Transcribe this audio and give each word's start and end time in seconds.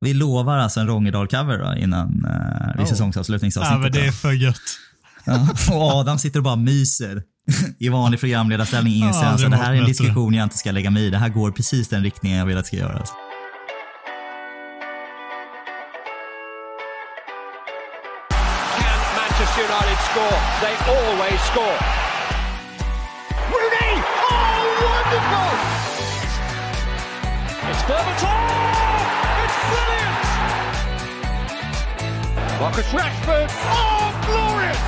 Vi 0.00 0.14
lovar 0.14 0.58
alltså 0.58 0.80
en 0.80 0.86
Rångedal-cover 0.86 1.78
innan 1.78 2.26
uh, 2.26 2.82
oh. 2.82 2.88
säsongsavslutningsavsnittet. 2.88 3.76
Ja, 3.76 3.82
men 3.82 3.92
det 3.92 4.06
är 4.06 4.12
för 4.12 4.32
gött. 4.32 4.78
Ja, 5.24 5.48
och 5.72 5.82
Adam 5.82 6.18
sitter 6.18 6.38
och 6.38 6.44
bara 6.44 6.56
myser 6.56 7.22
i 7.78 7.88
vanlig 7.88 8.20
programledarställning 8.20 8.94
inser 8.94 9.22
ja, 9.22 9.26
alltså, 9.26 9.48
det 9.48 9.56
här 9.56 9.72
är 9.72 9.76
en 9.76 9.84
diskussion 9.84 10.34
jag 10.34 10.44
inte 10.44 10.58
ska 10.58 10.70
lägga 10.70 10.90
mig 10.90 11.06
i. 11.06 11.10
Det 11.10 11.18
här 11.18 11.28
går 11.28 11.50
precis 11.50 11.88
den 11.88 12.02
riktningen 12.02 12.38
jag 12.38 12.46
vill 12.46 12.56
att 12.56 12.64
det 12.64 12.66
ska 12.66 12.76
göra. 12.76 12.98
Alltså. 12.98 13.14
Can 18.78 19.00
Manchester 19.16 19.62
United 19.62 19.98
score? 20.10 20.38
They 20.60 20.74
always 20.96 21.40
score. 21.52 21.78
Rooney! 23.50 24.02
Oh, 24.30 24.58
wonderful! 24.84 25.54
It's 27.70 27.82
Berbatov! 27.88 28.87
Marcus 32.60 32.92
Rashford! 32.92 33.48
Oh, 33.50 34.20
glorious! 34.26 34.78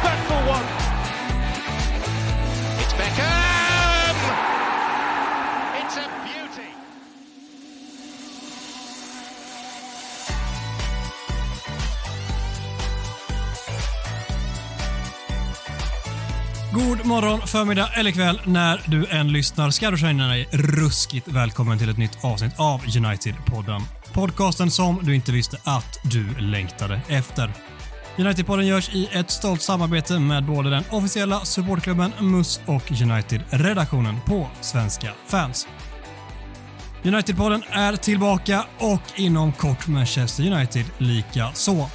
special 0.00 0.40
one. 0.48 0.66
It's 2.82 2.94
Beckham! 2.94 4.16
It's 5.80 5.96
a 5.96 6.06
beauty. 6.24 6.70
God 16.72 17.06
morgon, 17.06 17.40
förmiddag 17.46 17.90
eller 17.94 18.10
kväll 18.10 18.40
när 18.44 18.82
du 18.86 19.06
än 19.06 19.32
lyssnar 19.32 19.70
ska 19.70 19.90
du 19.90 19.96
känna 19.98 20.28
dig 20.28 20.48
ruskigt 20.52 21.28
välkommen 21.28 21.78
till 21.78 21.88
ett 21.88 21.98
nytt 21.98 22.24
avsnitt 22.24 22.52
av 22.56 22.80
United-podden. 22.80 23.80
Podcasten 24.14 24.70
som 24.70 25.00
du 25.02 25.14
inte 25.14 25.32
visste 25.32 25.58
att 25.64 25.98
du 26.02 26.38
längtade 26.38 27.00
efter. 27.08 27.52
Unitedpodden 28.18 28.66
görs 28.66 28.94
i 28.94 29.08
ett 29.12 29.30
stolt 29.30 29.62
samarbete 29.62 30.18
med 30.18 30.44
både 30.44 30.70
den 30.70 30.84
officiella 30.90 31.40
supportklubben 31.40 32.12
MUS 32.20 32.60
och 32.66 32.92
United-redaktionen 33.02 34.16
på 34.26 34.48
Svenska 34.60 35.12
fans. 35.26 35.68
Unitedpodden 37.04 37.62
är 37.70 37.96
tillbaka 37.96 38.64
och 38.78 39.02
inom 39.16 39.52
kort 39.52 39.86
Manchester 39.86 40.52
United 40.52 40.84
lika 40.98 41.50
så. 41.54 41.90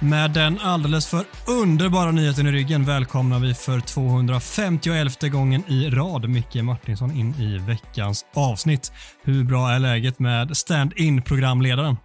Med 0.00 0.30
den 0.30 0.58
alldeles 0.58 1.06
för 1.06 1.24
underbara 1.62 2.10
nyheten 2.10 2.46
i 2.46 2.52
ryggen 2.52 2.84
välkomnar 2.84 3.38
vi 3.38 3.54
för 3.54 3.80
251 3.80 5.32
gången 5.32 5.62
i 5.68 5.90
rad 5.90 6.28
Micke 6.28 6.62
Martinsson 6.62 7.10
in 7.10 7.34
i 7.34 7.58
veckans 7.58 8.24
avsnitt. 8.34 8.92
Hur 9.24 9.44
bra 9.44 9.70
är 9.70 9.78
läget 9.78 10.18
med 10.18 10.56
stand-in 10.56 11.22
programledaren? 11.22 11.96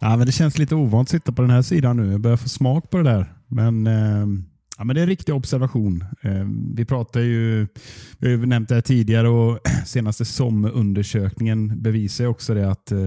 Ja, 0.00 0.16
men 0.16 0.26
det 0.26 0.32
känns 0.32 0.58
lite 0.58 0.74
ovant 0.74 1.06
att 1.06 1.10
sitta 1.10 1.32
på 1.32 1.42
den 1.42 1.50
här 1.50 1.62
sidan 1.62 1.96
nu. 1.96 2.12
Jag 2.12 2.20
börjar 2.20 2.36
få 2.36 2.48
smak 2.48 2.90
på 2.90 2.96
det 2.96 3.04
där. 3.04 3.34
Men, 3.48 3.86
eh, 3.86 4.26
ja, 4.78 4.84
men 4.84 4.94
det 4.94 5.00
är 5.00 5.02
en 5.02 5.08
riktig 5.08 5.34
observation. 5.34 6.04
Eh, 6.22 6.46
vi 6.74 6.84
pratar 6.84 7.20
ju, 7.20 7.66
vi 8.18 8.36
har 8.36 8.46
nämnt 8.46 8.68
det 8.68 8.74
här 8.74 8.82
tidigare 8.82 9.28
och 9.28 9.58
senaste 9.86 10.24
SOM-undersökningen 10.24 11.82
bevisar 11.82 12.26
också 12.26 12.54
det 12.54 12.70
att 12.70 12.92
eh, 12.92 12.98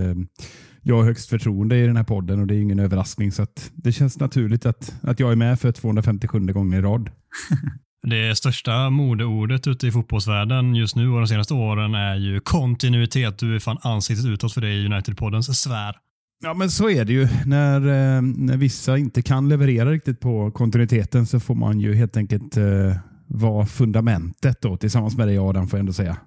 jag 0.84 0.96
har 0.96 1.04
högst 1.04 1.30
förtroende 1.30 1.78
i 1.78 1.88
den 1.88 1.98
här 1.98 2.04
podden 2.04 2.40
och 2.40 2.48
det 2.48 2.56
är 2.56 2.60
ingen 2.60 2.80
överraskning. 2.80 3.32
Så 3.32 3.48
det 3.74 3.92
känns 3.92 4.20
naturligt 4.20 4.66
att, 4.66 4.96
att 5.02 5.20
jag 5.20 5.32
är 5.32 5.36
med 5.36 5.60
för 5.60 5.72
257 5.72 6.40
gånger 6.40 6.78
i 6.78 6.82
rad. 6.82 7.10
Det 8.08 8.38
största 8.38 8.90
modeordet 8.90 9.68
ute 9.68 9.88
i 9.88 9.92
fotbollsvärlden 9.92 10.76
just 10.76 10.96
nu 10.96 11.10
och 11.10 11.18
de 11.18 11.28
senaste 11.28 11.54
åren 11.54 11.96
är 11.96 12.16
ju 12.16 12.40
kontinuitet. 12.40 13.38
Du 13.38 13.56
är 13.56 13.60
fan 13.60 13.78
ansiktet 13.82 14.26
utåt 14.26 14.54
för 14.54 14.62
det 14.62 14.74
i 14.74 14.86
United-poddens 14.86 15.54
sfär. 15.54 15.96
Ja, 16.44 16.54
men 16.54 16.72
så 16.72 16.90
är 16.90 17.06
det 17.06 17.14
ju. 17.14 17.28
När, 17.46 17.76
eh, 17.76 18.22
när 18.22 18.58
vissa 18.58 18.98
inte 18.98 19.22
kan 19.22 19.50
leverera 19.50 19.92
riktigt 19.92 20.20
på 20.20 20.52
kontinuiteten 20.52 21.26
så 21.26 21.40
får 21.40 21.56
man 21.56 21.80
ju 21.80 21.96
helt 21.96 22.18
enkelt 22.18 22.58
eh, 22.58 22.96
vara 23.28 23.66
fundamentet 23.66 24.62
då, 24.62 24.78
tillsammans 24.78 25.18
med 25.18 25.28
dig 25.28 25.38
Adam, 25.38 25.68
får 25.68 25.78
jag 25.78 25.82
ändå 25.82 25.94
säga. 25.94 26.18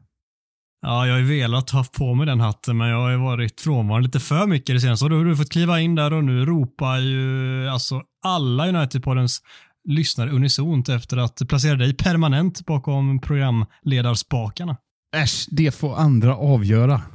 Ja, 0.86 1.06
jag 1.06 1.14
har 1.14 1.18
ju 1.18 1.26
velat 1.26 1.70
ha 1.70 1.84
på 1.84 2.14
mig 2.14 2.26
den 2.26 2.40
hatten, 2.40 2.76
men 2.76 2.88
jag 2.88 3.00
har 3.00 3.10
ju 3.10 3.16
varit 3.16 3.60
frånvarande 3.60 4.06
lite 4.06 4.20
för 4.20 4.46
mycket 4.46 4.76
det 4.76 4.80
senaste. 4.80 5.04
Och 5.04 5.10
då 5.10 5.16
har 5.16 5.24
du 5.24 5.36
fått 5.36 5.50
kliva 5.50 5.80
in 5.80 5.94
där 5.94 6.12
och 6.12 6.24
nu 6.24 6.44
ropar 6.44 6.98
ju 6.98 7.68
alltså 7.68 8.02
alla 8.24 8.66
United-poddens 8.66 9.42
lyssnare 9.88 10.30
unisont 10.30 10.88
efter 10.88 11.16
att 11.16 11.42
placera 11.48 11.76
dig 11.76 11.94
permanent 11.96 12.66
bakom 12.66 13.20
programledarspakarna. 13.20 14.76
Äsch, 15.16 15.46
det 15.50 15.74
får 15.74 15.96
andra 15.96 16.36
avgöra. 16.36 17.02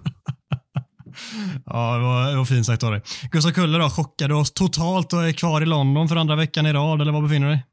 Ja, 1.66 1.96
det 1.96 2.04
var, 2.04 2.30
det 2.30 2.38
var 2.38 2.46
fint 2.46 2.66
sagt 2.66 2.84
av 2.84 2.92
dig. 2.92 3.02
Gustav 3.32 3.52
Kulle 3.52 3.78
då, 3.78 3.90
chockade 3.90 4.34
oss 4.34 4.52
totalt 4.52 5.14
och 5.14 5.28
är 5.28 5.32
kvar 5.32 5.62
i 5.62 5.66
London 5.66 6.10
för 6.10 6.16
andra 6.16 6.36
veckan 6.36 6.66
i 6.66 6.74
rad, 6.74 7.02
eller 7.02 7.12
var 7.12 7.22
befinner 7.22 7.48
du 7.48 7.54
dig? 7.54 7.66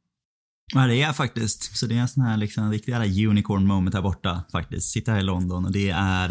Ja, 0.75 0.87
det 0.87 0.95
är 0.95 1.01
jag 1.01 1.17
faktiskt. 1.17 1.77
Så 1.77 1.87
det 1.87 1.97
är 1.97 1.99
en 1.99 2.09
sån 2.09 2.23
här 2.23 2.37
liksom, 2.37 2.71
riktig 2.71 3.27
unicorn 3.27 3.67
moment 3.67 3.95
här 3.95 4.03
borta 4.03 4.45
faktiskt. 4.53 4.91
Sitta 4.91 5.13
här 5.13 5.19
i 5.19 5.23
London 5.23 5.65
och 5.65 5.73
det 5.73 5.91
är... 5.91 6.29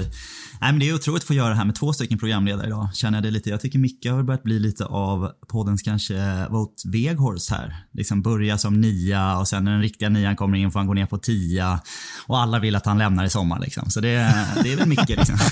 Nej, 0.61 0.71
men 0.71 0.79
det 0.79 0.89
är 0.89 0.93
otroligt 0.95 1.23
att 1.23 1.27
få 1.27 1.33
göra 1.33 1.49
det 1.49 1.55
här 1.55 1.65
med 1.65 1.75
två 1.75 1.93
stycken 1.93 2.17
programledare 2.17 2.67
idag. 2.67 2.89
Känner 2.93 3.17
jag 3.17 3.23
det 3.23 3.31
lite. 3.31 3.49
Jag 3.49 3.61
tycker 3.61 3.79
Micke 3.79 4.05
har 4.05 4.23
börjat 4.23 4.43
bli 4.43 4.59
lite 4.59 4.85
av 4.85 5.31
poddens 5.47 5.81
kanske 5.81 6.47
Vote 6.49 6.89
Veghorst 6.89 7.51
här. 7.51 7.85
Liksom 7.91 8.21
börja 8.21 8.57
som 8.57 8.81
nia 8.81 9.37
och 9.37 9.47
sen 9.47 9.63
när 9.63 9.71
den 9.71 9.81
riktiga 9.81 10.09
nian 10.09 10.35
kommer 10.35 10.57
in 10.57 10.71
får 10.71 10.79
han 10.79 10.87
gå 10.87 10.93
ner 10.93 11.05
på 11.05 11.17
tia. 11.17 11.79
Och 12.27 12.39
alla 12.39 12.59
vill 12.59 12.75
att 12.75 12.85
han 12.85 12.97
lämnar 12.97 13.25
i 13.25 13.29
sommar 13.29 13.59
liksom. 13.59 13.89
Så 13.89 14.01
det, 14.01 14.45
det 14.63 14.73
är 14.73 14.77
väl 14.77 14.87
Micke 14.87 15.09
liksom. 15.09 15.37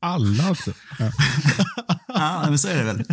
Alla 0.00 0.44
alltså? 0.44 0.72
Ja. 0.98 1.10
ja, 2.08 2.44
men 2.48 2.58
så 2.58 2.68
är 2.68 2.76
det 2.76 2.84
väl. 2.84 3.04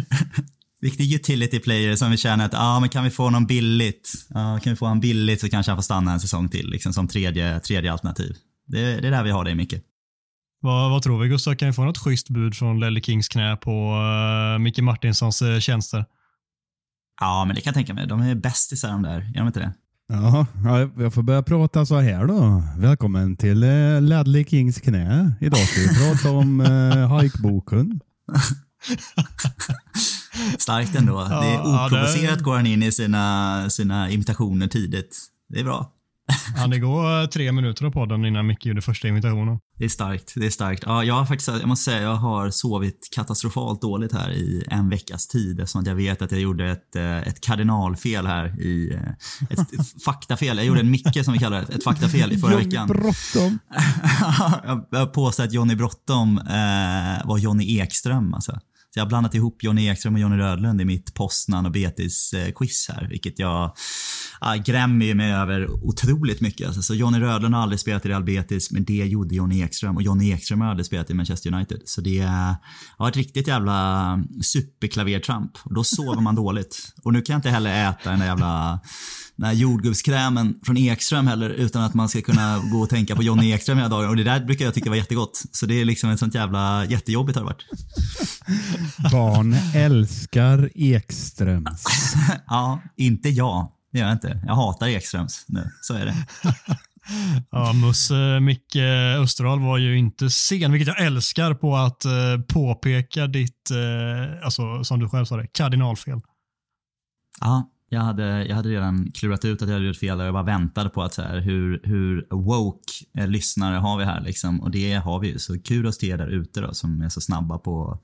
Riktig 0.82 1.14
utility 1.14 1.60
player 1.60 1.96
som 1.96 2.12
vi 2.12 2.18
känner 2.18 2.46
att, 2.46 2.54
ja 2.54 2.60
ah, 2.62 2.80
men 2.80 2.90
kan 2.90 3.04
vi 3.04 3.10
få 3.10 3.30
någon 3.30 3.46
billigt? 3.46 4.12
Ja, 4.30 4.60
kan 4.64 4.74
vi 4.74 4.78
få 4.78 4.86
honom 4.86 5.00
billigt 5.00 5.42
så 5.42 5.50
kanske 5.50 5.72
han 5.72 5.78
får 5.78 5.84
stanna 5.84 6.14
en 6.14 6.20
säsong 6.20 6.50
till, 6.50 6.70
liksom 6.70 6.94
som 6.94 7.08
tredje, 7.08 7.60
tredje 7.60 7.92
alternativ. 7.92 8.36
Det, 8.68 9.02
det 9.02 9.08
är 9.08 9.12
där 9.12 9.24
vi 9.24 9.32
har 9.32 9.46
det 9.46 9.56
mycket. 9.56 9.84
Vad, 10.62 10.92
vad 10.92 11.02
tror 11.02 11.20
vi 11.20 11.28
Gustav, 11.28 11.56
kan 11.56 11.68
vi 11.68 11.74
få 11.74 11.84
något 11.84 11.98
schysst 11.98 12.30
bud 12.30 12.56
från 12.56 12.80
Lelle 12.80 13.02
Kings 13.02 13.28
knä 13.28 13.58
på 13.58 13.96
uh, 14.56 14.60
Micke 14.60 14.80
Martinssons 14.80 15.42
uh, 15.42 15.60
tjänster? 15.60 16.06
Ja, 17.22 17.46
men 17.46 17.56
det 17.56 17.62
kan 17.62 17.72
jag 17.72 17.76
tänka 17.76 17.94
mig. 17.94 18.08
De 18.08 18.22
är 18.22 18.36
bästisar 18.36 18.90
de 18.90 19.02
där, 19.02 19.20
är 19.20 19.38
de 19.38 19.48
inte 19.48 19.60
det? 19.60 19.74
Ja, 20.14 20.46
jag 20.98 21.14
får 21.14 21.24
börja 21.24 21.44
prata 21.44 21.86
så 21.86 22.00
här 22.00 22.26
då. 22.26 22.64
Välkommen 22.78 23.38
till 23.38 23.64
eh, 23.64 24.02
Ladley 24.02 24.46
Kings 24.46 24.82
knä. 24.82 25.32
Idag 25.42 25.60
ska 25.60 25.82
vi 25.82 25.88
prata 25.88 26.32
om 26.32 26.62
eh, 26.62 27.08
hajkboken. 27.10 28.00
Starkt 30.60 30.96
ändå. 30.96 31.28
Ja, 31.30 31.42
det 31.42 31.48
är 31.48 31.86
oprovocerat 31.86 32.38
det... 32.38 32.44
går 32.44 32.56
han 32.56 32.66
in 32.66 32.84
i 32.84 32.92
sina, 32.92 33.70
sina 33.70 34.10
imitationer 34.10 34.68
tidigt. 34.68 35.18
Det 35.50 35.60
är 35.60 35.64
bra. 35.64 35.92
Han 36.56 36.70
det 36.70 36.80
går 36.80 37.28
tre 37.28 37.52
minuter 37.52 37.86
av 37.86 37.92
podden 37.92 38.26
innan 38.26 38.48
Micke 38.48 38.66
gjorde 38.66 38.82
första 38.82 39.08
imitationen. 39.08 39.60
Det 39.78 39.86
är 39.86 39.90
starkt. 39.90 40.34
Det 40.36 40.46
är 40.46 40.50
starkt. 40.50 40.84
Ja, 40.86 41.04
jag 41.04 41.14
har 41.14 41.26
faktiskt, 41.26 41.48
jag 41.48 41.68
måste 41.68 41.92
säga, 41.92 42.02
jag 42.02 42.16
har 42.16 42.50
sovit 42.50 43.10
katastrofalt 43.16 43.82
dåligt 43.82 44.14
här 44.14 44.32
i 44.32 44.64
en 44.68 44.90
veckas 44.90 45.28
tid 45.28 45.60
eftersom 45.60 45.84
jag 45.86 45.96
vet 45.96 46.22
att 46.22 46.32
jag 46.32 46.42
gjorde 46.42 46.70
ett, 46.70 46.96
eh, 46.96 47.18
ett 47.18 47.42
kardinalfel 47.42 48.28
här 48.28 48.62
i, 48.62 48.94
eh, 48.94 49.50
ett 49.50 49.68
faktafel. 50.06 50.58
Jag 50.58 50.66
gjorde 50.66 50.80
en 50.80 50.92
Micke 50.92 51.26
som 51.26 51.34
vi 51.34 51.40
kallar 51.40 51.62
det, 51.62 51.76
ett 51.76 51.84
faktafel 51.84 52.32
i 52.32 52.38
förra 52.38 52.52
Johnny 52.52 52.66
veckan. 52.66 52.88
Bråttom. 52.88 53.60
jag 54.90 55.14
påstår 55.14 55.44
att 55.44 55.54
Johnny 55.54 55.76
Bråttom 55.76 56.38
eh, 56.38 57.28
var 57.28 57.38
Johnny 57.38 57.80
Ekström 57.80 58.34
alltså. 58.34 58.60
Så 58.94 59.00
jag 59.00 59.06
har 59.06 59.10
blandat 59.10 59.34
ihop 59.34 59.64
Johnny 59.64 59.88
Ekström 59.88 60.14
och 60.14 60.20
Johnny 60.20 60.38
Rödlund 60.38 60.82
i 60.82 60.86
mitt 60.86 61.14
Postnan 61.14 61.66
och 61.66 61.72
Betis-quiz 61.72 62.90
eh, 62.90 62.96
här, 62.96 63.08
vilket 63.08 63.40
jag 63.40 63.76
äh, 64.42 64.56
grämmer 64.56 65.14
mig 65.14 65.34
över 65.34 65.72
otroligt 65.72 66.42
mycket. 66.42 66.68
Alltså, 66.68 66.82
så 66.82 66.96
Johnny 66.96 67.20
Rödlund 67.20 67.56
har 67.56 67.62
aldrig 67.62 67.80
spelat 67.80 68.06
i 68.06 68.10
Real 68.10 68.24
Betis, 68.24 68.72
men 68.72 68.84
det 68.84 68.94
gjorde 68.94 69.36
Johnny 69.36 69.62
Ekström 69.62 69.96
och 69.96 70.04
Johnny 70.04 70.32
Ekström 70.32 70.62
har 70.62 70.68
aldrig 70.68 70.86
spelat 70.86 71.10
i 71.10 71.14
Manchester 71.14 71.54
United. 71.54 71.82
Så 71.86 72.02
det 72.02 72.30
var 72.98 73.10
ett 73.10 73.18
riktigt 73.18 73.48
jävla 73.48 74.24
superklavertramp 74.42 75.52
och 75.64 75.74
då 75.74 75.84
sover 75.84 76.22
man 76.22 76.36
dåligt. 76.36 76.94
Och 77.04 77.14
nu 77.14 77.22
kan 77.22 77.34
jag 77.34 77.38
inte 77.38 77.50
heller 77.50 77.90
äta 77.90 78.10
den 78.10 78.20
där 78.20 78.26
jävla 78.26 78.80
den 79.40 79.48
här 79.48 79.54
jordgubbskrämen 79.54 80.56
från 80.64 80.78
Ekström 80.78 81.28
heller 81.28 81.50
utan 81.50 81.84
att 81.84 81.94
man 81.94 82.10
ska 82.10 82.22
kunna 82.22 82.60
gå 82.72 82.80
och 82.80 82.90
tänka 82.90 83.16
på 83.16 83.24
Johnny 83.24 83.52
Ekström 83.52 83.78
hela 83.78 83.90
dagen. 83.90 84.10
Och 84.10 84.16
det 84.16 84.24
där 84.24 84.46
brukar 84.46 84.66
jag 84.66 84.74
tycka 84.74 84.90
var 84.90 84.98
jättegott. 84.98 85.44
Så 85.52 85.66
det 85.66 85.82
är 85.82 85.86
liksom 85.86 86.10
ett 86.10 86.20
sånt 86.20 86.36
jävla 86.36 86.86
jättejobbigt 86.86 87.38
har 87.38 87.46
det 87.46 87.46
varit. 87.46 87.66
Barn 89.12 89.56
älskar 89.76 90.70
Ekströms. 90.76 91.84
ja, 92.48 92.82
inte 92.98 93.30
jag. 93.30 93.72
Det 93.92 94.00
gör 94.00 94.06
jag 94.06 94.16
inte. 94.16 94.42
Jag 94.46 94.56
hatar 94.56 94.88
Ekströms 94.88 95.46
nu. 95.48 95.72
Så 95.82 95.94
är 95.94 96.06
det. 96.06 96.16
Ja, 97.52 97.74
Musse 97.74 98.40
Micke 98.40 98.76
Österdahl 99.20 99.60
var 99.60 99.78
ju 99.78 99.98
inte 99.98 100.30
sen, 100.30 100.72
vilket 100.72 100.88
jag 100.88 101.06
älskar 101.06 101.54
på 101.54 101.76
att 101.76 102.06
eh, 102.06 102.12
påpeka 102.48 103.28
ditt, 103.28 103.72
eh, 103.72 104.46
alltså 104.46 104.84
som 104.84 105.00
du 105.00 105.10
själv 105.10 105.26
sa 105.26 105.38
det, 105.38 105.48
kardinalfel. 105.48 106.22
Ja, 107.40 107.70
jag 107.92 108.02
hade, 108.02 108.46
jag 108.46 108.56
hade 108.56 108.70
redan 108.70 109.12
klurat 109.12 109.46
ut 109.46 109.62
att 109.62 109.68
jag 109.68 109.76
hade 109.76 109.88
gjort 109.88 109.98
fel 109.98 110.20
och 110.20 110.26
jag 110.26 110.34
bara 110.34 110.44
väntade 110.44 110.90
på 110.90 111.04
att 111.04 111.14
så 111.14 111.22
här, 111.22 111.40
hur, 111.40 111.82
hur 111.84 112.28
woke 112.32 112.92
eh, 113.18 113.28
lyssnare 113.28 113.76
har 113.76 113.98
vi 113.98 114.06
här 114.06 114.22
liksom. 114.22 114.62
Och 114.62 114.72
det 114.72 114.94
har 114.94 115.20
vi 115.20 115.28
ju. 115.28 115.40
Så 115.40 115.60
kudos 115.60 115.98
till 115.98 116.10
er 116.10 116.18
där 116.18 116.28
ute 116.28 116.62
då 116.62 116.74
som 116.74 117.02
är 117.02 117.10
så 117.10 117.22
snabba 117.22 117.58
på 117.58 117.92
att 117.92 118.02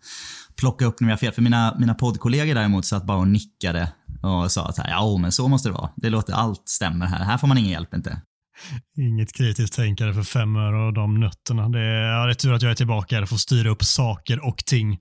plocka 0.56 0.86
upp 0.86 1.00
när 1.00 1.08
vi 1.08 1.12
har 1.12 1.18
fel. 1.18 1.32
För 1.32 1.42
mina, 1.42 1.76
mina 1.80 1.94
poddkollegor 1.94 2.56
däremot 2.56 2.86
satt 2.86 3.06
bara 3.06 3.18
och 3.18 3.28
nickade 3.28 3.92
och 4.22 4.52
sa 4.52 4.68
att 4.68 4.78
ja 4.78 5.18
men 5.18 5.32
så 5.32 5.48
måste 5.48 5.70
det 5.70 5.74
vara. 5.74 5.90
Det 5.96 6.10
låter 6.10 6.34
allt 6.34 6.70
stämmer 6.70 7.06
här. 7.06 7.24
Här 7.24 7.38
får 7.38 7.48
man 7.48 7.58
ingen 7.58 7.72
hjälp 7.72 7.94
inte. 7.94 8.22
Inget 8.98 9.34
kritiskt 9.34 9.74
tänkande 9.74 10.14
för 10.14 10.24
fem 10.24 10.56
öre 10.56 10.88
och 10.88 10.94
de 10.94 11.20
nötterna. 11.20 11.70
Det 11.70 11.80
är, 11.80 12.20
ja, 12.20 12.26
det 12.26 12.32
är 12.32 12.34
tur 12.34 12.54
att 12.54 12.62
jag 12.62 12.72
är 12.72 12.76
tillbaka 12.76 13.16
här 13.16 13.22
och 13.24 13.30
får 13.30 13.38
styra 13.38 13.70
upp 13.70 13.84
saker 13.84 14.48
och 14.48 14.58
ting. 14.58 15.00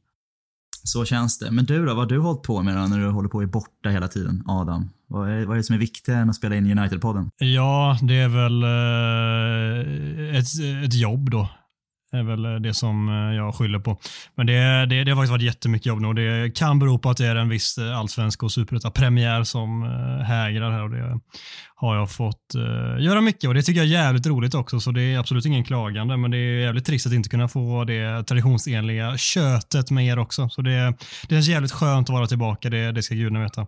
Så 0.86 1.04
känns 1.04 1.38
det. 1.38 1.50
Men 1.50 1.64
du 1.64 1.86
då, 1.86 1.94
vad 1.94 1.96
har 1.96 2.06
du 2.06 2.18
hållit 2.18 2.42
på 2.42 2.62
med 2.62 2.76
då 2.76 2.80
när 2.86 2.98
du 2.98 3.08
håller 3.08 3.28
på 3.28 3.38
att 3.38 3.44
är 3.44 3.48
borta 3.48 3.88
hela 3.88 4.08
tiden, 4.08 4.42
Adam? 4.46 4.90
Vad 5.06 5.30
är, 5.30 5.44
vad 5.44 5.54
är 5.54 5.56
det 5.56 5.64
som 5.64 5.74
är 5.74 5.80
viktigare 5.80 6.20
än 6.20 6.30
att 6.30 6.36
spela 6.36 6.56
in 6.56 6.78
United-podden? 6.78 7.30
Ja, 7.38 7.98
det 8.02 8.14
är 8.14 8.28
väl 8.28 8.62
eh, 8.62 10.38
ett, 10.38 10.84
ett 10.84 10.94
jobb 10.94 11.30
då 11.30 11.48
är 12.14 12.22
väl 12.22 12.44
eh, 12.44 12.54
det 12.54 12.74
som 12.74 13.08
eh, 13.08 13.36
jag 13.36 13.54
skyller 13.54 13.78
på. 13.78 13.98
Men 14.34 14.46
det, 14.46 14.86
det, 14.86 15.04
det 15.04 15.10
har 15.10 15.16
faktiskt 15.16 15.30
varit 15.30 15.42
jättemycket 15.42 15.86
jobb 15.86 16.00
nu 16.00 16.08
och 16.08 16.14
det 16.14 16.56
kan 16.56 16.78
bero 16.78 16.98
på 16.98 17.10
att 17.10 17.16
det 17.16 17.26
är 17.26 17.36
en 17.36 17.48
viss 17.48 17.78
eh, 17.78 17.98
allsvensk 17.98 18.42
och 18.42 18.52
superettapremiär 18.52 19.42
som 19.42 19.82
hägrar 20.26 20.70
här 20.70 20.82
och 20.82 20.90
det 20.90 21.20
har 21.76 21.96
jag 21.96 22.10
fått 22.10 22.54
göra 22.98 23.20
mycket 23.20 23.48
och 23.48 23.54
det 23.54 23.62
tycker 23.62 23.80
jag 23.80 23.88
är 23.88 23.92
jävligt 23.92 24.26
roligt 24.26 24.54
också 24.54 24.80
så 24.80 24.90
det 24.90 25.02
är 25.02 25.18
absolut 25.18 25.46
ingen 25.46 25.64
klagande 25.64 26.16
men 26.16 26.30
det 26.30 26.36
är 26.36 26.60
jävligt 26.60 26.86
trist 26.86 27.06
att 27.06 27.12
inte 27.12 27.28
kunna 27.28 27.48
få 27.48 27.84
det 27.84 28.22
traditionsenliga 28.22 29.16
kötet 29.16 29.90
med 29.90 30.06
er 30.06 30.18
också. 30.18 30.48
Så 30.48 30.62
det, 30.62 30.94
det 31.28 31.34
känns 31.34 31.48
jävligt 31.48 31.72
skönt 31.72 32.08
att 32.08 32.14
vara 32.14 32.26
tillbaka, 32.26 32.70
det, 32.70 32.92
det 32.92 33.02
ska 33.02 33.14
gudarna 33.14 33.42
veta. 33.42 33.66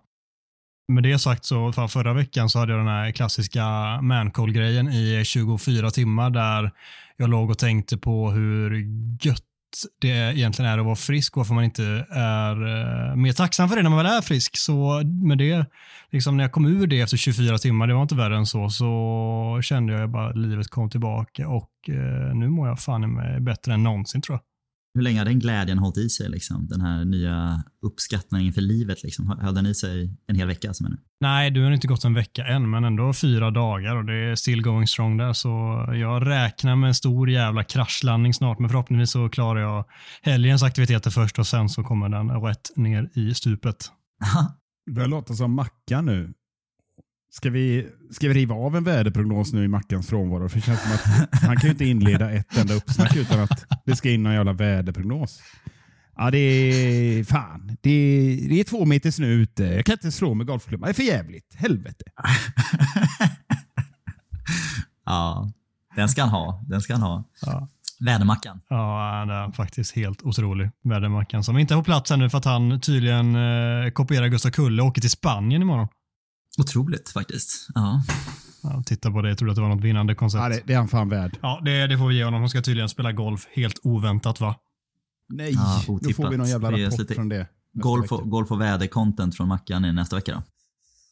Med 0.89 1.03
det 1.03 1.19
sagt 1.19 1.45
så 1.45 1.73
fan, 1.73 1.89
förra 1.89 2.13
veckan 2.13 2.49
så 2.49 2.59
hade 2.59 2.73
jag 2.73 2.81
den 2.81 2.89
här 2.89 3.11
klassiska 3.11 3.65
mancall-grejen 4.03 4.89
i 4.89 5.25
24 5.25 5.91
timmar 5.91 6.31
där 6.31 6.71
jag 7.17 7.31
låg 7.31 7.51
och 7.51 7.59
tänkte 7.59 7.99
på 7.99 8.31
hur 8.31 8.87
gött 9.21 9.43
det 10.01 10.09
egentligen 10.09 10.71
är 10.71 10.79
att 10.79 10.85
vara 10.85 10.97
frisk 10.97 11.37
och 11.37 11.41
varför 11.41 11.55
man 11.55 11.65
inte 11.65 12.07
är 12.11 12.53
eh, 12.53 13.17
mer 13.17 13.33
tacksam 13.33 13.69
för 13.69 13.77
det 13.77 13.83
när 13.83 13.91
man 13.91 14.05
väl 14.05 14.17
är 14.17 14.21
frisk. 14.21 14.57
Så 14.57 15.03
med 15.05 15.39
det, 15.39 15.67
liksom 16.11 16.37
när 16.37 16.45
jag 16.45 16.53
kom 16.53 16.67
ur 16.67 16.87
det 16.87 17.01
efter 17.01 17.17
24 17.17 17.59
timmar, 17.59 17.87
det 17.87 17.95
var 17.95 18.03
inte 18.03 18.15
värre 18.15 18.37
än 18.37 18.47
så, 18.47 18.69
så 18.69 19.61
kände 19.63 19.93
jag 19.93 20.11
bara 20.11 20.29
att 20.29 20.39
livet 20.39 20.69
kom 20.69 20.91
tillbaka 20.91 21.49
och 21.49 21.71
eh, 21.89 22.35
nu 22.35 22.49
mår 22.49 22.69
jag 22.69 22.81
fan 22.81 23.15
med 23.15 23.43
bättre 23.43 23.75
än 23.75 23.83
någonsin 23.83 24.23
tror 24.23 24.35
jag. 24.35 24.56
Hur 24.97 25.03
länge 25.03 25.19
har 25.19 25.25
den 25.25 25.39
glädjen 25.39 25.79
hållit 25.79 25.97
i 25.99 26.09
sig? 26.09 26.29
Liksom? 26.29 26.67
Den 26.67 26.81
här 26.81 27.05
nya 27.05 27.63
uppskattningen 27.83 28.53
för 28.53 28.61
livet. 28.61 29.03
Liksom? 29.03 29.39
Höll 29.41 29.55
den 29.55 29.67
i 29.67 29.75
sig 29.75 30.17
en 30.27 30.37
hel 30.37 30.47
vecka? 30.47 30.75
Som 30.75 30.87
är 30.87 30.91
nu? 30.91 30.97
Nej, 31.21 31.51
du 31.51 31.65
har 31.65 31.71
inte 31.71 31.87
gått 31.87 32.05
en 32.05 32.15
vecka 32.15 32.47
än, 32.47 32.71
men 32.71 32.85
ändå 32.85 33.13
fyra 33.13 33.51
dagar 33.51 33.97
och 33.97 34.05
det 34.05 34.15
är 34.15 34.35
still 34.35 34.63
going 34.63 34.87
strong 34.87 35.17
där. 35.17 35.33
Så 35.33 35.49
jag 35.95 36.27
räknar 36.27 36.77
med 36.77 36.89
en 36.89 36.95
stor 36.95 37.31
jävla 37.31 37.65
kraschlandning 37.65 38.35
snart, 38.35 38.59
men 38.59 38.69
förhoppningsvis 38.71 39.11
så 39.11 39.29
klarar 39.29 39.61
jag 39.61 39.85
helgens 40.23 40.63
aktiviteter 40.63 41.11
först 41.11 41.39
och 41.39 41.47
sen 41.47 41.69
så 41.69 41.83
kommer 41.85 42.09
den 42.09 42.31
rätt 42.31 42.77
ner 42.77 43.11
i 43.15 43.35
stupet. 43.35 43.77
Det 44.87 44.93
börjar 44.93 45.09
låta 45.09 45.35
som 45.35 45.55
Mackan 45.55 46.07
nu. 46.07 46.35
Ska 47.37 47.51
vi, 47.51 47.89
ska 48.11 48.29
vi 48.29 48.35
riva 48.35 48.55
av 48.55 48.77
en 48.77 48.85
väderprognos 48.85 49.53
nu 49.53 49.65
i 49.65 49.69
Mackans 49.69 50.09
frånvaro? 50.09 50.49
För 50.49 50.57
det 50.57 50.63
känns 50.63 50.83
som 50.83 50.93
att 50.93 51.43
han 51.43 51.57
kan 51.57 51.65
ju 51.65 51.71
inte 51.71 51.85
inleda 51.85 52.31
ett 52.31 52.57
enda 52.57 52.75
uppsnack 52.75 53.17
utan 53.17 53.41
att 53.41 53.67
det 53.85 53.97
ska 53.97 54.11
in 54.11 54.23
någon 54.23 54.33
jävla 54.33 54.53
väderprognos. 54.53 55.43
Ja, 56.17 56.31
det 56.31 56.39
är 56.39 57.25
fan. 57.25 57.77
Det 57.81 57.91
är, 57.91 58.49
det 58.49 58.61
är 58.61 58.65
två 58.65 58.85
meter 58.85 59.11
snö 59.11 59.27
ute. 59.27 59.65
Jag 59.65 59.85
kan 59.85 59.93
inte 59.93 60.13
slå 60.13 60.35
med 60.35 60.47
golfklubban. 60.47 60.87
Det 60.87 60.91
är 60.91 60.95
för 60.95 61.03
jävligt. 61.03 61.55
Helvete. 61.55 62.05
ja, 65.07 65.53
den 65.97 66.09
ska 66.09 66.23
han 66.23 66.31
ha. 66.31 66.65
Den 66.69 66.81
ska 66.81 66.95
han 66.95 67.03
ha. 67.03 67.25
Ja. 67.43 67.69
Vädermackan. 68.01 68.61
Ja, 68.69 69.25
den 69.27 69.37
är 69.37 69.53
faktiskt 69.53 69.97
helt 69.97 70.23
otrolig. 70.23 70.71
Vädermackan 70.85 71.45
som 71.45 71.59
inte 71.59 71.75
är 71.75 71.79
på 71.79 71.85
plats 71.85 72.11
ännu 72.11 72.31
för 72.31 72.39
att 72.39 72.45
han 72.45 72.81
tydligen 72.81 73.37
eh, 73.37 73.91
kopierar 73.91 74.29
Gustav 74.29 74.51
Kulle 74.51 74.83
och 74.83 74.89
åker 74.89 75.01
till 75.01 75.11
Spanien 75.11 75.63
imorgon. 75.63 75.89
Otroligt 76.57 77.09
faktiskt. 77.09 77.69
Ja. 77.75 78.03
Ja, 78.63 78.83
titta 78.87 79.11
på 79.11 79.23
det, 79.23 79.29
jag 79.29 79.39
trodde 79.39 79.53
att 79.53 79.57
det 79.57 79.63
var 79.63 79.69
något 79.69 79.85
vinnande 79.85 80.15
koncept. 80.15 80.43
Ja, 80.43 80.49
det, 80.49 80.63
det 80.65 80.73
är 80.73 80.79
han 80.79 80.89
fan 80.89 81.09
värd. 81.09 81.39
Ja, 81.43 81.61
det, 81.65 81.87
det 81.87 81.99
får 81.99 82.09
vi 82.09 82.17
ge 82.17 82.25
honom. 82.25 82.41
Han 82.41 82.49
ska 82.49 82.63
tydligen 82.63 82.89
spela 82.89 83.13
golf 83.13 83.47
helt 83.55 83.81
oväntat 83.83 84.41
va? 84.41 84.55
Nej, 85.29 85.53
ja, 85.53 85.83
då 85.87 86.13
får 86.13 86.31
vi 86.31 86.37
någon 86.37 86.49
jävla 86.49 86.73
rapport 86.73 87.15
från 87.15 87.29
det. 87.29 87.47
Golf 87.73 88.13
och, 88.13 88.31
golf 88.31 88.51
och 88.51 88.61
väder-content 88.61 89.33
från 89.33 89.49
Mackan 89.49 89.85
i 89.85 89.93
nästa 89.93 90.17
vecka 90.17 90.33
då. 90.33 90.43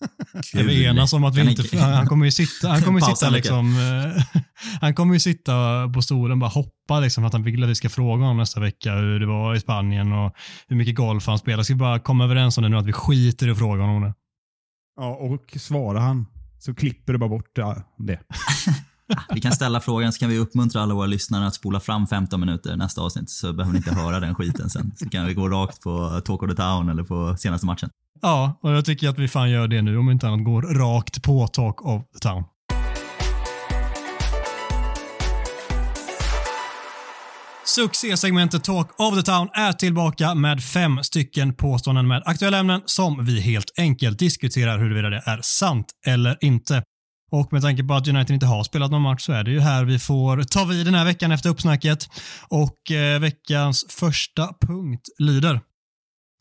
Kul. 0.52 0.66
Vi 0.66 0.84
enas 0.84 1.12
om 1.12 1.24
att 1.24 1.36
vi 1.36 1.50
inte... 1.50 1.78
Han 1.78 2.06
kommer 2.06 2.24
ju 2.24 2.30
sitta, 2.30 2.68
han 2.68 2.82
kommer 2.82 3.00
sitta 3.00 3.30
liksom... 3.30 3.76
Eh, 3.76 4.42
han 4.80 4.94
kommer 4.94 5.14
ju 5.14 5.20
sitta 5.20 5.52
på 5.94 6.02
stolen 6.02 6.32
och 6.32 6.38
bara 6.38 6.50
hoppa 6.50 7.00
liksom 7.00 7.22
för 7.22 7.26
att 7.26 7.32
han 7.32 7.42
vill 7.42 7.62
att 7.62 7.70
vi 7.70 7.74
ska 7.74 7.88
fråga 7.88 8.22
honom 8.22 8.36
nästa 8.36 8.60
vecka 8.60 8.94
hur 8.94 9.20
det 9.20 9.26
var 9.26 9.54
i 9.54 9.60
Spanien 9.60 10.12
och 10.12 10.32
hur 10.68 10.76
mycket 10.76 10.94
golf 10.94 11.26
han 11.26 11.38
spelar. 11.38 11.62
Ska 11.62 11.74
vi 11.74 11.80
bara 11.80 11.98
komma 11.98 12.24
överens 12.24 12.58
om 12.58 12.62
det 12.62 12.68
nu 12.68 12.76
att 12.76 12.86
vi 12.86 12.92
skiter 12.92 13.48
i 13.48 13.50
att 13.50 13.58
fråga 13.58 13.82
honom 13.82 14.02
det. 14.02 14.14
Ja, 14.96 15.14
och 15.14 15.56
svarar 15.60 16.00
han 16.00 16.26
så 16.58 16.74
klipper 16.74 17.12
du 17.12 17.18
bara 17.18 17.28
bort 17.28 17.56
det. 17.56 18.20
vi 19.34 19.40
kan 19.40 19.52
ställa 19.52 19.80
frågan 19.80 20.12
så 20.12 20.18
kan 20.18 20.28
vi 20.28 20.38
uppmuntra 20.38 20.82
alla 20.82 20.94
våra 20.94 21.06
lyssnare 21.06 21.46
att 21.46 21.54
spola 21.54 21.80
fram 21.80 22.06
15 22.06 22.40
minuter 22.40 22.76
nästa 22.76 23.00
avsnitt 23.00 23.30
så 23.30 23.52
behöver 23.52 23.72
ni 23.72 23.78
inte 23.78 23.94
höra 23.94 24.20
den 24.20 24.34
skiten 24.34 24.70
sen. 24.70 24.92
Så 24.96 25.08
kan 25.08 25.26
vi 25.26 25.34
gå 25.34 25.48
rakt 25.48 25.80
på 25.80 26.20
Talk 26.24 26.42
of 26.42 26.50
the 26.50 26.56
Town 26.56 26.88
eller 26.88 27.02
på 27.02 27.36
senaste 27.36 27.66
matchen. 27.66 27.90
Ja, 28.22 28.58
och 28.62 28.70
jag 28.70 28.84
tycker 28.84 29.08
att 29.08 29.18
vi 29.18 29.28
fan 29.28 29.50
gör 29.50 29.68
det 29.68 29.82
nu 29.82 29.98
om 29.98 30.10
inte 30.10 30.28
annat 30.28 30.44
går 30.44 30.62
rakt 30.62 31.22
på 31.22 31.46
Talk 31.46 31.86
of 31.86 32.02
the 32.12 32.18
Town. 32.18 32.44
Succésegmentet 37.66 38.64
Talk 38.64 39.00
of 39.00 39.14
the 39.14 39.22
Town 39.22 39.48
är 39.52 39.72
tillbaka 39.72 40.34
med 40.34 40.64
fem 40.64 41.02
stycken 41.02 41.54
påståenden 41.54 42.08
med 42.08 42.22
aktuella 42.26 42.58
ämnen 42.58 42.80
som 42.86 43.24
vi 43.24 43.40
helt 43.40 43.72
enkelt 43.78 44.18
diskuterar 44.18 44.78
huruvida 44.78 45.10
det 45.10 45.22
är 45.26 45.40
sant 45.42 45.86
eller 46.06 46.38
inte. 46.40 46.82
Och 47.32 47.52
med 47.52 47.62
tanke 47.62 47.84
på 47.84 47.94
att 47.94 48.08
United 48.08 48.34
inte 48.34 48.46
har 48.46 48.64
spelat 48.64 48.90
någon 48.90 49.02
match 49.02 49.22
så 49.22 49.32
är 49.32 49.44
det 49.44 49.50
ju 49.50 49.60
här 49.60 49.84
vi 49.84 49.98
får 49.98 50.42
ta 50.42 50.64
vid 50.64 50.86
den 50.86 50.94
här 50.94 51.04
veckan 51.04 51.32
efter 51.32 51.50
uppsnacket. 51.50 52.08
Och 52.48 52.90
eh, 52.90 53.20
veckans 53.20 53.84
första 53.88 54.48
punkt 54.66 55.08
lyder. 55.18 55.60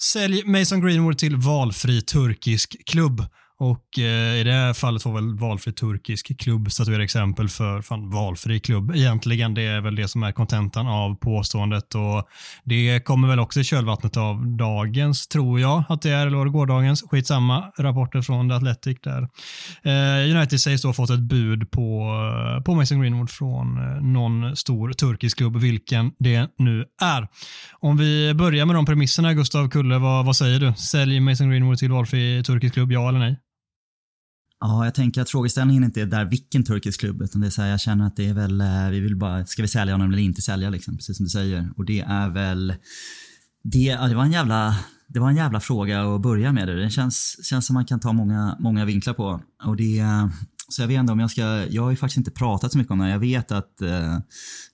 Sälj 0.03 0.43
Mason 0.45 0.81
Greenwood 0.81 1.17
till 1.17 1.35
valfri 1.35 2.01
turkisk 2.01 2.75
klubb. 2.85 3.25
Och 3.63 3.99
eh, 3.99 4.39
i 4.39 4.43
det 4.43 4.51
här 4.51 4.73
fallet 4.73 5.03
får 5.03 5.13
väl 5.13 5.35
valfri 5.37 5.73
turkisk 5.73 6.39
klubb 6.39 6.71
statuera 6.71 7.03
exempel 7.03 7.49
för 7.49 7.81
fan, 7.81 8.09
valfri 8.09 8.59
klubb. 8.59 8.91
Egentligen, 8.95 9.53
det 9.53 9.61
är 9.61 9.81
väl 9.81 9.95
det 9.95 10.07
som 10.07 10.23
är 10.23 10.31
kontentan 10.31 10.87
av 10.87 11.15
påståendet 11.15 11.95
och 11.95 12.27
det 12.63 12.99
kommer 13.05 13.27
väl 13.27 13.39
också 13.39 13.59
i 13.59 13.63
kölvattnet 13.63 14.17
av 14.17 14.47
dagens, 14.47 15.27
tror 15.27 15.59
jag 15.59 15.83
att 15.89 16.01
det 16.01 16.09
är, 16.09 16.27
eller 16.27 16.45
gårdagens, 16.45 17.03
skitsamma, 17.11 17.71
rapporter 17.77 18.21
från 18.21 18.49
The 18.49 18.55
Athletic 18.55 18.97
där. 19.03 19.21
Eh, 19.83 20.37
United 20.37 20.61
sägs 20.61 20.81
då 20.81 20.87
ha 20.87 20.93
fått 20.93 21.09
ett 21.09 21.19
bud 21.19 21.71
på, 21.71 22.11
eh, 22.57 22.63
på 22.63 22.75
Mason 22.75 23.01
Greenwood 23.01 23.29
från 23.29 23.77
eh, 23.77 24.01
någon 24.01 24.55
stor 24.55 24.93
turkisk 24.93 25.37
klubb, 25.37 25.57
vilken 25.57 26.11
det 26.19 26.47
nu 26.57 26.85
är. 27.01 27.27
Om 27.79 27.97
vi 27.97 28.33
börjar 28.33 28.65
med 28.65 28.75
de 28.75 28.85
premisserna, 28.85 29.33
Gustav 29.33 29.69
Kulle, 29.69 29.97
vad, 29.97 30.25
vad 30.25 30.35
säger 30.35 30.59
du? 30.59 30.73
Sälj 30.73 31.19
Mason 31.19 31.49
Greenwood 31.49 31.77
till 31.77 31.91
valfri 31.91 32.43
turkisk 32.43 32.73
klubb, 32.73 32.91
ja 32.91 33.09
eller 33.09 33.19
nej? 33.19 33.39
Ja, 34.65 34.85
jag 34.85 34.93
tänker 34.93 35.21
att 35.21 35.29
frågeställningen 35.29 35.83
inte 35.83 36.01
är 36.01 36.05
där 36.05 36.25
vilken 36.25 36.63
turkisk 36.63 36.99
klubb, 36.99 37.21
utan 37.21 37.41
det 37.41 37.47
är 37.47 37.51
så 37.51 37.61
här, 37.61 37.69
jag 37.69 37.79
känner 37.79 38.07
att 38.07 38.15
det 38.15 38.29
är 38.29 38.33
väl, 38.33 38.61
eh, 38.61 38.89
vi 38.91 38.99
vill 38.99 39.15
bara, 39.15 39.45
ska 39.45 39.61
vi 39.61 39.67
sälja 39.67 39.93
honom 39.93 40.13
eller 40.13 40.23
inte 40.23 40.41
sälja 40.41 40.69
liksom, 40.69 40.97
precis 40.97 41.17
som 41.17 41.23
du 41.23 41.29
säger. 41.29 41.69
Och 41.77 41.85
det 41.85 42.01
är 42.01 42.29
väl, 42.29 42.73
det, 43.63 43.79
ja, 43.79 44.07
det 44.07 44.15
var 44.15 44.23
en 44.23 44.31
jävla, 44.31 44.75
det 45.07 45.19
var 45.19 45.29
en 45.29 45.35
jävla 45.35 45.59
fråga 45.59 46.15
att 46.15 46.21
börja 46.21 46.51
med. 46.51 46.67
Det, 46.67 46.83
det 46.83 46.89
känns, 46.89 47.39
känns 47.43 47.65
som 47.65 47.73
man 47.73 47.85
kan 47.85 47.99
ta 47.99 48.13
många, 48.13 48.57
många 48.59 48.85
vinklar 48.85 49.13
på. 49.13 49.41
Och 49.63 49.75
det, 49.75 49.99
eh, 49.99 50.27
så 50.69 50.81
jag 50.81 50.87
vet 50.87 50.99
inte 50.99 51.11
om 51.11 51.19
jag 51.19 51.31
ska, 51.31 51.65
jag 51.69 51.83
har 51.83 51.89
ju 51.89 51.95
faktiskt 51.95 52.17
inte 52.17 52.31
pratat 52.31 52.71
så 52.71 52.77
mycket 52.77 52.91
om 52.91 52.99
det. 52.99 53.09
Jag 53.09 53.19
vet 53.19 53.51
att 53.51 53.81
eh, 53.81 54.17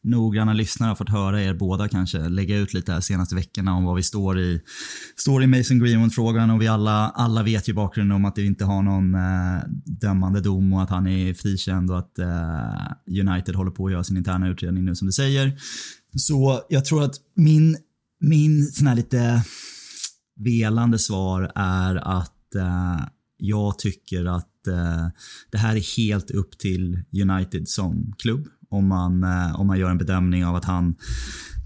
noggranna 0.04 0.54
lyssnare 0.54 0.88
har 0.88 0.96
fått 0.96 1.10
höra 1.10 1.44
er 1.44 1.54
båda 1.54 1.88
kanske 1.88 2.30
lägga 2.30 2.58
ut 2.58 2.74
lite 2.74 2.92
här 2.92 3.02
senaste 3.02 3.36
veckorna 3.36 3.76
om 3.76 3.84
vad 3.84 3.96
vi 3.96 4.04
står 4.04 4.40
i, 4.40 4.62
står 5.16 5.44
i 5.44 5.48
Mason 5.48 5.80
Greenwood-frågan 5.80 6.50
och 6.50 6.62
vi 6.62 6.68
alla, 6.68 7.10
alla 7.10 7.44
vet 7.44 7.70
ju 7.70 7.74
bakgrunden 7.74 8.16
om 8.16 8.26
att 8.26 8.38
vi 8.38 8.46
inte 8.46 8.66
har 8.66 8.82
någon 8.82 9.16
eh, 9.16 9.62
dömande 9.86 10.42
dom 10.42 10.74
och 10.74 10.84
att 10.84 10.90
han 10.90 11.08
är 11.08 11.34
frikänd 11.34 11.92
och 11.92 12.00
att 12.00 12.20
eh, 12.20 13.22
United 13.28 13.56
håller 13.56 13.72
på 13.72 13.86
att 13.86 13.92
göra 13.92 14.04
sin 14.04 14.18
interna 14.18 14.50
utredning 14.50 14.86
nu 14.86 14.96
som 14.96 15.06
du 15.06 15.12
säger. 15.12 15.60
Så 16.16 16.62
jag 16.70 16.86
tror 16.86 17.04
att 17.04 17.16
min, 17.36 17.78
min 18.20 18.66
sån 18.66 18.88
här 18.88 18.96
lite 18.96 19.44
velande 20.40 21.00
svar 21.00 21.52
är 21.56 21.96
att 21.96 22.56
eh, 22.56 23.06
jag 23.38 23.80
tycker 23.80 24.26
att 24.26 24.49
eh, 24.68 25.08
det 25.52 25.58
här 25.58 25.76
är 25.76 25.98
helt 25.98 26.32
upp 26.32 26.58
till 26.58 27.04
United 27.22 27.68
som 27.68 28.14
klubb. 28.18 28.48
Om 28.70 28.88
man, 28.88 29.24
eh, 29.24 29.60
om 29.60 29.68
man 29.68 29.80
gör 29.80 29.90
en 29.90 29.98
bedömning 29.98 30.46
av 30.46 30.56
att 30.56 30.66
han 30.66 30.96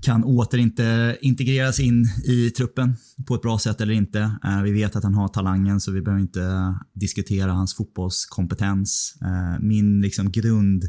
kan 0.03 0.23
återintegreras 0.23 1.79
in 1.79 2.05
i 2.25 2.49
truppen 2.49 2.95
på 3.27 3.35
ett 3.35 3.41
bra 3.41 3.59
sätt 3.59 3.81
eller 3.81 3.93
inte. 3.93 4.19
Eh, 4.43 4.61
vi 4.61 4.71
vet 4.71 4.95
att 4.95 5.03
han 5.03 5.13
har 5.13 5.27
talangen 5.27 5.81
så 5.81 5.91
vi 5.91 6.01
behöver 6.01 6.21
inte 6.21 6.75
diskutera 6.93 7.51
hans 7.51 7.75
fotbollskompetens. 7.75 9.17
Eh, 9.21 9.59
min 9.59 10.01
liksom 10.01 10.31
grund, 10.31 10.83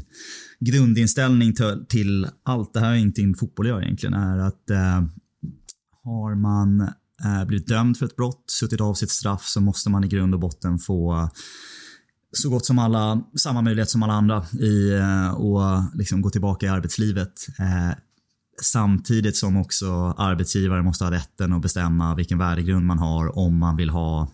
grundinställning 0.59 1.53
till, 1.89 2.27
allt 2.43 2.73
det 2.73 2.79
här 2.79 2.91
är 2.91 2.95
ingenting 2.95 3.27
med 3.27 3.39
fotboll 3.39 3.67
gör 3.67 3.83
egentligen 3.83 4.13
är 4.13 4.37
att 4.37 4.69
eh, 4.69 5.03
har 6.03 6.35
man 6.35 6.81
eh, 7.25 7.45
blivit 7.47 7.67
dömd 7.67 7.97
för 7.97 8.05
ett 8.05 8.15
brott, 8.15 8.43
suttit 8.47 8.81
av 8.81 8.93
sitt 8.93 9.11
straff 9.11 9.45
så 9.45 9.61
måste 9.61 9.89
man 9.89 10.03
i 10.03 10.07
grund 10.07 10.33
och 10.33 10.39
botten 10.39 10.79
få 10.79 11.29
så 12.37 12.49
gott 12.49 12.65
som 12.65 12.79
alla, 12.79 13.21
samma 13.37 13.61
möjlighet 13.61 13.89
som 13.89 14.03
alla 14.03 14.13
andra 14.13 14.45
i 14.59 14.93
eh, 14.93 15.33
att 15.33 15.95
liksom 15.95 16.21
gå 16.21 16.29
tillbaka 16.29 16.65
i 16.65 16.69
arbetslivet. 16.69 17.47
Eh, 17.59 17.97
samtidigt 18.61 19.37
som 19.37 19.57
också 19.57 20.15
arbetsgivare 20.17 20.83
måste 20.83 21.03
ha 21.03 21.11
rätten 21.11 21.53
att 21.53 21.61
bestämma 21.61 22.15
vilken 22.15 22.37
värdegrund 22.37 22.85
man 22.85 22.99
har 22.99 23.37
om 23.37 23.57
man 23.57 23.75
vill 23.75 23.89
ha 23.89 24.31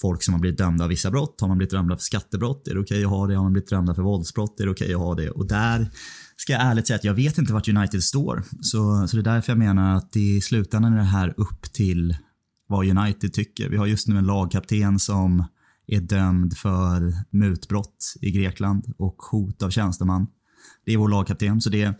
folk 0.00 0.22
som 0.22 0.34
har 0.34 0.40
blivit 0.40 0.58
dömda 0.58 0.84
av 0.84 0.90
vissa 0.90 1.10
brott. 1.10 1.40
Har 1.40 1.48
man 1.48 1.58
blivit 1.58 1.70
dömda 1.70 1.96
för 1.96 2.02
skattebrott 2.02 2.68
är 2.68 2.74
det 2.74 2.80
okej 2.80 2.96
okay 2.96 3.04
att 3.04 3.10
ha 3.10 3.26
det. 3.26 3.34
Har 3.34 3.42
man 3.42 3.52
blivit 3.52 3.70
dömda 3.70 3.94
för 3.94 4.02
våldsbrott 4.02 4.60
är 4.60 4.64
det 4.64 4.70
okej 4.70 4.84
okay 4.84 4.94
att 4.94 5.00
ha 5.00 5.14
det. 5.14 5.30
Och 5.30 5.46
där 5.46 5.90
ska 6.36 6.52
jag 6.52 6.62
ärligt 6.62 6.86
säga 6.86 6.96
att 6.96 7.04
jag 7.04 7.14
vet 7.14 7.38
inte 7.38 7.52
vart 7.52 7.68
United 7.68 8.02
står. 8.02 8.44
Så, 8.60 9.08
så 9.08 9.16
det 9.16 9.20
är 9.20 9.34
därför 9.34 9.52
jag 9.52 9.58
menar 9.58 9.96
att 9.96 10.16
i 10.16 10.40
slutändan 10.40 10.92
är 10.92 10.96
det 10.96 11.02
här 11.02 11.34
upp 11.36 11.62
till 11.72 12.16
vad 12.68 12.98
United 12.98 13.32
tycker. 13.32 13.68
Vi 13.68 13.76
har 13.76 13.86
just 13.86 14.08
nu 14.08 14.18
en 14.18 14.26
lagkapten 14.26 14.98
som 14.98 15.44
är 15.94 16.00
dömd 16.00 16.56
för 16.56 17.12
mutbrott 17.30 18.14
i 18.20 18.30
Grekland 18.30 18.94
och 18.98 19.16
hot 19.22 19.62
av 19.62 19.70
tjänsteman. 19.70 20.26
Det 20.84 20.92
är 20.92 20.96
vår 20.96 21.08
lagkapten, 21.08 21.60
så 21.60 21.70
det, 21.70 21.94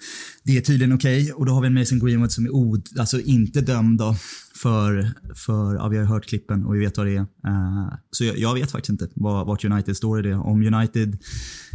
det 0.45 0.57
är 0.57 0.61
tydligen 0.61 0.93
okej. 0.93 1.23
Okay. 1.23 1.33
Och 1.33 1.47
då 1.47 1.53
har 1.53 1.61
vi 1.61 1.67
en 1.67 1.75
Mason 1.75 1.99
Greenwood 1.99 2.33
som 2.33 2.45
är 2.45 2.55
od, 2.55 2.89
alltså 2.99 3.21
inte 3.21 3.61
dömd 3.61 3.99
då 3.99 4.17
för, 4.63 5.13
för 5.35 5.75
ja, 5.75 5.89
vi 5.89 5.99
har 5.99 6.05
hört 6.05 6.27
klippen 6.27 6.65
och 6.65 6.75
vi 6.75 6.79
vet 6.79 6.97
vad 6.97 7.07
det 7.07 7.17
är. 7.17 7.21
Uh, 7.21 7.95
så 8.11 8.25
jag, 8.25 8.39
jag, 8.39 8.55
vet 8.55 8.71
faktiskt 8.71 8.91
inte 8.91 9.09
vart 9.15 9.65
United 9.65 9.97
står 9.97 10.19
i 10.19 10.23
det. 10.29 10.35
Om 10.35 10.75
United 10.75 11.19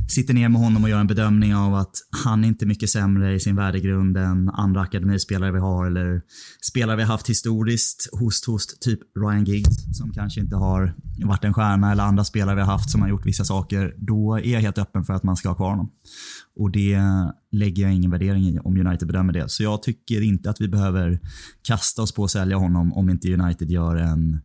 sitter 0.09 0.33
ner 0.33 0.49
med 0.49 0.61
honom 0.61 0.83
och 0.83 0.89
gör 0.89 0.99
en 0.99 1.07
bedömning 1.07 1.55
av 1.55 1.75
att 1.75 1.95
han 2.23 2.43
är 2.43 2.47
inte 2.47 2.65
mycket 2.65 2.89
sämre 2.89 3.33
i 3.33 3.39
sin 3.39 3.55
värdegrund 3.55 4.17
än 4.17 4.49
andra 4.49 4.81
akademispelare 4.81 5.51
vi 5.51 5.59
har 5.59 5.85
eller 5.85 6.21
spelare 6.69 6.95
vi 6.95 7.03
har 7.03 7.11
haft 7.11 7.29
historiskt, 7.29 8.09
host 8.19 8.45
host, 8.45 8.81
typ 8.81 8.99
Ryan 9.19 9.43
Giggs 9.43 9.97
som 9.97 10.11
kanske 10.13 10.39
inte 10.39 10.55
har 10.55 10.93
varit 11.25 11.43
en 11.43 11.53
stjärna 11.53 11.91
eller 11.91 12.03
andra 12.03 12.23
spelare 12.23 12.55
vi 12.55 12.61
har 12.61 12.71
haft 12.71 12.89
som 12.89 13.01
har 13.01 13.09
gjort 13.09 13.25
vissa 13.25 13.45
saker. 13.45 13.93
Då 13.97 14.35
är 14.35 14.53
jag 14.53 14.61
helt 14.61 14.77
öppen 14.77 15.05
för 15.05 15.13
att 15.13 15.23
man 15.23 15.37
ska 15.37 15.49
ha 15.49 15.55
kvar 15.55 15.69
honom. 15.69 15.91
Och 16.57 16.71
det 16.71 16.99
lägger 17.51 17.83
jag 17.83 17.93
ingen 17.93 18.11
värdering 18.11 18.43
i 18.43 18.59
om 18.59 18.87
United 18.87 19.07
bedömer 19.07 19.33
det. 19.33 19.49
Så 19.49 19.63
jag 19.63 19.83
tycker 19.83 20.21
inte 20.21 20.49
att 20.49 20.61
vi 20.61 20.67
behöver 20.67 21.19
kasta 21.61 22.01
oss 22.01 22.11
på 22.11 22.23
att 22.23 22.31
sälja 22.31 22.57
honom 22.57 22.93
om 22.93 23.09
inte 23.09 23.33
United 23.33 23.71
gör 23.71 23.95
en 23.95 24.41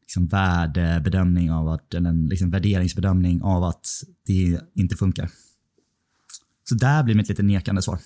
liksom 0.00 0.26
värdebedömning 0.26 1.52
av 1.52 1.68
att, 1.68 1.94
eller 1.94 2.10
en 2.10 2.26
liksom 2.26 2.50
värderingsbedömning 2.50 3.42
av 3.42 3.64
att 3.64 3.86
det 4.26 4.60
inte 4.74 4.96
funkar. 4.96 5.30
Så 6.68 6.74
där 6.74 7.02
blir 7.02 7.14
mitt 7.14 7.28
lite 7.28 7.42
nekande 7.42 7.82
svar. 7.82 7.98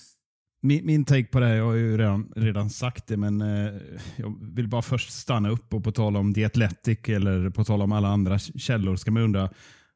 Min, 0.63 0.87
min 0.87 1.05
take 1.05 1.25
på 1.25 1.41
det, 1.41 1.47
här, 1.47 1.55
jag 1.55 1.65
har 1.65 1.75
ju 1.75 1.99
redan, 1.99 2.33
redan 2.37 2.71
sagt 2.71 3.07
det, 3.07 3.17
men 3.17 3.41
eh, 3.41 3.73
jag 4.17 4.55
vill 4.55 4.69
bara 4.69 4.83
först 4.83 5.11
stanna 5.11 5.51
upp 5.51 5.75
och 5.75 5.85
på 5.85 5.93
tal 5.93 6.17
om 6.17 6.35
The 6.35 6.45
Athletic 6.45 6.99
eller 7.05 7.51
på 7.51 7.65
tal 7.65 7.83
om 7.83 7.93
alla 7.93 8.09
andra 8.09 8.39
källor 8.39 8.97
ska 8.97 9.11
man 9.11 9.23
undra, 9.23 9.51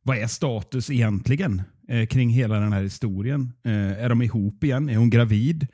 vad 0.07 0.19
är 0.19 0.27
status 0.27 0.91
egentligen 0.91 1.63
eh, 1.89 2.07
kring 2.07 2.31
hela 2.31 2.61
den 2.61 2.73
här 2.73 2.83
historien? 2.83 3.53
Eh, 3.65 4.05
är 4.05 4.09
de 4.09 4.23
ihop 4.23 4.65
igen? 4.65 4.89
Är 4.89 4.97
hon 4.97 5.11
gravid? 5.11 5.67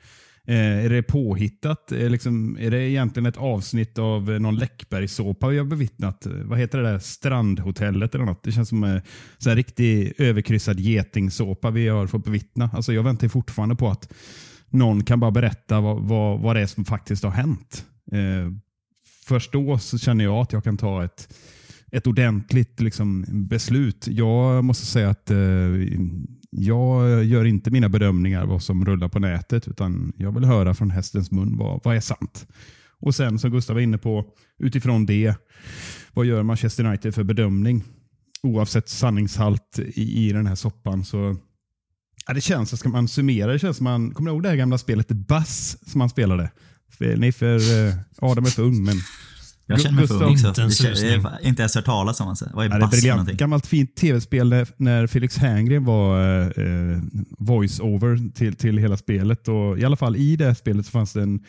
Eh, 0.47 0.85
är 0.85 0.89
det 0.89 1.03
påhittat? 1.03 1.91
Är, 1.91 2.09
liksom, 2.09 2.57
är 2.59 2.71
det 2.71 2.89
egentligen 2.89 3.25
ett 3.25 3.37
avsnitt 3.37 3.97
av 3.97 4.29
någon 4.29 4.55
Läckberg-såpa 4.55 5.47
vi 5.47 5.57
har 5.57 5.65
bevittnat? 5.65 6.25
Eh, 6.25 6.31
vad 6.31 6.59
heter 6.59 6.77
det 6.77 6.91
där? 6.91 6.99
Strandhotellet 6.99 8.15
eller 8.15 8.25
något? 8.25 8.43
Det 8.43 8.51
känns 8.51 8.69
som 8.69 8.83
eh, 8.83 9.01
en 9.45 9.55
riktig 9.55 10.13
överkryssad 10.17 10.79
getingsåpa 10.79 11.69
vi 11.69 11.87
har 11.87 12.07
fått 12.07 12.25
bevittna. 12.25 12.69
Alltså 12.73 12.93
jag 12.93 13.03
väntar 13.03 13.27
fortfarande 13.27 13.75
på 13.75 13.89
att 13.89 14.13
någon 14.69 15.03
kan 15.03 15.19
bara 15.19 15.31
berätta 15.31 15.79
vad, 15.79 16.01
vad, 16.01 16.39
vad 16.39 16.55
det 16.55 16.61
är 16.61 16.67
som 16.67 16.85
faktiskt 16.85 17.23
har 17.23 17.31
hänt. 17.31 17.85
Eh, 18.11 18.51
först 19.25 19.51
då 19.51 19.77
så 19.77 19.97
känner 19.97 20.23
jag 20.23 20.35
att 20.35 20.53
jag 20.53 20.63
kan 20.63 20.77
ta 20.77 21.03
ett, 21.03 21.33
ett 21.91 22.07
ordentligt 22.07 22.79
liksom, 22.79 23.25
beslut. 23.29 24.07
Jag 24.07 24.63
måste 24.63 24.85
säga 24.85 25.09
att 25.09 25.31
eh, 25.31 25.37
jag 26.49 27.23
gör 27.23 27.45
inte 27.45 27.71
mina 27.71 27.89
bedömningar 27.89 28.45
vad 28.45 28.63
som 28.63 28.85
rullar 28.85 29.07
på 29.07 29.19
nätet, 29.19 29.67
utan 29.67 30.13
jag 30.17 30.31
vill 30.31 30.45
höra 30.45 30.73
från 30.73 30.91
hästens 30.91 31.31
mun 31.31 31.57
vad, 31.57 31.81
vad 31.83 31.95
är 31.95 31.99
sant. 31.99 32.47
Och 32.99 33.15
sen 33.15 33.39
som 33.39 33.51
Gustav 33.51 33.73
var 33.73 33.81
inne 33.81 33.97
på, 33.97 34.25
utifrån 34.59 35.05
det, 35.05 35.35
vad 36.13 36.25
gör 36.25 36.43
Manchester 36.43 36.85
United 36.85 37.15
för 37.15 37.23
bedömning? 37.23 37.83
Oavsett 38.43 38.89
sanningshalt 38.89 39.79
i, 39.79 40.27
i 40.27 40.33
den 40.33 40.47
här 40.47 40.55
soppan 40.55 41.05
så 41.05 41.35
ja, 42.27 42.33
det 42.33 42.41
känns, 42.41 42.79
ska 42.79 42.89
man 42.89 43.07
summera 43.07 43.51
det, 43.51 43.59
känns 43.59 43.77
som 43.77 43.83
man, 43.83 44.13
kommer 44.13 44.29
du 44.29 44.33
ihåg 44.33 44.43
det 44.43 44.49
här 44.49 44.55
gamla 44.55 44.77
spelet 44.77 45.07
Bass 45.07 45.77
som 45.91 45.99
man 45.99 46.09
spelade? 46.09 46.51
Ni 47.17 47.31
för, 47.31 47.55
eh, 47.55 47.93
Adam 48.17 48.45
är 48.45 48.49
för 48.49 48.63
ung, 48.63 48.83
men 48.83 48.95
jag 49.71 49.81
känner 49.81 49.95
mig 49.95 50.07
för 50.07 50.23
ung. 50.23 50.37
Jag 50.37 51.21
har 51.21 51.45
inte 51.47 51.61
ens 51.61 51.75
hört 51.75 51.85
talas 51.85 52.19
om 52.21 52.35
det. 52.39 52.51
Vad 52.53 52.65
är 52.65 52.69
ja, 52.69 52.79
bass 52.79 53.25
det 53.25 53.33
Gammalt 53.33 53.67
fint 53.67 53.95
tv-spel 53.95 54.49
när, 54.49 54.67
när 54.77 55.07
Felix 55.07 55.37
Herngren 55.37 55.85
var 55.85 56.41
eh, 56.41 56.99
voice-over 57.37 58.33
till, 58.33 58.55
till 58.55 58.77
hela 58.77 58.97
spelet. 58.97 59.47
Och 59.47 59.79
I 59.79 59.85
alla 59.85 59.95
fall 59.95 60.15
i 60.15 60.35
det 60.35 60.45
här 60.45 60.53
spelet 60.53 60.85
så 60.85 60.91
fanns 60.91 61.13
det 61.13 61.21
en, 61.21 61.39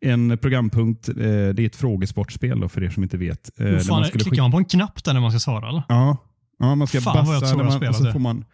en 0.00 0.38
programpunkt. 0.38 1.08
Eh, 1.08 1.14
det 1.14 1.60
är 1.62 1.66
ett 1.66 1.76
frågesportspel 1.76 2.60
då, 2.60 2.68
för 2.68 2.84
er 2.84 2.90
som 2.90 3.02
inte 3.02 3.16
vet. 3.16 3.60
Eh, 3.60 3.78
fan, 3.78 4.00
man 4.00 4.10
klickar 4.10 4.42
man 4.42 4.50
på 4.50 4.58
en 4.58 4.64
knapp 4.64 5.04
där 5.04 5.12
när 5.12 5.20
man 5.20 5.30
ska 5.30 5.40
svara? 5.40 5.68
Eller? 5.68 5.82
Ja, 5.88 6.16
ja 6.58 6.74
man 6.74 6.88
ska 6.88 7.00
fan, 7.00 7.26
bassa 7.26 7.56
man, 7.56 7.88
och 7.88 7.96
så 7.96 8.12
får 8.12 8.18
man 8.18 8.44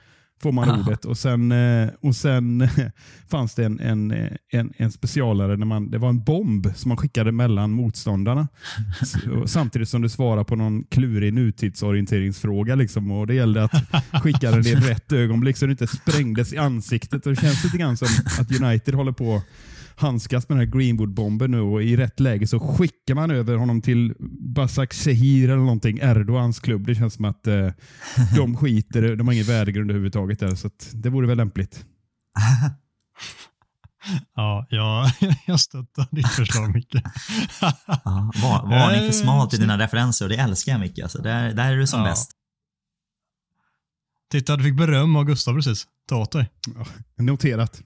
får 0.43 0.53
man 0.53 0.71
ah. 0.71 0.81
ordet. 0.81 1.05
Och 1.05 1.19
sen, 1.19 1.53
eh, 1.53 1.89
och 2.01 2.17
sen 2.17 2.69
fanns 3.31 3.55
det 3.55 3.65
en, 3.65 3.81
en, 3.81 4.29
en, 4.53 4.73
en 4.77 4.93
specialare, 4.93 5.57
när 5.57 5.67
man, 5.67 5.91
det 5.91 5.99
var 5.99 6.09
en 6.09 6.25
bomb 6.25 6.73
som 6.77 6.89
man 6.89 6.97
skickade 6.97 7.33
mellan 7.33 7.71
motståndarna. 7.71 8.49
samtidigt 9.47 9.89
som 9.89 10.03
du 10.03 10.09
svarar 10.09 10.45
på 10.45 10.57
någon 10.57 10.85
klurig 10.85 11.35
nutidsorienteringsfråga. 11.35 12.75
Liksom, 12.75 13.11
och 13.11 13.27
det 13.27 13.35
gällde 13.35 13.65
att 13.65 13.73
skicka 14.23 14.51
den 14.51 14.67
i 14.67 14.75
rätt 14.75 15.13
ögonblick 15.13 15.57
så 15.57 15.67
det 15.67 15.73
inte 15.73 15.87
sprängdes 15.87 16.53
i 16.53 16.59
ansiktet. 16.59 17.27
Och 17.27 17.35
det 17.35 17.41
känns 17.41 17.65
lite 17.65 17.79
grann 17.79 17.97
som 17.97 18.09
att 18.41 18.61
United 18.61 18.95
håller 18.95 19.13
på 19.13 19.43
handskas 19.97 20.49
med 20.49 20.59
den 20.59 20.69
här 20.69 20.79
Greenwood-bomben 20.79 21.51
nu 21.51 21.61
och 21.61 21.83
i 21.83 21.97
rätt 21.97 22.21
läge 22.21 22.47
så 22.47 22.61
skickar 22.61 23.15
man 23.15 23.31
över 23.31 23.57
honom 23.57 23.83
till 23.83 24.15
Basak 24.55 24.95
Shehir 24.95 25.49
eller 25.49 25.57
någonting, 25.57 25.99
Erdogans 26.03 26.61
klubb. 26.61 26.87
Det 26.87 26.95
känns 26.95 27.15
som 27.15 27.25
att 27.25 27.47
eh, 27.47 27.69
de 28.37 28.57
skiter, 28.57 29.17
de 29.17 29.27
har 29.27 29.35
ingen 29.35 29.47
värdegrund 29.47 29.91
överhuvudtaget 29.91 30.39
där, 30.39 30.55
så 30.55 30.71
det 30.93 31.09
vore 31.11 31.27
väl 31.27 31.37
lämpligt. 31.37 31.85
Ja, 34.35 34.67
jag, 34.71 35.11
jag 35.47 35.61
stöttar 35.61 36.09
ditt 36.11 36.29
förslag 36.29 36.75
Micke. 36.75 36.95
ja, 37.61 38.33
var, 38.43 38.71
varning 38.71 39.01
för 39.01 39.13
smalt 39.13 39.55
i 39.55 39.57
dina 39.57 39.79
referenser 39.79 40.25
och 40.25 40.29
det 40.29 40.37
älskar 40.37 40.73
jag 40.73 40.81
Micke. 40.81 40.99
Alltså, 40.99 41.23
där, 41.23 41.53
där 41.53 41.73
är 41.73 41.77
du 41.77 41.87
som 41.87 42.01
ja. 42.01 42.07
bäst. 42.07 42.31
Titta, 44.31 44.57
du 44.57 44.65
fick 44.65 44.77
beröm 44.77 45.17
av 45.17 45.25
Gustav 45.25 45.55
precis. 45.55 45.87
Ta 46.09 46.17
åt 46.17 46.33
dig. 46.33 46.51
Ja, 46.77 46.85
noterat. 47.23 47.83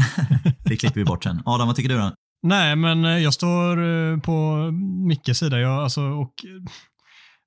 det 0.64 0.76
klipper 0.76 1.00
vi 1.00 1.04
bort 1.04 1.24
sen. 1.24 1.42
Adam, 1.44 1.66
vad 1.66 1.76
tycker 1.76 1.88
du 1.88 1.98
då? 1.98 2.12
Nej, 2.42 2.76
men 2.76 3.04
eh, 3.04 3.18
jag 3.18 3.34
står 3.34 3.82
eh, 3.82 4.18
på 4.18 4.70
Mickes 5.08 5.38
sida. 5.38 5.60
Jag, 5.60 5.82
alltså, 5.82 6.02
och, 6.02 6.44
eh, 6.44 6.72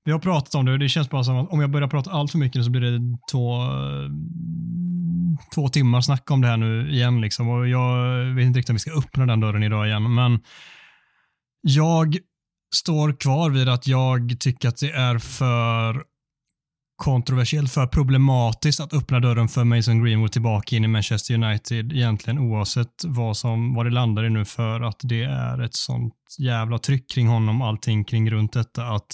vi 0.05 0.11
har 0.11 0.19
pratat 0.19 0.55
om 0.55 0.65
det 0.65 0.71
och 0.71 0.79
det 0.79 0.89
känns 0.89 1.09
bara 1.09 1.23
som 1.23 1.37
att 1.37 1.49
om 1.49 1.61
jag 1.61 1.69
börjar 1.69 1.87
prata 1.87 2.11
allt 2.11 2.31
för 2.31 2.37
mycket 2.37 2.63
så 2.63 2.71
blir 2.71 2.81
det 2.81 3.17
två, 3.31 3.61
två 5.55 5.67
timmar 5.67 6.01
snack 6.01 6.31
om 6.31 6.41
det 6.41 6.47
här 6.47 6.57
nu 6.57 6.91
igen. 6.91 7.21
Liksom. 7.21 7.49
Och 7.49 7.67
jag 7.67 8.15
vet 8.35 8.45
inte 8.45 8.59
riktigt 8.59 8.69
om 8.69 8.75
vi 8.75 8.79
ska 8.79 8.97
öppna 8.97 9.25
den 9.25 9.39
dörren 9.39 9.63
idag 9.63 9.87
igen, 9.87 10.13
men 10.13 10.39
jag 11.61 12.17
står 12.75 13.13
kvar 13.19 13.49
vid 13.49 13.69
att 13.69 13.87
jag 13.87 14.39
tycker 14.39 14.69
att 14.69 14.77
det 14.77 14.91
är 14.91 15.19
för 15.19 16.03
kontroversiellt, 16.95 17.71
för 17.71 17.87
problematiskt 17.87 18.79
att 18.79 18.93
öppna 18.93 19.19
dörren 19.19 19.47
för 19.47 19.63
Mason 19.63 20.03
Greenwood 20.03 20.31
tillbaka 20.31 20.75
in 20.75 20.83
i 20.83 20.87
Manchester 20.87 21.33
United 21.33 21.93
egentligen 21.93 22.39
oavsett 22.39 23.03
vad, 23.05 23.37
som, 23.37 23.73
vad 23.73 23.85
det 23.85 23.89
landar 23.89 24.25
i 24.25 24.29
nu 24.29 24.45
för 24.45 24.81
att 24.81 24.99
det 25.03 25.23
är 25.23 25.61
ett 25.61 25.75
sånt 25.75 26.13
jävla 26.39 26.77
tryck 26.77 27.09
kring 27.09 27.27
honom, 27.27 27.61
allting 27.61 28.03
kring 28.03 28.31
runt 28.31 28.53
detta 28.53 28.85
att 28.85 29.07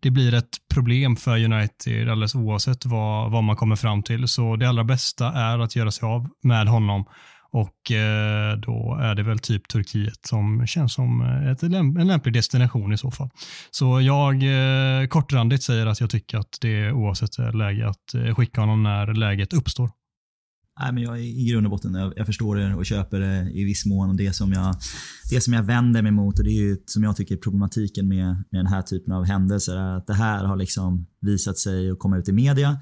det 0.00 0.10
blir 0.10 0.34
ett 0.34 0.56
problem 0.74 1.16
för 1.16 1.44
United 1.44 2.08
alldeles 2.08 2.34
oavsett 2.34 2.86
vad, 2.86 3.30
vad 3.30 3.44
man 3.44 3.56
kommer 3.56 3.76
fram 3.76 4.02
till. 4.02 4.28
Så 4.28 4.56
det 4.56 4.68
allra 4.68 4.84
bästa 4.84 5.32
är 5.32 5.58
att 5.58 5.76
göra 5.76 5.90
sig 5.90 6.06
av 6.06 6.28
med 6.42 6.68
honom 6.68 7.04
och 7.54 7.90
eh, 7.90 8.56
då 8.56 8.98
är 9.02 9.14
det 9.14 9.22
väl 9.22 9.38
typ 9.38 9.68
Turkiet 9.68 10.26
som 10.26 10.66
känns 10.66 10.94
som 10.94 11.20
eh, 11.20 11.50
ett, 11.50 11.62
en 11.62 12.06
lämplig 12.06 12.34
destination 12.34 12.92
i 12.92 12.98
så 12.98 13.10
fall. 13.10 13.30
Så 13.70 14.00
jag 14.00 14.34
eh, 14.34 15.06
kortrandigt 15.06 15.62
säger 15.62 15.86
att 15.86 16.00
jag 16.00 16.10
tycker 16.10 16.38
att 16.38 16.58
det 16.60 16.92
oavsett 16.92 17.38
är 17.38 17.52
läge 17.52 17.88
att 17.88 18.14
eh, 18.14 18.34
skicka 18.34 18.60
honom 18.60 18.82
när 18.82 19.14
läget 19.14 19.52
uppstår. 19.52 19.90
Nej, 20.80 20.92
men 20.92 21.02
jag 21.02 21.20
i 21.20 21.46
grund 21.50 21.66
och 21.66 21.70
botten, 21.70 21.94
jag, 21.94 22.12
jag, 22.16 22.26
förstår 22.26 22.56
det 22.56 22.74
och 22.74 22.86
köper 22.86 23.20
det 23.20 23.50
i 23.50 23.64
viss 23.64 23.86
mån. 23.86 24.10
Och 24.10 24.16
det, 24.16 24.32
som 24.32 24.52
jag, 24.52 24.74
det 25.30 25.40
som 25.40 25.52
jag 25.52 25.62
vänder 25.62 26.02
mig 26.02 26.12
mot 26.12 26.38
och 26.38 26.44
det 26.44 26.50
är 26.50 26.62
ju 26.62 26.76
som 26.86 27.02
jag 27.02 27.16
tycker 27.16 27.34
är 27.34 27.38
problematiken 27.38 28.08
med, 28.08 28.26
med 28.26 28.60
den 28.60 28.66
här 28.66 28.82
typen 28.82 29.12
av 29.12 29.24
händelser 29.24 29.76
är 29.76 29.96
att 29.96 30.06
det 30.06 30.14
här 30.14 30.44
har 30.44 30.56
liksom 30.56 31.06
visat 31.20 31.58
sig 31.58 31.92
och 31.92 31.98
komma 31.98 32.18
ut 32.18 32.28
i 32.28 32.32
media. 32.32 32.78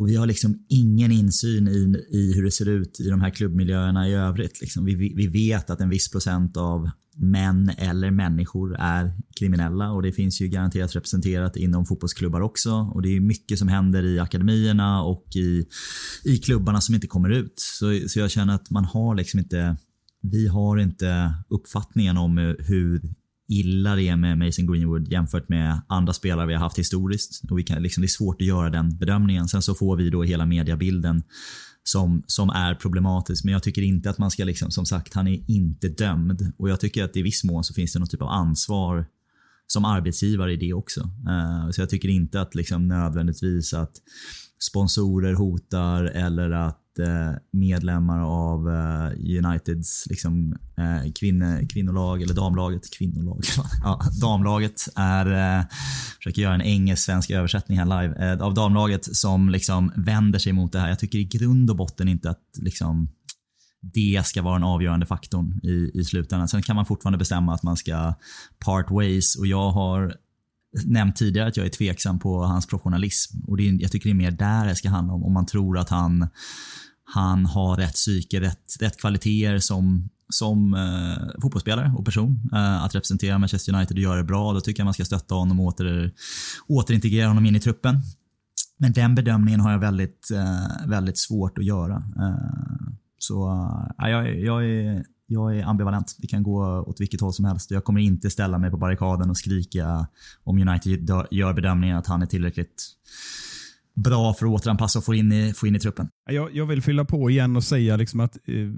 Och 0.00 0.08
vi 0.08 0.16
har 0.16 0.26
liksom 0.26 0.64
ingen 0.68 1.12
insyn 1.12 1.68
i, 1.68 2.04
i 2.16 2.32
hur 2.34 2.44
det 2.44 2.50
ser 2.50 2.68
ut 2.68 3.00
i 3.00 3.08
de 3.08 3.20
här 3.20 3.30
klubbmiljöerna 3.30 4.08
i 4.08 4.12
övrigt. 4.12 4.60
Liksom. 4.60 4.84
Vi, 4.84 4.94
vi 4.94 5.26
vet 5.26 5.70
att 5.70 5.80
en 5.80 5.88
viss 5.88 6.10
procent 6.10 6.56
av 6.56 6.90
män 7.16 7.70
eller 7.78 8.10
människor 8.10 8.76
är 8.78 9.14
kriminella 9.38 9.92
och 9.92 10.02
det 10.02 10.12
finns 10.12 10.40
ju 10.40 10.48
garanterat 10.48 10.96
representerat 10.96 11.56
inom 11.56 11.86
fotbollsklubbar 11.86 12.40
också. 12.40 12.72
Och 12.72 13.02
det 13.02 13.16
är 13.16 13.20
mycket 13.20 13.58
som 13.58 13.68
händer 13.68 14.02
i 14.02 14.18
akademierna 14.18 15.02
och 15.02 15.26
i, 15.36 15.66
i 16.24 16.38
klubbarna 16.38 16.80
som 16.80 16.94
inte 16.94 17.06
kommer 17.06 17.30
ut. 17.30 17.54
Så, 17.56 18.00
så 18.08 18.18
jag 18.18 18.30
känner 18.30 18.54
att 18.54 18.70
man 18.70 18.84
har 18.84 19.14
liksom 19.14 19.40
inte 19.40 19.76
vi 20.22 20.46
har 20.46 20.78
inte 20.78 21.34
uppfattningen 21.48 22.16
om 22.16 22.56
hur 22.58 23.02
illa 23.50 23.94
det 23.94 24.08
är 24.08 24.16
med 24.16 24.38
Mason 24.38 24.66
Greenwood 24.66 25.08
jämfört 25.08 25.48
med 25.48 25.80
andra 25.86 26.12
spelare 26.12 26.46
vi 26.46 26.52
har 26.52 26.60
haft 26.60 26.78
historiskt. 26.78 27.50
Och 27.50 27.58
vi 27.58 27.62
kan, 27.62 27.82
liksom, 27.82 28.00
det 28.00 28.06
är 28.06 28.08
svårt 28.08 28.40
att 28.40 28.46
göra 28.46 28.70
den 28.70 28.96
bedömningen. 28.96 29.48
Sen 29.48 29.62
så 29.62 29.74
får 29.74 29.96
vi 29.96 30.10
då 30.10 30.22
hela 30.22 30.46
mediabilden 30.46 31.22
som, 31.82 32.22
som 32.26 32.50
är 32.50 32.74
problematisk. 32.74 33.44
Men 33.44 33.52
jag 33.52 33.62
tycker 33.62 33.82
inte 33.82 34.10
att 34.10 34.18
man 34.18 34.30
ska, 34.30 34.44
liksom, 34.44 34.70
som 34.70 34.86
sagt, 34.86 35.14
han 35.14 35.28
är 35.28 35.50
inte 35.50 35.88
dömd. 35.88 36.52
Och 36.58 36.70
jag 36.70 36.80
tycker 36.80 37.04
att 37.04 37.16
i 37.16 37.22
viss 37.22 37.44
mån 37.44 37.64
så 37.64 37.74
finns 37.74 37.92
det 37.92 37.98
någon 37.98 38.08
typ 38.08 38.22
av 38.22 38.28
ansvar 38.28 39.06
som 39.66 39.84
arbetsgivare 39.84 40.52
i 40.52 40.56
det 40.56 40.72
också. 40.72 41.00
Uh, 41.00 41.70
så 41.70 41.80
jag 41.80 41.90
tycker 41.90 42.08
inte 42.08 42.40
att 42.40 42.54
liksom 42.54 42.88
nödvändigtvis 42.88 43.74
att 43.74 43.92
sponsorer 44.58 45.34
hotar 45.34 46.04
eller 46.04 46.50
att 46.50 46.80
Medlemmar 47.52 48.20
av 48.20 48.68
eh, 48.68 49.38
Uniteds 49.38 50.06
liksom, 50.10 50.56
eh, 50.76 51.12
kvinne, 51.12 51.66
kvinnolag, 51.66 52.22
eller 52.22 52.34
damlaget, 52.34 52.90
kvinnolag, 52.98 53.44
ja, 53.82 54.00
damlaget 54.20 54.88
är, 54.96 55.58
eh, 55.58 55.64
försöker 56.16 56.42
göra 56.42 56.54
en 56.54 56.62
engelsk-svensk 56.62 57.30
översättning 57.30 57.78
här 57.78 58.02
live, 58.02 58.32
eh, 58.32 58.42
av 58.42 58.54
damlaget 58.54 59.16
som 59.16 59.48
liksom 59.48 59.92
vänder 59.96 60.38
sig 60.38 60.52
mot 60.52 60.72
det 60.72 60.80
här. 60.80 60.88
Jag 60.88 60.98
tycker 60.98 61.18
i 61.18 61.24
grund 61.24 61.70
och 61.70 61.76
botten 61.76 62.08
inte 62.08 62.30
att 62.30 62.44
liksom, 62.58 63.08
det 63.82 64.26
ska 64.26 64.42
vara 64.42 64.54
den 64.54 64.64
avgörande 64.64 65.06
faktorn 65.06 65.60
i, 65.62 65.90
i 66.00 66.04
slutändan. 66.04 66.48
Sen 66.48 66.62
kan 66.62 66.76
man 66.76 66.86
fortfarande 66.86 67.18
bestämma 67.18 67.54
att 67.54 67.62
man 67.62 67.76
ska 67.76 68.14
part 68.64 68.90
ways 68.90 69.36
och 69.36 69.46
jag 69.46 69.70
har 69.70 70.14
nämnt 70.84 71.16
tidigare 71.16 71.48
att 71.48 71.56
jag 71.56 71.66
är 71.66 71.70
tveksam 71.70 72.18
på 72.18 72.42
hans 72.44 72.66
professionalism. 72.66 73.38
Och 73.46 73.56
det 73.56 73.68
är, 73.68 73.82
jag 73.82 73.92
tycker 73.92 74.08
det 74.08 74.12
är 74.12 74.14
mer 74.14 74.30
där 74.30 74.66
det 74.66 74.76
ska 74.76 74.88
handla 74.88 75.14
om. 75.14 75.24
Om 75.24 75.32
man 75.32 75.46
tror 75.46 75.78
att 75.78 75.88
han 75.88 76.28
han 77.12 77.46
har 77.46 77.76
rätt 77.76 77.94
psyke, 77.94 78.40
rätt, 78.40 78.76
rätt 78.80 79.00
kvaliteter 79.00 79.58
som, 79.58 80.08
som 80.28 80.74
eh, 80.74 81.40
fotbollsspelare 81.42 81.92
och 81.98 82.04
person. 82.04 82.50
Eh, 82.52 82.84
att 82.84 82.94
representera 82.94 83.38
Manchester 83.38 83.74
United 83.74 83.96
och 83.96 84.02
göra 84.02 84.16
det 84.16 84.24
bra. 84.24 84.52
Då 84.52 84.60
tycker 84.60 84.80
jag 84.80 84.84
man 84.84 84.94
ska 84.94 85.04
stötta 85.04 85.34
honom 85.34 85.60
och 85.60 85.66
åter, 85.66 86.12
återintegrera 86.66 87.28
honom 87.28 87.46
in 87.46 87.56
i 87.56 87.60
truppen. 87.60 88.00
Men 88.76 88.92
den 88.92 89.14
bedömningen 89.14 89.60
har 89.60 89.72
jag 89.72 89.78
väldigt, 89.78 90.30
eh, 90.30 90.88
väldigt 90.88 91.18
svårt 91.18 91.58
att 91.58 91.64
göra. 91.64 91.96
Eh, 91.96 92.92
så 93.18 93.50
eh, 94.02 94.08
jag, 94.08 94.40
jag, 94.40 94.64
är, 94.64 95.04
jag 95.26 95.56
är 95.56 95.64
ambivalent. 95.64 96.16
Det 96.18 96.26
kan 96.26 96.42
gå 96.42 96.84
åt 96.86 97.00
vilket 97.00 97.20
håll 97.20 97.32
som 97.32 97.44
helst. 97.44 97.70
Jag 97.70 97.84
kommer 97.84 98.00
inte 98.00 98.30
ställa 98.30 98.58
mig 98.58 98.70
på 98.70 98.76
barrikaden 98.76 99.30
och 99.30 99.36
skrika 99.36 100.06
om 100.44 100.68
United 100.68 101.10
gör 101.30 101.52
bedömningen 101.52 101.96
att 101.96 102.06
han 102.06 102.22
är 102.22 102.26
tillräckligt 102.26 102.84
bra 104.02 104.34
för 104.34 104.46
att 104.46 104.52
återanpassa 104.52 104.98
och 104.98 105.04
få 105.04 105.14
in 105.14 105.32
i, 105.32 105.52
få 105.54 105.66
in 105.66 105.76
i 105.76 105.78
truppen. 105.78 106.08
Jag, 106.30 106.56
jag 106.56 106.66
vill 106.66 106.82
fylla 106.82 107.04
på 107.04 107.30
igen 107.30 107.56
och 107.56 107.64
säga 107.64 107.96
liksom 107.96 108.20
att 108.20 108.36
eh, 108.48 108.68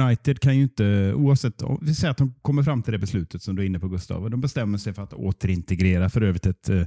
United 0.00 0.40
kan 0.40 0.56
ju 0.56 0.62
inte, 0.62 1.14
oavsett, 1.14 1.62
vi 1.80 1.94
säger 1.94 2.10
att 2.10 2.18
de 2.18 2.34
kommer 2.42 2.62
fram 2.62 2.82
till 2.82 2.92
det 2.92 2.98
beslutet 2.98 3.42
som 3.42 3.56
du 3.56 3.62
är 3.62 3.66
inne 3.66 3.80
på 3.80 3.88
Gustav, 3.88 4.22
och 4.22 4.30
de 4.30 4.40
bestämmer 4.40 4.78
sig 4.78 4.92
för 4.92 5.02
att 5.02 5.12
återintegrera, 5.12 6.08
för 6.08 6.20
övrigt 6.20 6.46
ett 6.46 6.68
eh, 6.68 6.82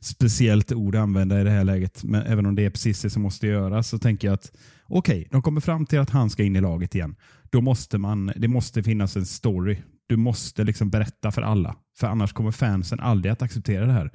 speciellt 0.00 0.72
ord 0.72 0.94
att 0.94 1.02
använda 1.02 1.40
i 1.40 1.44
det 1.44 1.50
här 1.50 1.64
läget, 1.64 2.04
men 2.04 2.22
även 2.22 2.46
om 2.46 2.54
det 2.54 2.64
är 2.64 2.70
precis 2.70 3.02
det 3.02 3.10
som 3.10 3.22
måste 3.22 3.46
göras 3.46 3.88
så 3.88 3.98
tänker 3.98 4.28
jag 4.28 4.34
att 4.34 4.52
okej, 4.88 5.18
okay, 5.18 5.28
de 5.30 5.42
kommer 5.42 5.60
fram 5.60 5.86
till 5.86 5.98
att 5.98 6.10
han 6.10 6.30
ska 6.30 6.42
in 6.42 6.56
i 6.56 6.60
laget 6.60 6.94
igen. 6.94 7.16
Då 7.50 7.60
måste 7.60 7.98
man, 7.98 8.32
det 8.36 8.48
måste 8.48 8.82
finnas 8.82 9.16
en 9.16 9.26
story. 9.26 9.76
Du 10.08 10.16
måste 10.16 10.64
liksom 10.64 10.90
berätta 10.90 11.32
för 11.32 11.42
alla, 11.42 11.76
för 11.98 12.06
annars 12.06 12.32
kommer 12.32 12.50
fansen 12.50 13.00
aldrig 13.00 13.32
att 13.32 13.42
acceptera 13.42 13.86
det 13.86 13.92
här. 13.92 14.10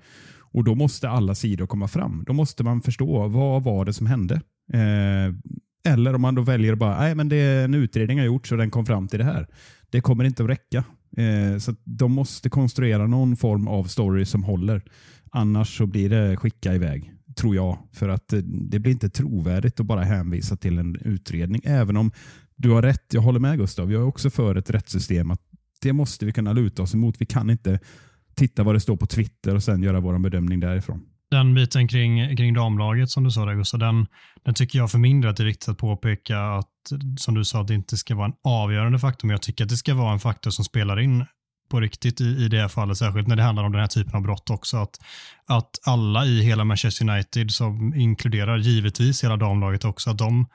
Och 0.51 0.63
Då 0.63 0.75
måste 0.75 1.09
alla 1.09 1.35
sidor 1.35 1.67
komma 1.67 1.87
fram. 1.87 2.23
Då 2.27 2.33
måste 2.33 2.63
man 2.63 2.81
förstå 2.81 3.27
vad 3.27 3.63
var 3.63 3.85
det 3.85 3.93
som 3.93 4.07
hände. 4.07 4.41
Eh, 4.73 5.35
eller 5.83 6.15
om 6.15 6.21
man 6.21 6.35
då 6.35 6.41
väljer 6.41 6.73
att 6.73 6.79
bara, 6.79 6.99
nej 6.99 7.15
men 7.15 7.29
det 7.29 7.35
är 7.35 7.65
en 7.65 7.73
utredning 7.73 8.19
har 8.19 8.25
gjorts 8.25 8.51
och 8.51 8.57
den 8.57 8.71
kom 8.71 8.85
fram 8.85 9.07
till 9.07 9.19
det 9.19 9.25
här. 9.25 9.47
Det 9.89 10.01
kommer 10.01 10.23
inte 10.23 10.43
att 10.43 10.49
räcka. 10.49 10.83
Eh, 11.17 11.57
så 11.57 11.75
De 11.83 12.11
måste 12.11 12.49
konstruera 12.49 13.07
någon 13.07 13.35
form 13.35 13.67
av 13.67 13.83
story 13.83 14.25
som 14.25 14.43
håller. 14.43 14.81
Annars 15.31 15.77
så 15.77 15.85
blir 15.85 16.09
det 16.09 16.37
skicka 16.37 16.73
iväg, 16.73 17.13
tror 17.35 17.55
jag. 17.55 17.77
För 17.93 18.09
att 18.09 18.33
eh, 18.33 18.39
det 18.39 18.79
blir 18.79 18.91
inte 18.91 19.09
trovärdigt 19.09 19.79
att 19.79 19.85
bara 19.85 20.03
hänvisa 20.03 20.57
till 20.57 20.77
en 20.77 20.95
utredning. 20.95 21.61
Även 21.63 21.97
om 21.97 22.11
du 22.55 22.69
har 22.69 22.81
rätt, 22.81 23.05
jag 23.13 23.21
håller 23.21 23.39
med 23.39 23.57
Gustav. 23.57 23.91
Jag 23.91 24.01
är 24.01 24.05
också 24.05 24.29
för 24.29 24.55
ett 24.55 24.69
rättssystem. 24.69 25.31
att 25.31 25.41
Det 25.81 25.93
måste 25.93 26.25
vi 26.25 26.31
kunna 26.31 26.53
luta 26.53 26.83
oss 26.83 26.93
emot. 26.93 27.15
Vi 27.19 27.25
kan 27.25 27.49
inte 27.49 27.79
titta 28.35 28.63
vad 28.63 28.75
det 28.75 28.79
står 28.79 28.97
på 28.97 29.05
Twitter 29.05 29.55
och 29.55 29.63
sen 29.63 29.83
göra 29.83 29.99
vår 29.99 30.19
bedömning 30.19 30.59
därifrån. 30.59 31.01
Den 31.31 31.53
biten 31.53 31.87
kring, 31.87 32.37
kring 32.37 32.53
damlaget 32.53 33.09
som 33.09 33.23
du 33.23 33.31
sa 33.31 33.45
där 33.45 33.55
Gustav, 33.55 33.79
den, 33.79 34.07
den 34.45 34.53
tycker 34.53 34.79
jag 34.79 34.91
för 34.91 34.97
min 34.97 35.21
del 35.21 35.29
att 35.31 35.37
det 35.37 35.43
är 35.43 35.45
viktigt 35.45 35.69
att 35.69 35.77
påpeka 35.77 36.41
att, 36.41 36.67
som 37.17 37.35
du 37.35 37.45
sa, 37.45 37.61
att 37.61 37.67
det 37.67 37.73
inte 37.73 37.97
ska 37.97 38.15
vara 38.15 38.25
en 38.25 38.33
avgörande 38.43 38.99
faktor, 38.99 39.27
men 39.27 39.33
jag 39.33 39.41
tycker 39.41 39.63
att 39.63 39.69
det 39.69 39.77
ska 39.77 39.93
vara 39.93 40.13
en 40.13 40.19
faktor 40.19 40.51
som 40.51 40.65
spelar 40.65 40.99
in 40.99 41.25
på 41.69 41.79
riktigt 41.79 42.21
i, 42.21 42.25
i 42.25 42.47
det 42.47 42.61
här 42.61 42.67
fallet, 42.67 42.97
särskilt 42.97 43.27
när 43.27 43.35
det 43.35 43.43
handlar 43.43 43.63
om 43.63 43.71
den 43.71 43.81
här 43.81 43.87
typen 43.87 44.15
av 44.15 44.21
brott 44.21 44.49
också. 44.49 44.77
Att, 44.77 44.99
att 45.47 45.69
alla 45.85 46.25
i 46.25 46.41
hela 46.41 46.63
Manchester 46.63 47.09
United, 47.09 47.51
som 47.51 47.93
inkluderar 47.95 48.57
givetvis 48.57 49.23
hela 49.23 49.37
damlaget 49.37 49.85
också, 49.85 50.09
att 50.09 50.17
de 50.17 50.47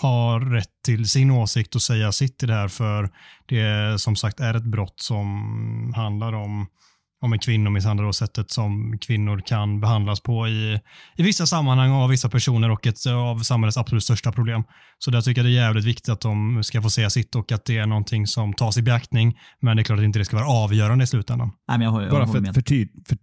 har 0.00 0.40
rätt 0.40 0.82
till 0.84 1.08
sin 1.08 1.30
åsikt 1.30 1.74
och 1.74 1.82
säga 1.82 2.12
sitt 2.12 2.42
i 2.42 2.46
det 2.46 2.54
här, 2.54 2.68
för 2.68 3.10
det 3.46 4.00
som 4.00 4.16
sagt 4.16 4.40
är 4.40 4.54
ett 4.54 4.64
brott 4.64 5.00
som 5.00 5.92
handlar 5.96 6.32
om 6.32 6.66
om 7.20 7.32
en 7.32 7.38
kvinnomisshandel 7.38 8.06
och 8.06 8.14
sättet 8.14 8.50
som 8.50 8.98
kvinnor 8.98 9.42
kan 9.46 9.80
behandlas 9.80 10.20
på 10.20 10.48
i, 10.48 10.80
i 11.16 11.22
vissa 11.22 11.46
sammanhang 11.46 11.90
av 11.90 12.10
vissa 12.10 12.28
personer 12.28 12.70
och 12.70 12.86
ett 12.86 13.06
av 13.06 13.38
samhällets 13.38 13.76
absolut 13.76 14.04
största 14.04 14.32
problem. 14.32 14.62
Så 14.98 15.10
där 15.10 15.20
tycker 15.20 15.40
jag 15.40 15.46
det 15.46 15.58
är 15.58 15.62
jävligt 15.62 15.84
viktigt 15.84 16.08
att 16.08 16.20
de 16.20 16.62
ska 16.64 16.82
få 16.82 16.90
säga 16.90 17.10
sitt 17.10 17.34
och 17.34 17.52
att 17.52 17.64
det 17.64 17.78
är 17.78 17.86
någonting 17.86 18.26
som 18.26 18.52
tas 18.52 18.78
i 18.78 18.82
beaktning. 18.82 19.38
Men 19.60 19.76
det 19.76 19.82
är 19.82 19.84
klart 19.84 19.98
att 19.98 20.04
inte 20.04 20.18
det 20.18 20.24
ska 20.24 20.36
vara 20.36 20.64
avgörande 20.64 21.04
i 21.04 21.06
slutändan. 21.06 21.50
Nej, 21.68 21.78
men 21.78 21.84
jag 21.84 21.92
har, 21.92 22.02
jag 22.02 22.10
Bara 22.10 22.26
för 22.26 22.38
att 22.38 22.54
förtyd, 22.54 22.88
för, 23.08 23.18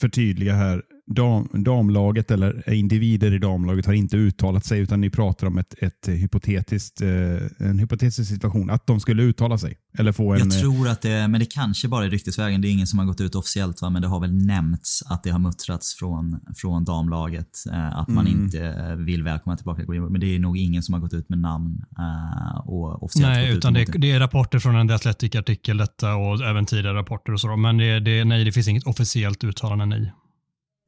förtydliga 0.00 0.54
här 0.54 0.82
dam, 1.08 1.48
damlaget 1.52 2.30
eller 2.30 2.72
individer 2.72 3.32
i 3.34 3.38
damlaget 3.38 3.86
har 3.86 3.92
inte 3.92 4.16
uttalat 4.16 4.64
sig 4.64 4.80
utan 4.80 5.00
ni 5.00 5.10
pratar 5.10 5.46
om 5.46 5.58
ett, 5.58 5.74
ett 5.78 6.08
hypotetiskt, 6.08 7.00
eh, 7.00 7.68
en 7.68 7.78
hypotetisk 7.78 8.28
situation. 8.28 8.70
Att 8.70 8.86
de 8.86 9.00
skulle 9.00 9.22
uttala 9.22 9.58
sig. 9.58 9.76
Eller 9.98 10.12
få 10.12 10.32
en, 10.32 10.38
jag 10.38 10.50
tror 10.50 10.88
att 10.88 11.02
det, 11.02 11.28
men 11.28 11.40
det 11.40 11.46
kanske 11.46 11.88
bara 11.88 12.04
är 12.04 12.10
ryktesvägen. 12.10 12.60
Det 12.60 12.68
är 12.68 12.72
ingen 12.72 12.86
som 12.86 12.98
har 12.98 13.06
gått 13.06 13.20
ut 13.20 13.34
officiellt 13.34 13.82
va? 13.82 13.90
men 13.90 14.02
det 14.02 14.08
har 14.08 14.20
väl 14.20 14.46
nämnts 14.46 15.02
att 15.06 15.22
det 15.22 15.30
har 15.30 15.38
muttrats 15.38 15.94
från, 15.98 16.40
från 16.56 16.84
damlaget. 16.84 17.48
Eh, 17.72 17.98
att 17.98 18.08
man 18.08 18.26
mm. 18.26 18.42
inte 18.42 18.96
vill 18.98 19.22
välkomna 19.22 19.56
tillbaka 19.56 19.82
Men 19.86 20.20
det 20.20 20.34
är 20.34 20.38
nog 20.38 20.58
ingen 20.58 20.82
som 20.82 20.92
har 20.94 21.00
gått 21.00 21.14
ut 21.14 21.28
med 21.28 21.38
namn 21.38 21.84
eh, 21.98 22.58
och 22.58 23.02
officiellt 23.02 23.34
Nej, 23.34 23.56
utan 23.56 23.74
det, 23.74 23.84
det, 23.84 24.10
är 24.10 24.20
rapporter 24.20 24.58
från 24.58 24.76
en 24.76 24.90
Athletic-artikel 24.90 25.76
detta 25.76 26.14
och 26.14 26.44
även 26.44 26.66
tidigare 26.66 26.96
rapporter 26.96 27.32
och 27.32 27.40
så. 27.40 27.56
Men 27.56 27.76
det, 27.76 28.00
det, 28.00 28.24
nej, 28.24 28.44
det 28.44 28.52
finns 28.52 28.68
inget 28.68 28.86
officiellt 28.86 29.44
uttalande 29.44 29.86
nej. 29.86 30.12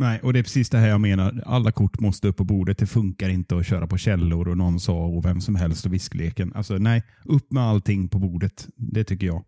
Nej, 0.01 0.21
och 0.23 0.33
det 0.33 0.39
är 0.39 0.43
precis 0.43 0.71
det 0.71 0.79
här 0.79 0.89
jag 0.89 1.01
menar. 1.01 1.43
Alla 1.47 1.73
kort 1.73 2.01
måste 2.01 2.29
upp 2.29 2.37
på 2.37 2.45
bordet. 2.45 2.79
Det 2.79 2.87
funkar 2.87 3.29
inte 3.29 3.57
att 3.57 3.67
köra 3.67 3.87
på 3.87 3.99
källor 3.99 4.49
och 4.49 4.57
någon 4.57 4.81
sa 4.81 5.07
och 5.07 5.25
vem 5.25 5.41
som 5.41 5.55
helst 5.55 5.87
och 5.87 5.93
viskleken. 5.93 6.53
Alltså 6.55 6.79
nej, 6.79 7.03
upp 7.25 7.53
med 7.53 7.63
allting 7.63 8.09
på 8.09 8.19
bordet. 8.19 8.69
Det 8.77 9.05
tycker 9.05 9.27
jag. 9.27 9.45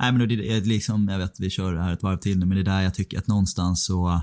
Nej, 0.00 0.12
men 0.12 0.28
det 0.28 0.34
är 0.34 0.60
liksom, 0.60 1.08
jag 1.08 1.18
vet 1.18 1.40
vi 1.40 1.50
kör 1.50 1.72
det 1.72 1.82
här 1.82 1.92
ett 1.92 2.02
varv 2.02 2.16
till 2.16 2.38
nu, 2.38 2.46
men 2.46 2.56
det 2.56 2.62
är 2.62 2.64
där 2.64 2.82
jag 2.82 2.94
tycker 2.94 3.18
att 3.18 3.26
någonstans 3.26 3.86
så 3.86 4.22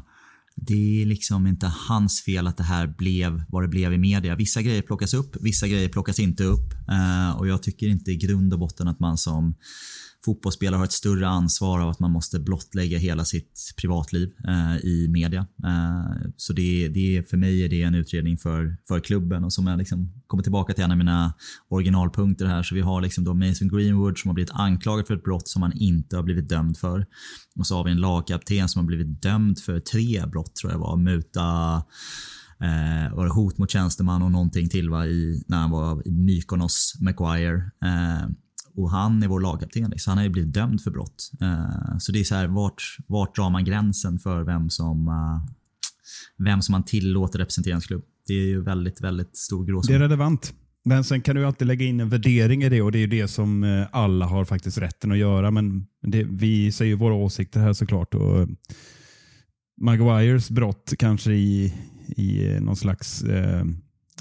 det 0.55 1.01
är 1.01 1.05
liksom 1.05 1.47
inte 1.47 1.71
hans 1.87 2.23
fel 2.25 2.47
att 2.47 2.57
det 2.57 2.63
här 2.63 2.87
blev 2.87 3.43
vad 3.47 3.63
det 3.63 3.67
blev 3.67 3.93
i 3.93 3.97
media. 3.97 4.35
Vissa 4.35 4.61
grejer 4.61 4.81
plockas 4.81 5.13
upp, 5.13 5.35
vissa 5.41 5.67
grejer 5.67 5.89
plockas 5.89 6.19
inte 6.19 6.43
upp. 6.43 6.73
Eh, 6.89 7.37
och 7.37 7.47
jag 7.47 7.63
tycker 7.63 7.87
inte 7.87 8.11
i 8.11 8.15
grund 8.15 8.53
och 8.53 8.59
botten 8.59 8.87
att 8.87 8.99
man 8.99 9.17
som 9.17 9.55
fotbollsspelare 10.25 10.77
har 10.77 10.85
ett 10.85 10.91
större 10.91 11.27
ansvar 11.27 11.79
av 11.79 11.89
att 11.89 11.99
man 11.99 12.11
måste 12.11 12.39
blottlägga 12.39 12.97
hela 12.97 13.25
sitt 13.25 13.73
privatliv 13.77 14.29
eh, 14.47 14.85
i 14.85 15.07
media. 15.09 15.47
Eh, 15.63 16.29
så 16.37 16.53
det, 16.53 16.87
det, 16.87 17.29
för 17.29 17.37
mig 17.37 17.63
är 17.63 17.69
det 17.69 17.81
en 17.81 17.95
utredning 17.95 18.37
för, 18.37 18.77
för 18.87 18.99
klubben 18.99 19.43
och 19.43 19.53
som 19.53 19.67
jag 19.67 19.77
liksom 19.77 20.11
kommer 20.27 20.43
tillbaka 20.43 20.73
till 20.73 20.83
en 20.83 20.91
av 20.91 20.97
mina 20.97 21.33
originalpunkter 21.69 22.45
här. 22.45 22.63
Så 22.63 22.75
vi 22.75 22.81
har 22.81 23.01
liksom 23.01 23.23
då 23.23 23.33
Mason 23.33 23.67
Greenwood 23.67 24.17
som 24.17 24.29
har 24.29 24.33
blivit 24.33 24.51
anklagad 24.53 25.07
för 25.07 25.15
ett 25.15 25.23
brott 25.23 25.47
som 25.47 25.61
han 25.61 25.73
inte 25.73 26.15
har 26.15 26.23
blivit 26.23 26.49
dömd 26.49 26.77
för. 26.77 27.05
Och 27.59 27.67
så 27.67 27.75
har 27.75 27.83
vi 27.83 27.91
en 27.91 27.97
lagkapten 27.97 28.69
som 28.69 28.79
har 28.79 28.87
blivit 28.87 29.21
dömd 29.21 29.59
för 29.59 29.79
tre 29.79 30.25
brott 30.25 30.55
tror 30.55 30.71
jag 30.71 30.79
var. 30.79 30.97
Muta 30.97 31.83
eh, 32.59 33.15
var 33.15 33.25
det 33.25 33.31
hot 33.31 33.57
mot 33.57 33.71
tjänsteman 33.71 34.21
och 34.21 34.31
någonting 34.31 34.69
till 34.69 34.89
va, 34.89 35.05
i, 35.05 35.43
när 35.47 35.57
han 35.57 35.71
var 35.71 36.07
i 36.07 36.11
Mykonos, 36.11 36.93
Maguire. 36.99 37.71
Eh, 37.85 38.29
och 38.75 38.91
han 38.91 39.23
är 39.23 39.27
vår 39.27 39.39
lagkapten. 39.39 39.93
så 39.97 40.11
Han 40.11 40.17
har 40.17 40.23
ju 40.23 40.29
blivit 40.29 40.53
dömd 40.53 40.81
för 40.81 40.91
brott. 40.91 41.31
Eh, 41.41 41.97
så 41.99 42.11
det 42.11 42.19
är 42.19 42.23
så 42.23 42.35
här, 42.35 42.47
vart, 42.47 42.97
vart 43.07 43.35
drar 43.35 43.49
man 43.49 43.65
gränsen 43.65 44.19
för 44.19 44.43
vem 44.43 44.69
som, 44.69 45.07
eh, 45.07 45.53
vem 46.45 46.61
som 46.61 46.71
man 46.71 46.83
tillåter 46.83 47.39
representera 47.39 47.75
en 47.75 47.81
klubb? 47.81 48.03
Det 48.27 48.33
är 48.33 48.47
ju 48.47 48.61
väldigt, 48.61 49.01
väldigt 49.01 49.37
stor 49.37 49.65
gråzon. 49.65 49.91
Det 49.91 49.95
är 49.95 49.99
relevant. 49.99 50.53
Men 50.87 51.03
sen 51.03 51.21
kan 51.21 51.35
du 51.35 51.45
alltid 51.45 51.67
lägga 51.67 51.85
in 51.85 51.99
en 51.99 52.09
värdering 52.09 52.63
i 52.63 52.69
det 52.69 52.81
och 52.81 52.91
det 52.91 52.97
är 52.97 53.01
ju 53.01 53.07
det 53.07 53.27
som 53.27 53.63
eh, 53.63 53.87
alla 53.91 54.25
har 54.25 54.45
faktiskt 54.45 54.77
rätten 54.77 55.11
att 55.11 55.17
göra. 55.17 55.51
Men 55.51 55.87
det, 56.01 56.23
vi 56.23 56.71
säger 56.71 56.89
ju 56.89 56.95
våra 56.95 57.13
åsikter 57.13 57.59
här 57.59 57.73
såklart. 57.73 58.13
Och 58.13 58.47
Maguires 59.81 60.49
brott 60.49 60.93
kanske 60.99 61.31
i, 61.31 61.73
i 62.07 62.57
någon 62.61 62.75
slags 62.75 63.23
eh, 63.23 63.65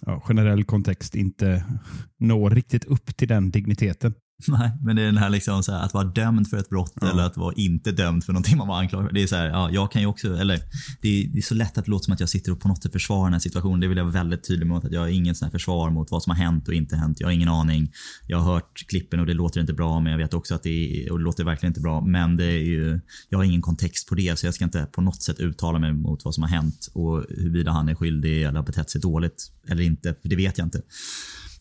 ja, 0.06 0.20
generell 0.20 0.64
kontext 0.64 1.14
inte 1.14 1.64
når 2.18 2.50
riktigt 2.50 2.84
upp 2.84 3.16
till 3.16 3.28
den 3.28 3.50
digniteten. 3.50 4.14
Nej, 4.48 4.70
men 4.82 4.96
det 4.96 5.02
är 5.02 5.06
den 5.06 5.16
här, 5.16 5.30
liksom 5.30 5.62
så 5.62 5.72
här 5.72 5.84
att 5.84 5.94
vara 5.94 6.04
dömd 6.04 6.48
för 6.48 6.56
ett 6.56 6.68
brott 6.68 6.92
ja. 7.00 7.10
eller 7.10 7.22
att 7.22 7.36
vara 7.36 7.54
inte 7.54 7.92
dömd 7.92 8.24
för 8.24 8.32
någonting 8.32 8.56
man 8.56 8.68
var 8.68 8.78
anklagad 8.78 9.14
Det 9.14 9.22
är 9.22 9.26
så 9.26 9.36
här, 9.36 9.46
ja, 9.46 9.70
jag 9.70 9.92
kan 9.92 10.02
ju 10.02 10.06
också, 10.08 10.36
eller 10.36 10.60
det 11.00 11.08
är, 11.08 11.28
det 11.28 11.38
är, 11.38 11.42
så 11.42 11.54
lätt 11.54 11.78
att 11.78 11.84
det 11.84 11.90
låter 11.90 12.04
som 12.04 12.14
att 12.14 12.20
jag 12.20 12.28
sitter 12.28 12.52
och 12.52 12.60
på 12.60 12.68
något 12.68 12.82
sätt 12.82 12.92
försvarar 12.92 13.24
den 13.24 13.32
här 13.32 13.40
situationen. 13.40 13.80
Det 13.80 13.88
vill 13.88 13.98
jag 13.98 14.04
vara 14.04 14.12
väldigt 14.12 14.48
tydlig 14.48 14.66
mot. 14.66 14.84
Att 14.84 14.92
jag 14.92 15.00
har 15.00 15.08
ingen 15.08 15.34
sån 15.34 15.50
försvar 15.50 15.90
mot 15.90 16.10
vad 16.10 16.22
som 16.22 16.30
har 16.30 16.36
hänt 16.36 16.68
och 16.68 16.74
inte 16.74 16.96
hänt. 16.96 17.20
Jag 17.20 17.26
har 17.26 17.32
ingen 17.32 17.48
aning. 17.48 17.92
Jag 18.26 18.38
har 18.38 18.52
hört 18.52 18.86
klippen 18.88 19.20
och 19.20 19.26
det 19.26 19.34
låter 19.34 19.60
inte 19.60 19.72
bra, 19.72 20.00
men 20.00 20.12
jag 20.12 20.18
vet 20.18 20.34
också 20.34 20.54
att 20.54 20.62
det, 20.62 20.70
är, 20.70 21.12
och 21.12 21.18
det 21.18 21.24
låter 21.24 21.44
verkligen 21.44 21.70
inte 21.70 21.80
bra. 21.80 22.00
Men 22.00 22.36
det 22.36 22.44
är 22.44 22.64
ju, 22.64 23.00
jag 23.28 23.38
har 23.38 23.44
ingen 23.44 23.62
kontext 23.62 24.08
på 24.08 24.14
det, 24.14 24.38
så 24.38 24.46
jag 24.46 24.54
ska 24.54 24.64
inte 24.64 24.86
på 24.92 25.00
något 25.00 25.22
sätt 25.22 25.40
uttala 25.40 25.78
mig 25.78 25.92
mot 25.92 26.24
vad 26.24 26.34
som 26.34 26.42
har 26.42 26.50
hänt 26.50 26.88
och 26.92 27.24
huruvida 27.28 27.70
han 27.70 27.88
är 27.88 27.94
skyldig 27.94 28.42
eller 28.42 28.58
har 28.58 28.66
betett 28.66 28.90
sig 28.90 29.00
dåligt 29.00 29.52
eller 29.68 29.82
inte, 29.82 30.14
för 30.22 30.28
det 30.28 30.36
vet 30.36 30.58
jag 30.58 30.66
inte. 30.66 30.82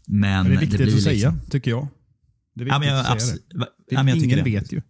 Men, 0.05 0.43
men 0.43 0.45
det 0.45 0.55
är 0.55 0.59
viktigt 0.59 0.77
det 0.77 0.83
att 0.83 0.89
liksom, 0.89 1.11
säga, 1.11 1.35
tycker 1.49 1.71
jag. 1.71 1.87
Det 2.53 2.63
är 2.63 2.67
ja, 2.67 2.79
men 2.79 2.87
jag, 2.87 3.05
absolut, 3.07 3.49
det. 3.49 3.67
Ja, 3.89 4.03
men 4.03 4.23
ingen 4.23 4.43
vet 4.43 4.73
ju. 4.73 4.81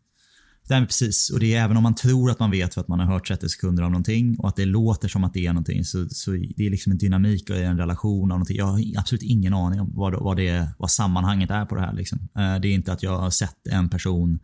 Nej, 0.69 0.85
precis. 0.85 1.29
Och 1.29 1.39
det 1.39 1.55
är 1.55 1.63
även 1.63 1.77
om 1.77 1.83
man 1.83 1.95
tror 1.95 2.31
att 2.31 2.39
man 2.39 2.51
vet 2.51 2.73
för 2.73 2.81
att 2.81 2.87
man 2.87 2.99
har 2.99 3.05
hört 3.05 3.27
30 3.27 3.49
sekunder 3.49 3.83
av 3.83 3.91
någonting 3.91 4.39
och 4.39 4.49
att 4.49 4.55
det 4.55 4.65
låter 4.65 5.07
som 5.07 5.23
att 5.23 5.33
det 5.33 5.45
är 5.45 5.53
någonting 5.53 5.85
så, 5.85 6.09
så 6.09 6.31
det 6.31 6.65
är 6.65 6.69
liksom 6.69 6.91
en 6.91 6.97
dynamik 6.97 7.49
och 7.49 7.57
en 7.57 7.77
relation 7.77 8.21
av 8.21 8.27
någonting. 8.27 8.57
Jag 8.57 8.65
har 8.65 8.81
absolut 8.97 9.23
ingen 9.23 9.53
aning 9.53 9.81
om 9.81 9.91
vad, 9.95 10.13
vad, 10.13 10.37
det, 10.37 10.69
vad 10.77 10.91
sammanhanget 10.91 11.51
är 11.51 11.65
på 11.65 11.75
det 11.75 11.81
här. 11.81 11.93
Liksom. 11.93 12.19
Eh, 12.19 12.59
det 12.61 12.67
är 12.67 12.73
inte 12.73 12.93
att 12.93 13.03
jag 13.03 13.17
har 13.17 13.29
sett 13.29 13.67
en 13.69 13.89
person 13.89 14.39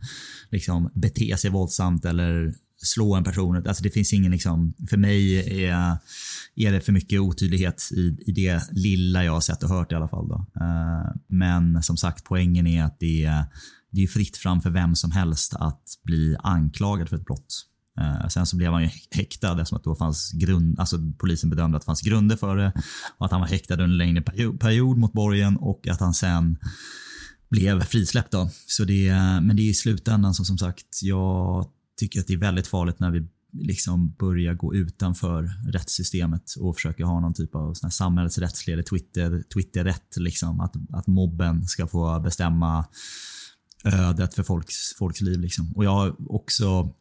liksom, 0.50 0.90
bete 0.94 1.36
sig 1.36 1.50
våldsamt 1.50 2.04
eller 2.04 2.54
slå 2.82 3.14
en 3.14 3.24
person. 3.24 3.56
Alltså 3.66 3.82
det 3.82 3.90
finns 3.90 4.12
ingen, 4.12 4.32
liksom, 4.32 4.74
för 4.90 4.96
mig 4.96 5.38
är, 5.64 5.98
är 6.56 6.72
det 6.72 6.80
för 6.80 6.92
mycket 6.92 7.20
otydlighet 7.20 7.88
i, 7.92 8.16
i 8.26 8.32
det 8.32 8.62
lilla 8.70 9.24
jag 9.24 9.32
har 9.32 9.40
sett 9.40 9.62
och 9.62 9.68
hört 9.68 9.92
i 9.92 9.94
alla 9.94 10.08
fall. 10.08 10.28
Då. 10.28 10.46
Eh, 10.60 11.12
men 11.28 11.82
som 11.82 11.96
sagt, 11.96 12.24
poängen 12.24 12.66
är 12.66 12.84
att 12.84 13.00
det 13.00 13.24
är, 13.24 13.44
det 13.90 14.02
är 14.02 14.06
fritt 14.06 14.36
fram 14.36 14.60
för 14.60 14.70
vem 14.70 14.96
som 14.96 15.10
helst 15.10 15.54
att 15.54 15.82
bli 16.04 16.36
anklagad 16.42 17.08
för 17.08 17.16
ett 17.16 17.24
brott. 17.24 17.66
Eh, 18.00 18.28
sen 18.28 18.46
så 18.46 18.56
blev 18.56 18.72
han 18.72 18.82
ju 18.82 18.90
häktad 19.10 19.52
eftersom 19.52 19.78
att 19.78 19.84
då 19.84 19.94
fanns 19.94 20.32
grund, 20.32 20.80
alltså 20.80 20.98
polisen 21.18 21.50
bedömde 21.50 21.76
att 21.76 21.82
det 21.82 21.86
fanns 21.86 22.02
grunder 22.02 22.36
för 22.36 22.56
det 22.56 22.72
och 23.18 23.26
att 23.26 23.32
han 23.32 23.40
var 23.40 23.48
häktad 23.48 23.74
under 23.74 23.84
en 23.84 23.96
längre 23.96 24.22
period 24.58 24.98
mot 24.98 25.12
borgen 25.12 25.56
och 25.56 25.88
att 25.88 26.00
han 26.00 26.14
sen 26.14 26.58
blev 27.50 27.80
frisläppt. 27.80 28.32
Då. 28.32 28.50
Så 28.66 28.84
det, 28.84 29.12
men 29.42 29.56
det 29.56 29.62
är 29.62 29.70
i 29.70 29.74
slutändan 29.74 30.34
som 30.34 30.44
som 30.44 30.58
sagt, 30.58 31.02
jag 31.02 31.66
tycker 32.00 32.20
att 32.20 32.26
det 32.26 32.32
är 32.32 32.38
väldigt 32.38 32.66
farligt 32.66 33.00
när 33.00 33.10
vi 33.10 33.28
liksom 33.52 34.14
börjar 34.18 34.54
gå 34.54 34.74
utanför 34.74 35.50
rättssystemet 35.72 36.54
och 36.60 36.74
försöker 36.76 37.04
ha 37.04 37.20
någon 37.20 37.34
typ 37.34 37.54
av 37.54 37.74
sån 37.74 37.90
samhällsrättslig 37.90 38.72
eller 38.72 38.82
Twitter, 38.82 39.42
Twitterrätt. 39.54 40.16
Liksom, 40.16 40.60
att, 40.60 40.76
att 40.92 41.06
mobben 41.06 41.66
ska 41.66 41.86
få 41.86 42.20
bestämma 42.20 42.84
ödet 43.84 44.34
för 44.34 44.42
folks, 44.42 44.94
folks 44.98 45.20
liv. 45.20 45.40
Liksom. 45.40 45.72
Och 45.72 45.84
jag 45.84 45.90
har 45.90 46.32
också 46.32 46.94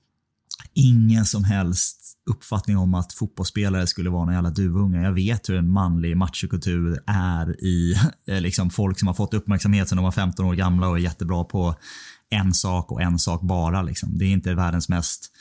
ingen 0.73 1.25
som 1.25 1.43
helst 1.43 1.99
uppfattning 2.29 2.77
om 2.77 2.93
att 2.93 3.13
fotbollsspelare 3.13 3.87
skulle 3.87 4.09
vara 4.09 4.25
någon 4.25 4.33
jävla 4.33 4.49
duvunge. 4.49 5.01
Jag 5.01 5.13
vet 5.13 5.49
hur 5.49 5.55
en 5.55 5.71
manlig 5.71 6.17
machokultur 6.17 6.99
är 7.07 7.63
i 7.63 7.95
eh, 8.27 8.41
liksom, 8.41 8.69
folk 8.69 8.99
som 8.99 9.07
har 9.07 9.15
fått 9.15 9.33
uppmärksamhet 9.33 9.89
sedan 9.89 9.95
de 9.95 10.03
var 10.03 10.11
15 10.11 10.45
år 10.45 10.55
gamla 10.55 10.87
och 10.87 10.97
är 10.97 11.01
jättebra 11.01 11.43
på 11.43 11.75
en 12.29 12.53
sak 12.53 12.91
och 12.91 13.01
en 13.01 13.19
sak 13.19 13.41
bara. 13.41 13.81
Liksom. 13.81 14.17
Det 14.17 14.25
är 14.25 14.29
inte 14.29 14.55
världens 14.55 14.89
mest 14.89 15.31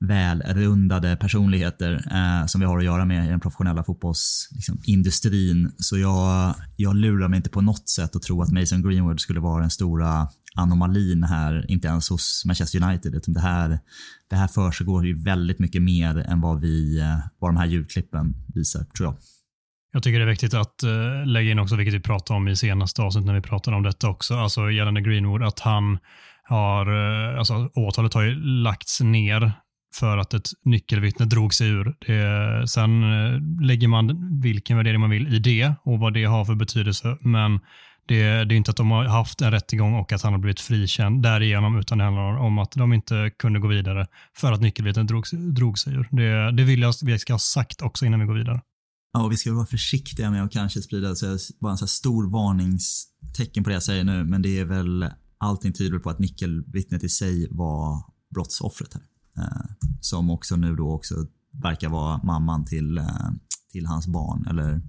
välrundade 0.00 1.16
personligheter 1.16 1.92
eh, 2.12 2.46
som 2.46 2.60
vi 2.60 2.66
har 2.66 2.78
att 2.78 2.84
göra 2.84 3.04
med 3.04 3.26
i 3.26 3.28
den 3.28 3.40
professionella 3.40 3.84
fotbollsindustrin. 3.84 5.62
Liksom, 5.62 5.74
så 5.78 5.98
jag, 5.98 6.54
jag 6.76 6.96
lurar 6.96 7.28
mig 7.28 7.36
inte 7.36 7.50
på 7.50 7.60
något 7.60 7.88
sätt 7.88 8.16
att 8.16 8.22
tro 8.22 8.42
att 8.42 8.52
Mason 8.52 8.82
Greenwood 8.82 9.20
skulle 9.20 9.40
vara 9.40 9.60
den 9.60 9.70
stora 9.70 10.28
anomalin 10.56 11.22
här, 11.22 11.70
inte 11.70 11.88
ens 11.88 12.10
hos 12.10 12.42
Manchester 12.46 12.82
United. 12.82 13.14
Utan 13.14 13.34
det 13.34 13.40
här, 13.40 13.78
det 14.30 14.36
här 14.36 14.48
försiggår 14.48 15.06
ju 15.06 15.22
väldigt 15.22 15.58
mycket 15.58 15.82
mer 15.82 16.16
än 16.16 16.40
vad, 16.40 16.60
vi, 16.60 17.00
eh, 17.00 17.18
vad 17.38 17.48
de 17.48 17.56
här 17.56 17.66
ljudklippen 17.66 18.34
visar, 18.54 18.84
tror 18.84 19.06
jag. 19.06 19.16
Jag 19.92 20.02
tycker 20.02 20.18
det 20.18 20.24
är 20.24 20.30
viktigt 20.30 20.54
att 20.54 20.82
eh, 20.82 21.26
lägga 21.26 21.50
in 21.50 21.58
också, 21.58 21.76
vilket 21.76 21.94
vi 21.94 22.00
pratade 22.00 22.36
om 22.36 22.48
i 22.48 22.56
senaste 22.56 23.02
avsnittet 23.02 23.26
när 23.26 23.34
vi 23.34 23.40
pratade 23.40 23.76
om 23.76 23.82
detta 23.82 24.08
också, 24.08 24.34
alltså 24.34 24.70
gällande 24.70 25.00
Greenwood, 25.00 25.42
att 25.42 25.60
han 25.60 25.98
har, 26.42 26.86
eh, 26.86 27.38
alltså 27.38 27.70
åtalet 27.74 28.14
har 28.14 28.22
ju 28.22 28.34
lagts 28.44 29.00
ner 29.00 29.52
för 29.94 30.18
att 30.18 30.34
ett 30.34 30.48
nyckelvittne 30.64 31.26
drog 31.26 31.54
sig 31.54 31.68
ur. 31.68 31.96
Det, 32.06 32.68
sen 32.68 33.00
lägger 33.60 33.88
man 33.88 34.40
vilken 34.40 34.76
värdering 34.76 35.00
man 35.00 35.10
vill 35.10 35.34
i 35.34 35.38
det 35.38 35.72
och 35.82 35.98
vad 35.98 36.14
det 36.14 36.24
har 36.24 36.44
för 36.44 36.54
betydelse, 36.54 37.18
men 37.20 37.60
det, 38.06 38.44
det, 38.44 38.54
är 38.54 38.56
inte 38.56 38.70
att 38.70 38.76
de 38.76 38.90
har 38.90 39.04
haft 39.04 39.40
en 39.40 39.50
rättegång 39.50 39.94
och 39.94 40.12
att 40.12 40.22
han 40.22 40.32
har 40.32 40.40
blivit 40.40 40.60
frikänd 40.60 41.22
därigenom, 41.22 41.78
utan 41.78 41.98
det 41.98 42.04
handlar 42.04 42.36
om 42.36 42.58
att 42.58 42.72
de 42.72 42.92
inte 42.92 43.30
kunde 43.38 43.60
gå 43.60 43.68
vidare 43.68 44.06
för 44.36 44.52
att 44.52 44.60
nyckelvittnet 44.60 45.08
drog, 45.08 45.24
drog 45.32 45.78
sig 45.78 45.94
ur. 45.94 46.08
Det, 46.10 46.52
det 46.52 46.64
vill 46.64 46.80
jag 46.80 46.88
att 46.88 47.02
vi 47.02 47.18
ska 47.18 47.32
ha 47.32 47.38
sagt 47.38 47.82
också 47.82 48.06
innan 48.06 48.20
vi 48.20 48.26
går 48.26 48.34
vidare. 48.34 48.60
Ja, 49.12 49.24
och 49.24 49.32
vi 49.32 49.36
ska 49.36 49.52
vara 49.52 49.66
försiktiga 49.66 50.30
med 50.30 50.44
att 50.44 50.52
kanske 50.52 50.82
sprida 50.82 51.14
så 51.14 51.38
bara 51.60 51.72
en 51.72 51.78
så 51.78 51.86
stor 51.86 52.30
varningstecken 52.30 53.64
på 53.64 53.70
det 53.70 53.74
jag 53.74 53.82
säger 53.82 54.04
nu, 54.04 54.24
men 54.24 54.42
det 54.42 54.58
är 54.58 54.64
väl 54.64 55.10
allting 55.38 55.72
tyder 55.72 55.98
på 55.98 56.10
att 56.10 56.18
nyckelvittnet 56.18 57.04
i 57.04 57.08
sig 57.08 57.48
var 57.50 58.02
brottsoffret 58.34 58.94
här. 58.94 59.02
Eh, 59.44 59.70
som 60.00 60.30
också 60.30 60.56
nu 60.56 60.76
då 60.76 60.94
också 60.94 61.14
verkar 61.62 61.88
vara 61.88 62.22
mamman 62.22 62.64
till, 62.64 62.98
eh, 62.98 63.04
till 63.76 63.86
hans 63.86 64.06
barn, 64.06 64.46
eller 64.50 64.80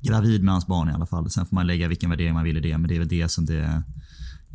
gravid 0.00 0.42
med 0.42 0.52
hans 0.54 0.66
barn 0.66 0.88
i 0.88 0.92
alla 0.92 1.06
fall. 1.06 1.30
Sen 1.30 1.46
får 1.46 1.54
man 1.54 1.66
lägga 1.66 1.88
vilken 1.88 2.10
värdering 2.10 2.34
man 2.34 2.44
vill 2.44 2.56
i 2.56 2.60
det, 2.60 2.78
men 2.78 2.88
det 2.88 2.94
är 2.94 2.98
väl 2.98 3.08
det 3.08 3.28
som 3.28 3.46
det 3.46 3.82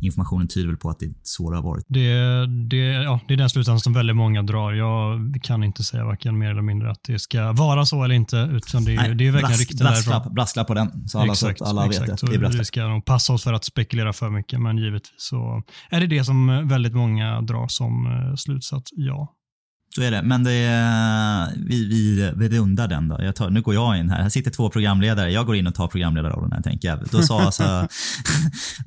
informationen 0.00 0.48
tyder 0.48 0.68
väl 0.68 0.76
på 0.76 0.90
att 0.90 0.98
det 0.98 1.06
är 1.06 1.14
så 1.22 1.50
det 1.50 1.56
har 1.56 1.62
varit. 1.62 1.84
Det, 1.88 2.46
det, 2.46 2.76
ja, 2.76 3.20
det 3.28 3.34
är 3.34 3.38
den 3.38 3.50
slutsatsen 3.50 3.80
som 3.80 3.92
väldigt 3.92 4.16
många 4.16 4.42
drar. 4.42 4.72
Jag 4.72 5.38
kan 5.42 5.64
inte 5.64 5.84
säga 5.84 6.04
varken 6.04 6.38
mer 6.38 6.50
eller 6.50 6.62
mindre 6.62 6.90
att 6.90 7.00
det 7.06 7.18
ska 7.18 7.52
vara 7.52 7.86
så 7.86 8.04
eller 8.04 8.14
inte. 8.14 8.36
Utan 8.36 8.84
det, 8.84 8.94
Nej, 8.94 9.14
det 9.14 9.26
är 9.26 9.32
verkligen 9.32 9.58
rykten 9.58 9.86
brasklapp, 9.86 10.32
brasklapp 10.32 10.66
på 10.66 10.74
den, 10.74 11.08
så 11.08 11.18
alla, 11.18 11.32
exakt, 11.32 11.58
så 11.58 11.64
alla 11.64 11.86
exakt. 11.86 12.08
vet 12.10 12.20
det. 12.20 12.48
det 12.48 12.58
vi 12.58 12.64
ska 12.64 12.88
nog 12.88 13.04
passa 13.04 13.32
oss 13.32 13.44
för 13.44 13.52
att 13.52 13.64
spekulera 13.64 14.12
för 14.12 14.30
mycket, 14.30 14.60
men 14.60 14.78
givetvis 14.78 15.14
så 15.16 15.62
är 15.90 16.00
det 16.00 16.06
det 16.06 16.24
som 16.24 16.68
väldigt 16.68 16.94
många 16.94 17.40
drar 17.40 17.68
som 17.68 18.06
eh, 18.06 18.34
slutsats, 18.34 18.90
ja. 18.92 19.32
Så 19.94 20.02
är 20.02 20.10
det. 20.10 20.22
Men 20.22 20.44
det 20.44 20.52
är, 20.52 21.50
vi, 21.56 21.88
vi, 21.88 22.32
vi 22.36 22.58
rundar 22.58 22.88
den 22.88 23.08
då. 23.08 23.32
Tar, 23.32 23.50
nu 23.50 23.62
går 23.62 23.74
jag 23.74 23.98
in 23.98 24.10
här. 24.10 24.22
Här 24.22 24.28
sitter 24.28 24.50
två 24.50 24.70
programledare. 24.70 25.30
Jag 25.30 25.46
går 25.46 25.56
in 25.56 25.66
och 25.66 25.74
tar 25.74 25.88
programledarrollen 25.88 26.52
här 26.52 26.62
tänker 26.62 26.88
jag. 26.88 26.98
Då 27.10 27.22
sa 27.22 27.40
alltså 27.40 27.88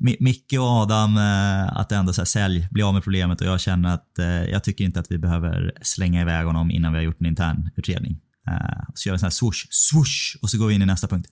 Micke 0.00 0.52
och 0.58 0.66
Adam 0.66 1.16
eh, 1.16 1.76
att 1.76 1.92
ändå 1.92 2.12
så 2.12 2.20
här, 2.20 2.26
sälj, 2.26 2.68
bli 2.70 2.82
av 2.82 2.94
med 2.94 3.02
problemet 3.02 3.40
och 3.40 3.46
jag 3.46 3.60
känner 3.60 3.94
att 3.94 4.18
eh, 4.18 4.26
jag 4.26 4.64
tycker 4.64 4.84
inte 4.84 5.00
att 5.00 5.10
vi 5.10 5.18
behöver 5.18 5.72
slänga 5.82 6.20
iväg 6.20 6.46
honom 6.46 6.70
innan 6.70 6.92
vi 6.92 6.98
har 6.98 7.04
gjort 7.04 7.20
en 7.20 7.26
intern 7.26 7.70
utredning. 7.76 8.18
Eh, 8.48 8.54
så 8.94 9.08
gör 9.08 9.12
vi 9.12 9.14
en 9.14 9.18
sån 9.18 9.26
här 9.26 9.30
swoosh, 9.30 9.66
swoosh 9.70 10.36
och 10.42 10.50
så 10.50 10.58
går 10.58 10.66
vi 10.66 10.74
in 10.74 10.82
i 10.82 10.86
nästa 10.86 11.08
punkt. 11.08 11.28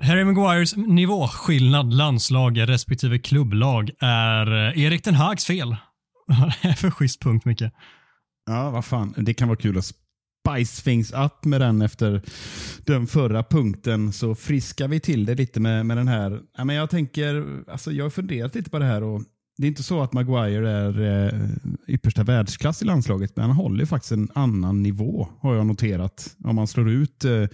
Harry 0.00 0.24
Maguires 0.24 0.76
nivåskillnad 0.76 1.94
landslag 1.94 2.68
respektive 2.68 3.18
klubblag 3.18 3.90
är 4.00 4.78
Erik 4.78 5.04
den 5.04 5.14
Hags 5.14 5.46
fel. 5.46 5.76
Vad 6.26 6.38
är 6.62 6.68
det 6.68 6.74
för 6.74 6.90
schysst 6.90 7.20
punkt, 7.20 7.44
Micke? 7.44 7.62
Ja, 8.46 8.70
vad 8.70 8.84
fan. 8.84 9.14
Det 9.16 9.34
kan 9.34 9.48
vara 9.48 9.58
kul 9.58 9.78
att 9.78 9.84
spice 10.48 10.82
things 10.82 11.12
up 11.12 11.44
med 11.44 11.60
den 11.60 11.82
efter 11.82 12.22
den 12.84 13.06
förra 13.06 13.42
punkten. 13.42 14.12
Så 14.12 14.34
friskar 14.34 14.88
vi 14.88 15.00
till 15.00 15.24
det 15.24 15.34
lite 15.34 15.60
med, 15.60 15.86
med 15.86 15.96
den 15.96 16.08
här. 16.08 16.40
Ja, 16.56 16.64
men 16.64 16.76
jag 16.76 16.90
tänker, 16.90 17.46
alltså 17.68 17.92
jag 17.92 18.04
har 18.04 18.10
funderat 18.10 18.54
lite 18.54 18.70
på 18.70 18.78
det 18.78 18.84
här. 18.84 19.02
och 19.02 19.22
det 19.56 19.66
är 19.66 19.68
inte 19.68 19.82
så 19.82 20.02
att 20.02 20.12
Maguire 20.12 20.70
är 20.70 21.00
eh, 21.00 21.40
yppersta 21.88 22.22
världsklass 22.22 22.82
i 22.82 22.84
landslaget, 22.84 23.36
men 23.36 23.46
han 23.46 23.56
håller 23.56 23.86
faktiskt 23.86 24.12
en 24.12 24.28
annan 24.34 24.82
nivå 24.82 25.28
har 25.40 25.54
jag 25.54 25.66
noterat. 25.66 26.36
Om 26.44 26.56
man 26.56 26.66
slår 26.66 26.90
ut 26.90 27.24
eh, 27.24 27.46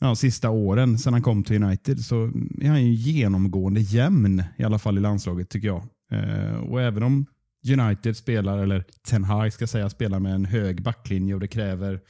ja, 0.00 0.14
sista 0.14 0.50
åren 0.50 0.98
sedan 0.98 1.12
han 1.12 1.22
kom 1.22 1.44
till 1.44 1.62
United 1.62 2.00
så 2.00 2.30
är 2.60 2.68
han 2.68 2.84
ju 2.84 2.92
genomgående 2.92 3.80
jämn 3.80 4.42
i 4.56 4.64
alla 4.64 4.78
fall 4.78 4.98
i 4.98 5.00
landslaget 5.00 5.48
tycker 5.48 5.68
jag. 5.68 5.82
Eh, 6.12 6.54
och 6.54 6.82
även 6.82 7.02
om 7.02 7.26
United 7.70 8.16
spelar, 8.16 8.58
eller 8.58 8.84
Ten 9.08 9.24
Hag 9.24 9.52
ska 9.52 9.66
säga, 9.66 9.90
spelar 9.90 10.18
med 10.18 10.34
en 10.34 10.44
hög 10.44 10.82
backlinje 10.82 11.34
och 11.34 11.40
det 11.40 11.48
kräver 11.48 12.00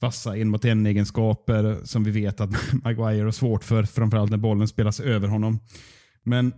vassa 0.00 0.36
en 0.36 0.48
mot 0.48 0.64
en 0.64 0.86
egenskaper 0.86 1.80
som 1.84 2.04
vi 2.04 2.10
vet 2.10 2.40
att 2.40 2.50
Maguire 2.84 3.24
har 3.24 3.30
svårt 3.30 3.64
för, 3.64 3.82
framförallt 3.82 4.30
när 4.30 4.38
bollen 4.38 4.68
spelas 4.68 5.00
över 5.00 5.28
honom. 5.28 5.58
Men 6.22 6.52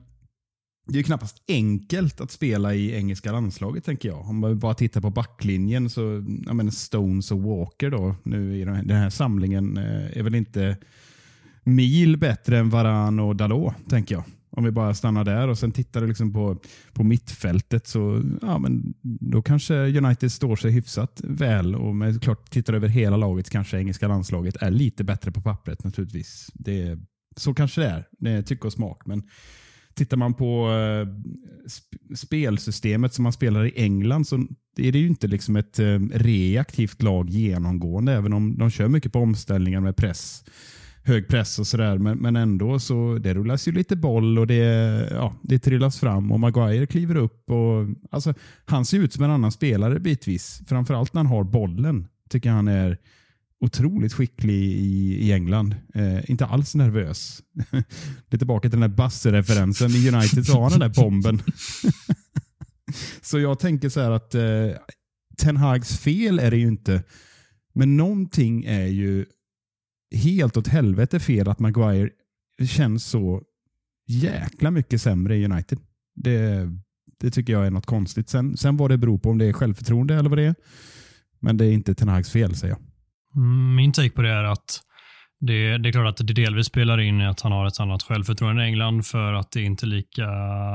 det 0.87 0.99
är 0.99 1.03
knappast 1.03 1.43
enkelt 1.49 2.21
att 2.21 2.31
spela 2.31 2.75
i 2.75 2.95
engelska 2.95 3.33
landslaget, 3.33 3.85
tänker 3.85 4.09
jag. 4.09 4.21
Om 4.21 4.39
man 4.39 4.59
bara 4.59 4.75
tittar 4.75 5.01
på 5.01 5.11
backlinjen 5.11 5.91
så, 5.91 6.25
jag 6.47 6.57
menar 6.57 6.71
Stones 6.71 7.31
och 7.31 7.43
Walker 7.43 7.91
då, 7.91 8.17
nu 8.23 8.61
i 8.61 8.65
den 8.65 8.91
här 8.91 9.11
samlingen, 9.11 9.77
eh, 9.77 10.19
är 10.19 10.23
väl 10.23 10.35
inte 10.35 10.77
mil 11.65 12.17
bättre 12.17 12.59
än 12.59 12.71
Varan 12.71 13.21
och 13.21 13.37
Dalot, 13.37 13.75
tänker 13.89 14.15
jag. 14.15 14.25
Om 14.57 14.65
vi 14.65 14.71
bara 14.71 14.95
stannar 14.95 15.25
där 15.25 15.49
och 15.49 15.59
sen 15.59 15.73
tittar 15.73 16.01
du 16.01 16.07
liksom 16.07 16.33
på, 16.33 16.57
på 16.93 17.05
mittfältet 17.05 17.87
så 17.87 18.23
ja, 18.43 18.59
men 18.59 18.95
då 19.03 19.43
kanske 19.43 19.75
United 19.75 20.33
står 20.33 20.57
sig 20.57 20.71
hyfsat 20.71 21.21
väl. 21.25 21.75
Och 21.75 21.97
med, 21.97 22.23
klart 22.23 22.51
tittar 22.51 22.75
över 22.75 22.89
hela 22.89 23.17
laget 23.17 23.51
kanske 23.51 23.79
engelska 23.79 24.09
landslaget 24.09 24.57
är 24.57 24.71
lite 24.71 25.05
bättre 25.05 25.33
på 25.33 25.41
pappret 25.41 25.85
naturligtvis. 25.85 26.51
Det, 26.55 26.99
så 27.37 27.55
kanske 27.55 27.81
det 27.81 27.87
är. 27.87 28.05
Det 28.11 28.31
är 28.31 28.43
tycke 28.43 28.67
och 28.67 28.73
smak. 28.73 29.07
Men 29.07 29.23
tittar 29.95 30.17
man 30.17 30.35
på 30.35 30.71
eh, 30.71 31.09
sp 31.77 31.89
spelsystemet 32.15 33.15
som 33.15 33.23
man 33.23 33.33
spelar 33.33 33.65
i 33.65 33.73
England 33.77 34.25
så 34.25 34.37
är 34.77 34.93
det 34.93 34.99
ju 34.99 35.07
inte 35.07 35.27
liksom 35.27 35.57
ett 35.57 35.79
eh, 35.79 35.99
reaktivt 36.13 37.03
lag 37.03 37.31
genomgående, 37.31 38.13
även 38.13 38.33
om 38.33 38.59
de 38.59 38.71
kör 38.71 38.89
mycket 38.89 39.13
på 39.13 39.19
omställningar 39.19 39.81
med 39.81 39.97
press 39.97 40.45
hög 41.05 41.29
press 41.29 41.59
och 41.59 41.67
sådär. 41.67 41.99
Men, 41.99 42.19
men 42.19 42.37
ändå 42.37 42.79
så 42.79 43.19
det 43.19 43.35
rullas 43.35 43.69
ju 43.69 43.73
lite 43.73 43.97
boll 43.97 44.39
och 44.39 44.47
det, 44.47 44.57
ja, 45.11 45.35
det 45.43 45.59
trillas 45.59 46.01
fram 46.01 46.33
och 46.33 46.41
Maguire 46.41 46.87
kliver 46.87 47.17
upp. 47.17 47.51
Och, 47.51 47.87
alltså, 48.11 48.35
han 48.65 48.85
ser 48.85 48.99
ut 48.99 49.13
som 49.13 49.25
en 49.25 49.31
annan 49.31 49.53
spelare 49.53 50.01
bitvis. 50.01 50.63
Framförallt 50.67 51.15
när 51.15 51.19
han 51.19 51.27
har 51.27 51.45
bollen. 51.45 52.09
Tycker 52.31 52.49
jag 52.49 52.57
han 52.57 52.69
är 52.69 52.99
otroligt 53.61 54.13
skicklig 54.13 54.63
i, 54.63 55.19
i 55.21 55.33
England. 55.33 55.77
Eh, 55.95 56.31
inte 56.31 56.47
alls 56.47 56.75
nervös. 56.75 57.43
det 58.29 58.37
är 58.37 58.39
tillbaka 58.39 58.71
till 58.71 58.81
den 58.81 58.91
där 58.91 58.97
Basse-referensen. 58.97 59.91
I 59.91 60.09
United 60.09 60.47
så 60.47 60.53
har 60.53 60.63
han 60.63 60.71
den 60.71 60.81
där 60.81 61.03
bomben. 61.03 61.43
så 63.23 63.39
jag 63.39 63.59
tänker 63.59 63.89
så 63.89 64.01
här 64.01 64.11
att 64.11 64.35
eh, 64.35 64.43
Ten 65.39 65.57
Hags 65.57 65.99
fel 65.99 66.39
är 66.39 66.51
det 66.51 66.57
ju 66.57 66.69
inte. 66.69 67.03
Men 67.75 67.97
någonting 67.97 68.65
är 68.65 68.87
ju 68.87 69.27
helt 70.13 70.57
åt 70.57 70.69
helvete 70.69 71.21
fel 71.21 71.49
att 71.49 71.59
Maguire 71.59 72.11
känns 72.67 73.05
så 73.05 73.43
jäkla 74.07 74.71
mycket 74.71 75.03
sämre 75.03 75.37
i 75.37 75.45
United. 75.45 75.79
Det, 76.15 76.69
det 77.21 77.31
tycker 77.31 77.53
jag 77.53 77.67
är 77.67 77.71
något 77.71 77.87
konstigt. 77.87 78.29
Sen, 78.29 78.57
sen 78.57 78.77
vad 78.77 78.91
det 78.91 78.99
beror 78.99 79.19
på, 79.19 79.31
om 79.31 79.39
det 79.39 79.47
är 79.47 79.53
självförtroende 79.53 80.15
eller 80.15 80.31
vad 80.31 80.39
det 80.39 80.45
är. 80.45 80.55
Men 81.41 81.57
det 81.57 81.67
är 81.67 81.73
inte 81.73 81.95
Ten 81.95 82.09
Hags 82.09 82.31
fel, 82.31 82.57
säger 82.57 82.75
jag. 82.75 82.83
Mm, 83.43 83.75
min 83.75 83.93
take 83.93 84.11
på 84.11 84.23
det 84.23 84.31
är 84.31 84.45
att 84.45 84.81
det, 85.41 85.79
det, 85.79 85.89
är 85.89 85.93
klart 85.93 86.21
att 86.21 86.27
det 86.27 86.35
delvis 86.35 86.67
spelar 86.67 87.01
in 87.01 87.21
i 87.21 87.27
att 87.27 87.41
han 87.41 87.53
har 87.53 87.67
ett 87.67 87.81
annat 87.81 88.03
självförtroende 88.03 88.63
i 88.63 88.67
England 88.67 89.07
för 89.07 89.33
att 89.33 89.51
det 89.53 89.63
inte 89.63 89.87
är 89.87 89.89
lika 89.89 90.27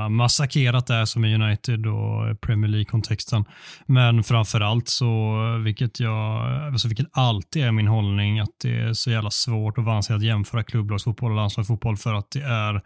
massakrerat 0.09 0.87
där 0.87 1.05
som 1.05 1.25
i 1.25 1.35
United 1.35 1.87
och 1.87 2.41
Premier 2.41 2.69
League-kontexten. 2.69 3.45
Men 3.85 4.23
framför 4.23 4.61
allt 4.61 4.89
så, 4.89 5.37
vilket, 5.65 5.99
jag, 5.99 6.45
alltså 6.71 6.87
vilket 6.87 7.07
alltid 7.11 7.63
är 7.63 7.71
min 7.71 7.87
hållning, 7.87 8.39
att 8.39 8.55
det 8.61 8.77
är 8.77 8.93
så 8.93 9.11
jävla 9.11 9.31
svårt 9.31 9.77
och 9.77 9.83
vansinnigt 9.83 10.21
att 10.21 10.27
jämföra 10.27 10.63
klubblagsfotboll 10.63 11.31
och 11.31 11.37
landslagsfotboll 11.37 11.97
för 11.97 12.13
att 12.13 12.31
det 12.31 12.41
är 12.41 12.81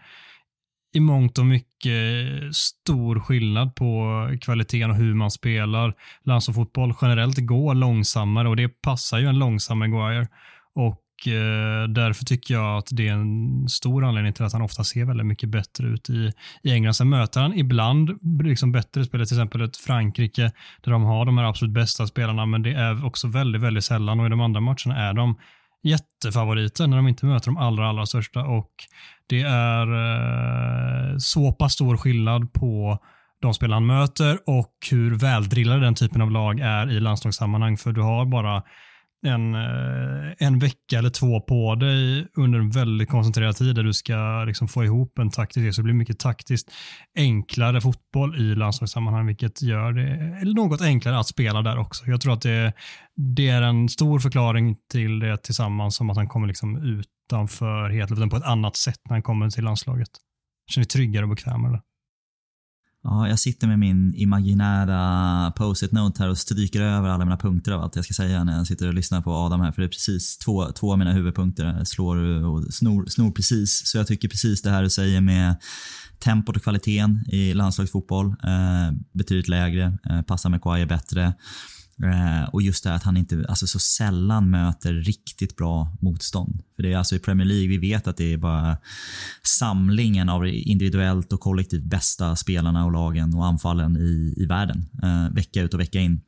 i 0.95 0.99
mångt 0.99 1.37
och 1.37 1.45
mycket 1.45 2.55
stor 2.55 3.19
skillnad 3.19 3.75
på 3.75 4.29
kvaliteten 4.41 4.89
och 4.89 4.95
hur 4.95 5.13
man 5.13 5.31
spelar. 5.31 5.93
Landslagsfotboll 6.25 6.93
generellt 7.01 7.37
går 7.37 7.75
långsammare 7.75 8.49
och 8.49 8.55
det 8.55 8.67
passar 8.67 9.19
ju 9.19 9.27
en 9.27 9.39
långsam 9.39 9.79
Maguire. 9.79 10.27
Och 10.75 11.02
Eh, 11.27 11.87
därför 11.89 12.25
tycker 12.25 12.53
jag 12.53 12.77
att 12.77 12.87
det 12.91 13.07
är 13.07 13.13
en 13.13 13.67
stor 13.69 14.05
anledning 14.05 14.33
till 14.33 14.45
att 14.45 14.53
han 14.53 14.61
ofta 14.61 14.83
ser 14.83 15.05
väldigt 15.05 15.25
mycket 15.25 15.49
bättre 15.49 15.87
ut 15.87 16.09
i, 16.09 16.31
i 16.63 16.71
England. 16.71 16.93
Sen 16.93 17.09
möter 17.09 17.41
han 17.41 17.53
ibland 17.53 18.09
liksom 18.43 18.71
bättre 18.71 19.05
spelare, 19.05 19.27
till 19.27 19.37
exempel 19.37 19.61
ett 19.61 19.77
Frankrike 19.77 20.51
där 20.81 20.91
de 20.91 21.03
har 21.03 21.25
de 21.25 21.37
här 21.37 21.45
absolut 21.45 21.73
bästa 21.73 22.07
spelarna, 22.07 22.45
men 22.45 22.61
det 22.61 22.73
är 22.73 23.05
också 23.05 23.27
väldigt, 23.27 23.61
väldigt 23.61 23.83
sällan 23.83 24.19
och 24.19 24.25
i 24.25 24.29
de 24.29 24.41
andra 24.41 24.61
matcherna 24.61 24.97
är 24.97 25.13
de 25.13 25.35
jättefavoriter 25.83 26.87
när 26.87 26.97
de 26.97 27.07
inte 27.07 27.25
möter 27.25 27.45
de 27.45 27.57
allra, 27.57 27.89
allra 27.89 28.05
största 28.05 28.43
och 28.43 28.71
det 29.27 29.41
är 29.41 29.87
eh, 29.87 31.17
så 31.17 31.51
pass 31.51 31.73
stor 31.73 31.97
skillnad 31.97 32.53
på 32.53 32.99
de 33.41 33.53
spelare 33.53 33.75
han 33.75 33.85
möter 33.85 34.39
och 34.45 34.73
hur 34.91 35.15
väldrillade 35.15 35.81
den 35.81 35.95
typen 35.95 36.21
av 36.21 36.31
lag 36.31 36.59
är 36.59 36.91
i 36.91 36.99
landslagssammanhang. 36.99 37.77
För 37.77 37.91
du 37.91 38.01
har 38.01 38.25
bara 38.25 38.63
en, 39.23 39.55
eh, 39.55 40.33
en 40.37 40.59
vecka 40.59 40.97
eller 40.97 41.09
två 41.09 41.41
på 41.41 41.75
dig 41.75 42.27
under 42.33 42.59
en 42.59 42.69
väldigt 42.69 43.09
koncentrerad 43.09 43.55
tid 43.55 43.75
där 43.75 43.83
du 43.83 43.93
ska 43.93 44.43
liksom 44.47 44.67
få 44.67 44.83
ihop 44.83 45.19
en 45.19 45.29
taktisk 45.29 45.75
så 45.75 45.81
det 45.81 45.83
blir 45.83 45.93
mycket 45.93 46.19
taktiskt 46.19 46.71
enklare 47.17 47.81
fotboll 47.81 48.35
i 48.35 48.55
landslagssammanhang 48.55 49.27
vilket 49.27 49.61
gör 49.61 49.91
det 49.91 50.53
något 50.53 50.81
enklare 50.81 51.19
att 51.19 51.27
spela 51.27 51.61
där 51.61 51.77
också. 51.77 52.05
Jag 52.05 52.21
tror 52.21 52.33
att 52.33 52.41
det, 52.41 52.73
det 53.15 53.49
är 53.49 53.61
en 53.61 53.89
stor 53.89 54.19
förklaring 54.19 54.75
till 54.91 55.19
det 55.19 55.37
tillsammans 55.37 55.95
som 55.95 56.09
att 56.09 56.17
han 56.17 56.27
kommer 56.27 56.47
liksom 56.47 56.77
utanför 56.77 57.89
Hetlöven 57.89 58.29
på 58.29 58.37
ett 58.37 58.43
annat 58.43 58.75
sätt 58.75 58.99
när 59.05 59.15
han 59.15 59.23
kommer 59.23 59.49
till 59.49 59.63
landslaget. 59.63 60.09
Känner 60.71 60.85
tryggare 60.85 61.23
och 61.23 61.29
bekvämare. 61.29 61.81
Ja, 63.03 63.27
jag 63.29 63.39
sitter 63.39 63.67
med 63.67 63.79
min 63.79 64.13
imaginära 64.15 65.51
post-it 65.51 65.91
note 65.91 66.23
här 66.23 66.29
och 66.29 66.37
stryker 66.37 66.81
över 66.81 67.09
alla 67.09 67.25
mina 67.25 67.37
punkter 67.37 67.71
av 67.71 67.81
allt 67.81 67.95
jag 67.95 68.05
ska 68.05 68.13
säga 68.13 68.43
när 68.43 68.57
jag 68.57 68.67
sitter 68.67 68.87
och 68.87 68.93
lyssnar 68.93 69.21
på 69.21 69.31
Adam 69.31 69.61
här. 69.61 69.71
För 69.71 69.81
det 69.81 69.85
är 69.85 69.89
precis 69.89 70.37
två, 70.37 70.65
två 70.65 70.91
av 70.91 70.99
mina 70.99 71.11
huvudpunkter 71.11 71.83
slår 71.83 72.17
och 72.45 72.73
snor, 72.73 73.05
snor 73.05 73.31
precis. 73.31 73.81
Så 73.85 73.97
jag 73.97 74.07
tycker 74.07 74.27
precis 74.27 74.61
det 74.61 74.69
här 74.69 74.83
du 74.83 74.89
säger 74.89 75.21
med 75.21 75.55
tempot 76.19 76.55
och 76.55 76.63
kvaliteten 76.63 77.25
i 77.27 77.53
landslagsfotboll. 77.53 78.27
Eh, 78.27 78.97
betydligt 79.11 79.47
lägre, 79.47 79.97
eh, 80.09 80.21
passar 80.21 80.49
Maguire 80.49 80.85
bättre. 80.85 81.33
Eh, 82.03 82.49
och 82.49 82.61
just 82.61 82.83
det 82.83 82.93
att 82.93 83.03
han 83.03 83.17
inte 83.17 83.45
alltså 83.49 83.67
så 83.67 83.79
sällan 83.79 84.49
möter 84.49 84.93
riktigt 84.93 85.55
bra 85.55 85.97
motstånd. 86.01 86.63
För 86.75 86.83
det 86.83 86.93
är 86.93 86.97
alltså 86.97 87.15
i 87.15 87.19
Premier 87.19 87.47
League, 87.47 87.67
vi 87.67 87.77
vet 87.77 88.07
att 88.07 88.17
det 88.17 88.33
är 88.33 88.37
bara 88.37 88.77
samlingen 89.43 90.29
av 90.29 90.47
individuellt 90.47 91.33
och 91.33 91.39
kollektivt 91.39 91.83
bästa 91.83 92.35
spelarna 92.35 92.85
och 92.85 92.91
lagen 92.91 93.33
och 93.33 93.45
anfallen 93.45 93.97
i, 93.97 94.33
i 94.37 94.45
världen. 94.45 94.85
Eh, 95.03 95.35
vecka 95.35 95.61
ut 95.61 95.73
och 95.73 95.79
vecka 95.79 95.99
in. 95.99 96.21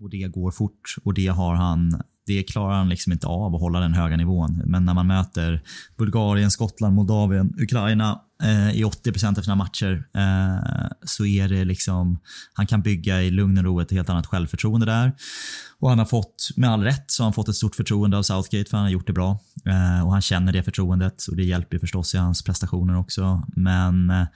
Och 0.00 0.10
det 0.10 0.28
går 0.28 0.50
fort 0.50 0.94
och 1.04 1.14
det 1.14 1.26
har 1.26 1.54
han 1.54 2.02
det 2.26 2.42
klarar 2.42 2.74
han 2.74 2.88
liksom 2.88 3.12
inte 3.12 3.26
av 3.26 3.54
att 3.54 3.60
hålla 3.60 3.80
den 3.80 3.94
höga 3.94 4.16
nivån. 4.16 4.62
Men 4.66 4.84
när 4.84 4.94
man 4.94 5.06
möter 5.06 5.62
Bulgarien, 5.96 6.50
Skottland, 6.50 6.94
Moldavien, 6.94 7.54
Ukraina 7.58 8.20
Eh, 8.42 8.70
i 8.70 8.84
80 8.84 9.12
procent 9.12 9.38
av 9.38 9.42
sina 9.42 9.54
matcher 9.54 10.04
eh, 10.14 10.88
så 11.04 11.26
är 11.26 11.48
det 11.48 11.64
liksom, 11.64 12.18
han 12.52 12.66
kan 12.66 12.82
bygga 12.82 13.22
i 13.22 13.30
lugn 13.30 13.58
och 13.58 13.64
ro 13.64 13.80
ett 13.80 13.90
helt 13.90 14.10
annat 14.10 14.26
självförtroende 14.26 14.86
där. 14.86 15.12
Och 15.78 15.88
han 15.88 15.98
har 15.98 16.06
fått, 16.06 16.48
med 16.56 16.70
all 16.70 16.82
rätt, 16.82 17.04
så 17.10 17.22
har 17.22 17.26
han 17.26 17.32
fått 17.32 17.48
ett 17.48 17.56
stort 17.56 17.74
förtroende 17.74 18.18
av 18.18 18.22
Southgate 18.22 18.70
för 18.70 18.76
han 18.76 18.84
har 18.84 18.90
gjort 18.90 19.06
det 19.06 19.12
bra. 19.12 19.38
Eh, 19.64 20.06
och 20.06 20.12
han 20.12 20.22
känner 20.22 20.52
det 20.52 20.62
förtroendet 20.62 21.26
och 21.26 21.36
det 21.36 21.44
hjälper 21.44 21.78
förstås 21.78 22.14
i 22.14 22.18
hans 22.18 22.42
prestationer 22.42 22.98
också. 22.98 23.42
Men 23.56 24.10
eh, 24.10 24.26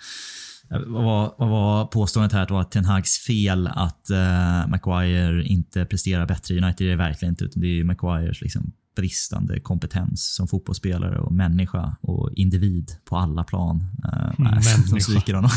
vad 0.68 1.04
var, 1.04 1.34
vad 1.38 1.48
var 1.48 1.86
påståendet 1.86 2.32
här 2.32 2.42
att 2.42 2.48
det 2.48 2.54
var 2.54 2.64
Ten 2.64 2.84
Hags 2.84 3.18
fel 3.18 3.66
att 3.66 4.10
eh, 4.10 4.66
Maguire 4.66 5.44
inte 5.44 5.84
presterar 5.84 6.26
bättre 6.26 6.54
i 6.54 6.58
United? 6.58 6.76
Det 6.78 6.84
är 6.84 6.90
det 6.90 6.96
verkligen 6.96 7.32
inte. 7.32 7.44
Utan 7.44 7.60
det 7.60 7.68
är 7.68 7.74
ju 7.74 7.84
Maguires 7.84 8.40
liksom 8.40 8.72
bristande 9.00 9.60
kompetens 9.60 10.34
som 10.34 10.48
fotbollsspelare 10.48 11.18
och 11.18 11.32
människa 11.32 11.96
och 12.00 12.30
individ 12.32 12.90
på 13.04 13.16
alla 13.16 13.44
plan. 13.44 13.86
Uh, 14.04 14.60
som 14.88 15.00
sviker 15.00 15.34
honom. 15.34 15.50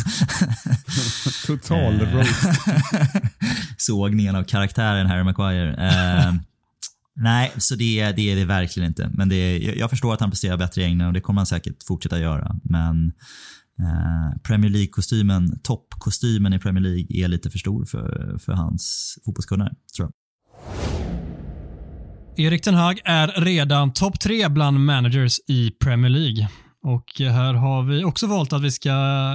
Total 1.45 2.01
eh, 2.01 2.13
roast. 2.13 2.43
Sågningen 3.77 4.35
av 4.35 4.43
karaktären 4.43 5.07
Harry 5.07 5.23
Maguire. 5.23 5.71
Uh, 5.71 6.35
nej, 7.15 7.51
så 7.57 7.75
det, 7.75 8.11
det 8.11 8.31
är 8.31 8.35
det 8.35 8.45
verkligen 8.45 8.87
inte. 8.87 9.09
Men 9.13 9.29
det 9.29 9.57
jag 9.59 9.89
förstår 9.89 10.13
att 10.13 10.19
han 10.19 10.29
presterar 10.29 10.57
bättre 10.57 10.81
i 10.81 10.85
England 10.85 11.07
och 11.07 11.13
det 11.13 11.21
kommer 11.21 11.39
han 11.39 11.47
säkert 11.47 11.83
fortsätta 11.83 12.19
göra. 12.19 12.55
Men 12.63 13.13
Eh, 13.79 14.37
Premier 14.43 14.71
League-kostymen, 14.71 15.59
toppkostymen 15.63 16.53
i 16.53 16.59
Premier 16.59 16.83
League 16.83 17.07
är 17.09 17.27
lite 17.27 17.49
för 17.49 17.59
stor 17.59 17.85
för, 17.85 18.37
för 18.37 18.53
hans 18.53 19.17
fotbollskunnare, 19.25 19.75
tror 19.95 20.07
jag. 20.07 21.02
Erik 22.37 22.61
Ten 22.61 22.73
Hag 22.73 22.99
är 23.05 23.27
redan 23.27 23.93
topp 23.93 24.19
tre 24.19 24.49
bland 24.49 24.79
managers 24.79 25.39
i 25.47 25.71
Premier 25.71 26.09
League. 26.09 26.49
Och 26.83 27.05
här 27.19 27.53
har 27.53 27.83
vi 27.83 28.03
också 28.03 28.27
valt 28.27 28.53
att 28.53 28.61
vi 28.61 28.71
ska 28.71 28.91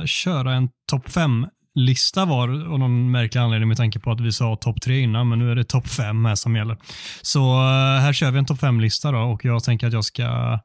köra 0.07 0.55
en 0.55 0.69
topp 0.91 1.11
fem 1.11 1.47
lista 1.75 2.25
var 2.25 2.49
av 2.49 2.79
någon 2.79 3.11
märklig 3.11 3.41
anledning 3.41 3.69
med 3.69 3.77
tanke 3.77 4.01
på 4.01 4.11
att 4.11 4.21
vi 4.21 4.33
sa 4.33 4.57
topp 4.57 4.81
tre 4.81 5.01
innan, 5.01 5.29
men 5.29 5.39
nu 5.39 5.51
är 5.51 5.55
det 5.55 5.65
topp 5.65 5.89
fem 5.89 6.25
här 6.25 6.35
som 6.35 6.57
gäller. 6.57 6.77
Så 7.23 7.41
eh, 7.41 8.01
här 8.01 8.13
kör 8.13 8.31
vi 8.31 8.39
en 8.39 8.47
topp 8.47 8.61
fem 8.61 8.81
lista 8.81 9.13
då 9.13 9.19
och 9.19 9.45
jag 9.45 9.65
tänker 9.65 9.87
att 9.87 9.93
jag 9.93 10.05
ska 10.05 10.61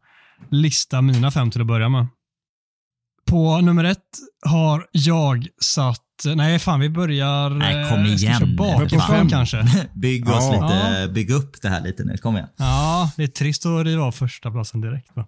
lista 0.52 1.02
mina 1.02 1.32
fem 1.32 1.52
till 1.52 1.62
att 1.62 1.67
börja 1.67 1.89
med. 1.89 2.08
På 3.30 3.62
nummer 3.62 3.84
ett 3.84 4.00
har 4.46 4.88
jag 4.91 5.48
satt 5.62 6.00
Nej, 6.25 6.59
fan 6.59 6.79
vi 6.79 6.89
börjar... 6.89 7.49
Nej, 7.49 7.89
kom 7.89 7.99
eh, 7.99 8.15
ska 8.15 8.25
igen 8.25 8.99
fan. 8.99 9.29
kanske. 9.29 9.65
Bygg 9.93 10.29
oss 10.29 10.49
Ja. 10.51 10.51
lite, 10.62 11.13
bygg 11.13 11.31
upp 11.31 11.62
det 11.62 11.69
här 11.69 11.81
lite 11.81 12.03
nu. 12.03 12.17
Kom 12.17 12.36
igen. 12.36 12.47
Ja, 12.57 13.12
det 13.17 13.23
är 13.23 13.27
trist 13.27 13.65
att 13.65 13.86
riva 13.86 14.03
av 14.03 14.12
första 14.12 14.51
platsen 14.51 14.81
direkt. 14.81 15.09
Va? 15.13 15.25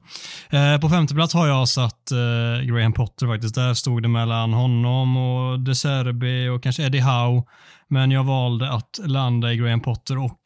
Eh, 0.50 0.80
på 0.80 0.90
femte 0.90 1.14
plats 1.16 1.34
har 1.34 1.48
jag 1.48 1.70
satt 1.70 2.12
eh, 2.12 2.66
Graham 2.66 2.94
Potter 2.94 3.28
faktiskt. 3.28 3.56
Där 3.56 3.74
stod 3.74 4.02
det 4.02 4.08
mellan 4.08 4.54
honom 4.54 5.18
och 5.18 5.60
De 5.60 5.76
Serbi 5.76 6.48
och 6.50 6.64
kanske 6.64 6.84
Eddie 6.84 7.00
Howe. 7.00 7.44
Men 7.90 8.12
jag 8.12 8.24
valde 8.24 8.72
att 8.72 9.00
landa 9.06 9.54
i 9.54 9.58
Graham 9.58 9.82
Potter 9.82 10.18
och 10.18 10.40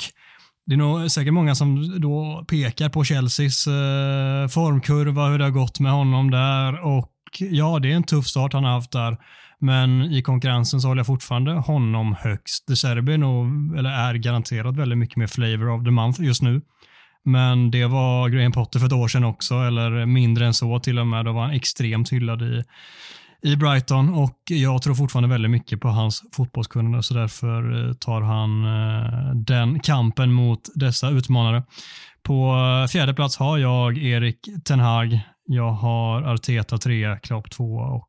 det 0.66 0.74
är 0.76 0.78
nog 0.78 1.12
säkert 1.12 1.34
många 1.34 1.56
som 1.56 2.02
då 2.02 2.46
pekar 2.48 2.90
på 2.90 3.04
Chelseas 3.04 3.68
eh, 3.68 4.48
formkurva, 4.48 5.28
hur 5.28 5.38
det 5.38 5.44
har 5.44 5.52
gått 5.52 5.80
med 5.80 5.92
honom 5.92 6.32
där 6.32 6.86
och 6.86 7.12
ja, 7.40 7.80
det 7.80 7.92
är 7.92 7.96
en 7.96 8.04
tuff 8.04 8.28
start 8.28 8.54
han 8.54 8.64
har 8.64 8.72
haft 8.72 8.92
där. 8.92 9.18
Men 9.62 10.02
i 10.02 10.22
konkurrensen 10.22 10.82
så 10.82 10.88
håller 10.88 11.00
jag 11.00 11.08
fortfarande 11.08 11.52
honom 11.52 12.16
högst. 12.20 12.68
De 12.68 12.76
Serbi 12.76 13.14
är 13.14 13.18
nog, 13.18 13.78
eller 13.78 13.90
är 13.90 14.14
garanterat 14.14 14.78
väldigt 14.78 14.98
mycket 14.98 15.18
mer 15.18 15.28
flavor 15.28 15.70
of 15.70 15.84
the 15.84 15.92
month 15.92 16.22
just 16.22 16.42
nu. 16.42 16.62
Men 17.26 17.72
det 17.72 17.86
var 17.86 18.30
Graham 18.30 18.52
Potter 18.52 18.80
för 18.80 18.88
ett 18.88 18.94
år 18.94 19.08
sedan 19.08 19.24
också, 19.24 19.56
eller 19.56 20.06
mindre 20.06 20.46
än 20.46 20.54
så 20.54 20.80
till 20.80 21.00
och 21.00 21.08
med. 21.08 21.26
Då 21.26 21.32
var 21.32 21.42
han 21.42 21.52
extremt 21.52 22.12
hyllad 22.12 22.42
i, 22.42 22.64
i 23.42 23.56
Brighton 23.56 24.14
och 24.14 24.38
jag 24.50 24.82
tror 24.82 24.96
fortfarande 24.96 25.30
väldigt 25.30 25.52
mycket 25.52 25.82
på 25.82 25.88
hans 25.88 26.22
fotbollskunnande 26.36 27.04
så 27.04 27.14
därför 27.14 27.88
eh, 27.88 27.94
tar 27.94 28.22
han 28.22 28.64
eh, 28.66 29.36
den 29.36 29.80
kampen 29.80 30.34
mot 30.34 30.62
dessa 30.76 31.10
utmanare. 31.10 31.64
På 32.24 32.56
eh, 32.56 32.88
fjärde 32.88 33.14
plats 33.14 33.38
har 33.38 33.58
jag 33.58 33.98
Erik 33.98 34.40
Ten 34.66 34.80
Hag. 34.80 35.20
Jag 35.46 35.72
har 35.72 36.22
Arteta 36.22 36.78
3, 36.78 37.20
Klopp 37.24 37.52
2 37.52 37.64
och 37.76 38.09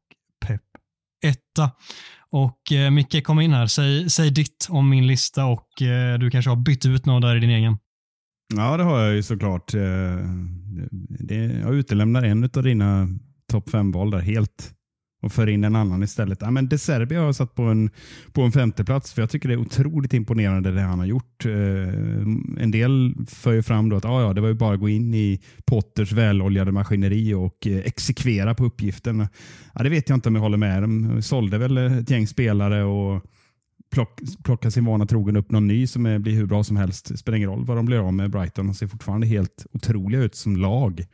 Etta. 1.23 1.71
Och 2.31 2.73
eh, 2.73 2.91
Micke, 2.91 3.25
kom 3.25 3.41
in 3.41 3.53
här. 3.53 3.67
Säg, 3.67 4.11
säg 4.11 4.31
ditt 4.31 4.67
om 4.71 4.89
min 4.89 5.07
lista 5.07 5.45
och 5.45 5.83
eh, 5.83 6.19
du 6.19 6.31
kanske 6.31 6.51
har 6.51 6.57
bytt 6.57 6.87
ut 6.87 7.07
någon 7.07 7.23
där 7.23 7.37
i 7.37 7.41
din 7.41 7.51
egen. 7.51 7.79
Ja, 8.57 8.77
det 8.77 8.83
har 8.83 9.01
jag 9.01 9.15
ju 9.15 9.23
såklart. 9.23 9.75
Eh, 9.75 9.81
Det, 11.09 11.35
jag 11.35 11.75
utelämnar 11.75 12.23
en 12.23 12.45
av 12.45 12.63
dina 12.63 13.09
topp 13.53 13.71
fem-val 13.71 14.11
där 14.11 14.19
helt 14.19 14.73
och 15.21 15.33
för 15.33 15.47
in 15.47 15.65
en 15.65 15.77
annan 15.77 16.03
istället. 16.03 16.39
Ja, 16.41 16.51
men 16.51 16.69
De 16.69 16.79
Serbi 16.79 17.15
har 17.15 17.25
jag 17.25 17.35
satt 17.35 17.55
på 17.55 17.63
en, 17.63 17.91
på 18.33 18.43
en 18.43 18.53
femteplats 18.53 19.13
för 19.13 19.23
jag 19.23 19.31
tycker 19.31 19.49
det 19.49 19.55
är 19.55 19.61
otroligt 19.61 20.15
imponerande 20.15 20.71
det 20.71 20.81
han 20.81 20.99
har 20.99 21.07
gjort. 21.07 21.47
Eh, 21.47 21.53
en 22.63 22.71
del 22.71 23.15
för 23.29 23.53
ju 23.53 23.63
fram 23.63 23.89
då 23.89 23.97
att 23.97 24.05
ah, 24.05 24.23
ja, 24.23 24.33
det 24.33 24.41
var 24.41 24.49
ju 24.49 24.55
bara 24.55 24.75
att 24.75 24.81
gå 24.81 24.89
in 24.89 25.15
i 25.15 25.41
Potters 25.65 26.13
väloljade 26.13 26.73
maskineri 26.73 27.35
och 27.35 27.67
eh, 27.67 27.79
exekvera 27.79 28.55
på 28.55 28.65
uppgiften. 28.65 29.27
Ja, 29.75 29.83
det 29.83 29.89
vet 29.89 30.09
jag 30.09 30.17
inte 30.17 30.29
om 30.29 30.35
jag 30.35 30.43
håller 30.43 30.57
med. 30.57 30.83
De 30.83 31.23
sålde 31.23 31.59
väl 31.59 31.77
ett 31.77 32.11
gäng 32.11 32.27
spelare 32.27 32.85
och 32.85 33.25
plock, 33.91 34.21
plocka 34.45 34.71
sin 34.71 34.85
vana 34.85 35.07
trogen 35.07 35.37
upp 35.37 35.51
någon 35.51 35.67
ny 35.67 35.87
som 35.87 36.07
är, 36.07 36.19
blir 36.19 36.35
hur 36.35 36.47
bra 36.47 36.65
som 36.65 36.77
helst. 36.77 37.09
Det 37.09 37.17
spelar 37.17 37.37
ingen 37.37 37.51
roll 37.51 37.65
vad 37.65 37.77
de 37.77 37.87
blir 37.87 37.99
av 37.99 38.15
med. 38.15 38.31
Brighton 38.31 38.67
de 38.67 38.75
ser 38.75 38.87
fortfarande 38.87 39.27
helt 39.27 39.67
otroliga 39.73 40.23
ut 40.23 40.35
som 40.35 40.57
lag. 40.57 41.07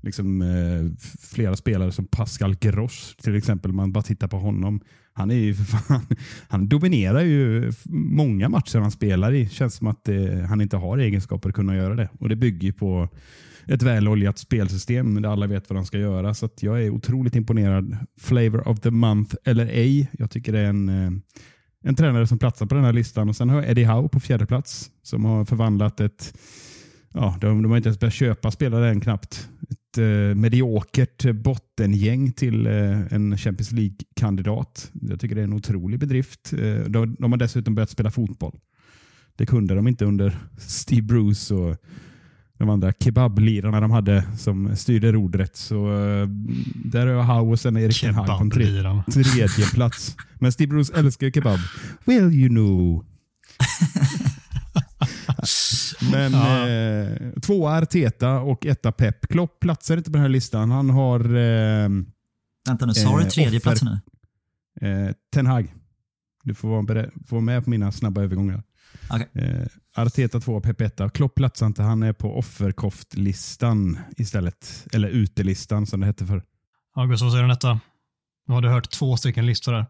Liksom, 0.00 0.42
eh, 0.42 1.08
flera 1.20 1.56
spelare 1.56 1.92
som 1.92 2.06
Pascal 2.06 2.54
Gross 2.54 3.16
till 3.22 3.36
exempel. 3.36 3.72
Man 3.72 3.92
bara 3.92 4.02
tittar 4.02 4.28
på 4.28 4.38
honom. 4.38 4.80
Han 5.12 5.30
är 5.30 5.34
ju 5.34 5.54
för 5.54 5.64
fan, 5.64 6.06
han 6.48 6.68
dominerar 6.68 7.20
ju 7.20 7.72
många 7.90 8.48
matcher 8.48 8.78
han 8.78 8.90
spelar 8.90 9.32
i. 9.32 9.48
Känns 9.48 9.74
som 9.74 9.86
att 9.86 10.08
eh, 10.08 10.38
han 10.48 10.60
inte 10.60 10.76
har 10.76 10.98
egenskaper 10.98 11.48
att 11.48 11.54
kunna 11.54 11.76
göra 11.76 11.94
det. 11.94 12.08
Och 12.18 12.28
Det 12.28 12.36
bygger 12.36 12.66
ju 12.66 12.72
på 12.72 13.08
ett 13.66 13.82
väloljat 13.82 14.38
spelsystem 14.38 15.22
där 15.22 15.28
alla 15.28 15.46
vet 15.46 15.70
vad 15.70 15.76
de 15.76 15.86
ska 15.86 15.98
göra. 15.98 16.34
Så 16.34 16.46
att 16.46 16.62
jag 16.62 16.82
är 16.82 16.90
otroligt 16.90 17.36
imponerad. 17.36 17.96
Flavor 18.20 18.68
of 18.68 18.80
the 18.80 18.90
month 18.90 19.36
eller 19.44 19.66
ej. 19.66 20.10
Jag 20.18 20.30
tycker 20.30 20.52
det 20.52 20.60
är 20.60 20.68
en 20.68 20.88
eh, 20.88 21.10
en 21.84 21.94
tränare 21.94 22.26
som 22.26 22.38
platsar 22.38 22.66
på 22.66 22.74
den 22.74 22.84
här 22.84 22.92
listan. 22.92 23.28
Och 23.28 23.36
Sen 23.36 23.50
har 23.50 23.56
jag 23.62 23.70
Eddie 23.70 23.84
Howe 23.84 24.08
på 24.08 24.20
fjärde 24.20 24.46
plats 24.46 24.90
som 25.02 25.24
har 25.24 25.44
förvandlat 25.44 26.00
ett 26.00 26.34
Ja, 27.18 27.36
de, 27.40 27.62
de 27.62 27.70
har 27.70 27.76
inte 27.76 27.88
ens 27.88 28.00
börjat 28.00 28.14
köpa 28.14 28.50
spelare 28.50 28.90
än 28.90 29.00
knappt. 29.00 29.48
Ett 29.96 29.98
eh, 29.98 30.34
mediokert 30.40 31.34
bottengäng 31.34 32.32
till 32.32 32.66
eh, 32.66 33.12
en 33.12 33.38
Champions 33.38 33.72
League-kandidat. 33.72 34.90
Jag 34.92 35.20
tycker 35.20 35.34
det 35.34 35.40
är 35.40 35.44
en 35.44 35.52
otrolig 35.52 36.00
bedrift. 36.00 36.52
Eh, 36.52 36.74
de, 36.74 37.16
de 37.18 37.32
har 37.32 37.36
dessutom 37.38 37.74
börjat 37.74 37.90
spela 37.90 38.10
fotboll. 38.10 38.58
Det 39.36 39.46
kunde 39.46 39.74
de 39.74 39.88
inte 39.88 40.04
under 40.04 40.38
Steve 40.58 41.02
Bruce 41.02 41.54
och 41.54 41.76
de 42.58 42.70
andra 42.70 42.92
kebablirarna 42.92 43.80
de 43.80 43.90
hade 43.90 44.24
som 44.38 44.76
styrde 44.76 45.12
rodret. 45.12 45.56
Så 45.56 45.86
där 46.84 47.06
har 47.06 47.12
jag 47.12 47.22
Howe 47.24 47.52
och 47.52 47.78
Erik 47.80 48.00
Ten 48.00 48.14
Hag 48.14 48.26
på 48.26 48.32
en 48.32 48.50
tre, 48.50 48.64
Kebablirarna. 48.64 49.04
tredje 49.12 49.66
plats. 49.74 50.16
Men 50.34 50.52
Steve 50.52 50.68
Bruce 50.68 50.92
älskar 50.96 51.30
kebab. 51.30 51.58
Well 52.04 52.34
you 52.34 52.48
know. 52.48 53.04
Men 56.12 56.32
Ja. 56.32 56.68
eh, 56.68 57.30
tvåa 57.42 57.78
Arteta 57.78 58.40
och 58.40 58.66
etta 58.66 58.92
Pep. 58.92 59.28
Klopp 59.28 59.60
platsar 59.60 59.96
inte 59.96 60.10
på 60.10 60.16
den 60.16 60.22
här 60.22 60.28
listan. 60.28 60.70
Han 60.70 60.90
har 60.90 61.20
eh, 61.20 61.88
Vänta 62.68 62.86
nu, 62.86 62.94
sa 62.94 63.16
du 63.18 63.22
Eh, 63.24 63.28
tredje 63.28 63.48
offer. 63.58 63.60
platsen 63.60 63.98
nu? 64.80 64.88
eh, 64.88 65.12
Ten 65.34 65.46
Hag. 65.46 65.74
Du 66.44 66.54
får 66.54 66.68
vara, 66.68 66.82
beredd, 66.82 67.10
får 67.26 67.36
vara 67.36 67.44
med 67.44 67.64
på 67.64 67.70
mina 67.70 67.92
snabba 67.92 68.22
övergångar. 68.22 68.62
Okej. 69.10 69.28
Eh, 69.34 69.66
Arteta 69.96 70.40
2, 70.40 70.60
Pep 70.60 70.80
1. 70.80 71.00
Klopp 71.14 71.34
platsar 71.34 71.66
inte. 71.66 71.82
Han 71.82 72.02
är 72.02 72.12
på 72.12 72.38
offerkoftlistan 72.38 73.98
istället. 74.16 74.86
Eller 74.92 75.08
utelistan 75.08 75.86
som 75.86 76.00
det 76.00 76.06
hette 76.06 76.26
för. 76.26 76.42
August, 76.94 77.22
vad 77.22 77.32
säger 77.32 77.42
du 77.42 77.44
om 77.44 77.48
detta? 77.54 77.80
Nu 78.48 78.54
har 78.54 78.60
du 78.60 78.68
hört 78.68 78.90
två 78.90 79.16
stycken 79.16 79.46
listor 79.46 79.72
där. 79.72 79.86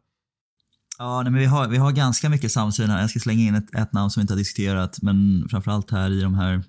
Ja, 0.99 1.23
nej, 1.23 1.33
men 1.33 1.41
vi, 1.41 1.47
har, 1.47 1.69
vi 1.69 1.77
har 1.77 1.93
ganska 1.93 2.29
mycket 2.29 2.53
samsyn 2.53 2.91
här. 2.91 3.01
Jag 3.01 3.11
ska 3.11 3.21
slänga 3.21 3.43
in 3.43 3.55
ett, 3.55 3.75
ett 3.75 3.93
namn 3.93 4.11
som 4.11 4.21
vi 4.21 4.23
inte 4.23 4.33
har 4.33 4.39
diskuterat, 4.39 4.99
men 5.03 5.47
framförallt 5.51 5.91
här 5.91 6.11
i 6.11 6.21
de 6.21 6.35
här, 6.35 6.65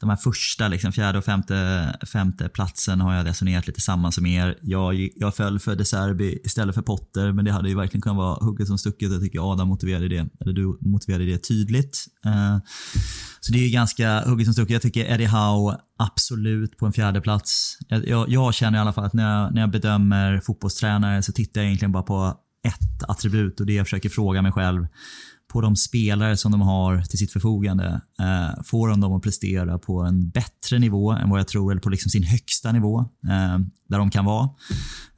de 0.00 0.08
här 0.08 0.16
första, 0.16 0.68
liksom, 0.68 0.92
fjärde 0.92 1.18
och 1.18 1.24
femte, 1.24 1.98
femte 2.12 2.48
platsen 2.48 3.00
har 3.00 3.14
jag 3.14 3.26
resonerat 3.26 3.66
lite 3.66 3.80
samman 3.80 4.12
som 4.12 4.26
er. 4.26 4.58
Jag, 4.62 5.08
jag 5.16 5.36
föll 5.36 5.58
för 5.58 5.76
De 5.76 5.84
Serbi 5.84 6.40
istället 6.44 6.74
för 6.74 6.82
Potter, 6.82 7.32
men 7.32 7.44
det 7.44 7.52
hade 7.52 7.68
ju 7.68 7.74
verkligen 7.74 8.02
kunnat 8.02 8.16
vara 8.16 8.44
hugget 8.44 8.68
som 8.68 8.78
stucket. 8.78 9.12
Jag 9.12 9.22
tycker 9.22 9.52
Adam 9.52 9.68
motiverade 9.68 10.08
det, 10.08 10.28
eller 10.40 10.52
du 10.52 10.78
motiverade 10.80 11.24
det 11.24 11.38
tydligt. 11.38 12.06
Uh, 12.26 12.58
så 13.40 13.52
det 13.52 13.58
är 13.58 13.64
ju 13.64 13.70
ganska 13.70 14.20
hugget 14.26 14.46
som 14.46 14.54
stucket. 14.54 14.72
Jag 14.72 14.82
tycker 14.82 15.04
Eddie 15.04 15.26
Howe 15.26 15.76
absolut 15.98 16.76
på 16.76 16.86
en 16.86 16.92
fjärde 16.92 17.20
plats. 17.20 17.78
Jag, 17.88 18.08
jag, 18.08 18.28
jag 18.28 18.54
känner 18.54 18.78
i 18.78 18.80
alla 18.80 18.92
fall 18.92 19.04
att 19.04 19.12
när 19.12 19.42
jag, 19.42 19.54
när 19.54 19.60
jag 19.60 19.70
bedömer 19.70 20.40
fotbollstränare 20.40 21.22
så 21.22 21.32
tittar 21.32 21.60
jag 21.60 21.66
egentligen 21.66 21.92
bara 21.92 22.02
på 22.02 22.36
ett 22.66 23.02
attribut 23.08 23.60
och 23.60 23.66
det 23.66 23.72
jag 23.72 23.86
försöker 23.86 24.08
fråga 24.08 24.42
mig 24.42 24.52
själv 24.52 24.86
på 25.52 25.60
de 25.60 25.76
spelare 25.76 26.36
som 26.36 26.52
de 26.52 26.60
har 26.60 27.02
till 27.02 27.18
sitt 27.18 27.32
förfogande. 27.32 28.00
Eh, 28.20 28.62
får 28.64 28.88
de 28.88 29.00
dem 29.00 29.12
att 29.12 29.22
prestera 29.22 29.78
på 29.78 30.00
en 30.00 30.30
bättre 30.30 30.78
nivå 30.78 31.12
än 31.12 31.30
vad 31.30 31.38
jag 31.38 31.48
tror, 31.48 31.70
eller 31.72 31.80
på 31.80 31.88
liksom 31.88 32.10
sin 32.10 32.22
högsta 32.22 32.72
nivå 32.72 33.00
eh, 33.00 33.58
där 33.88 33.98
de 33.98 34.10
kan 34.10 34.24
vara? 34.24 34.44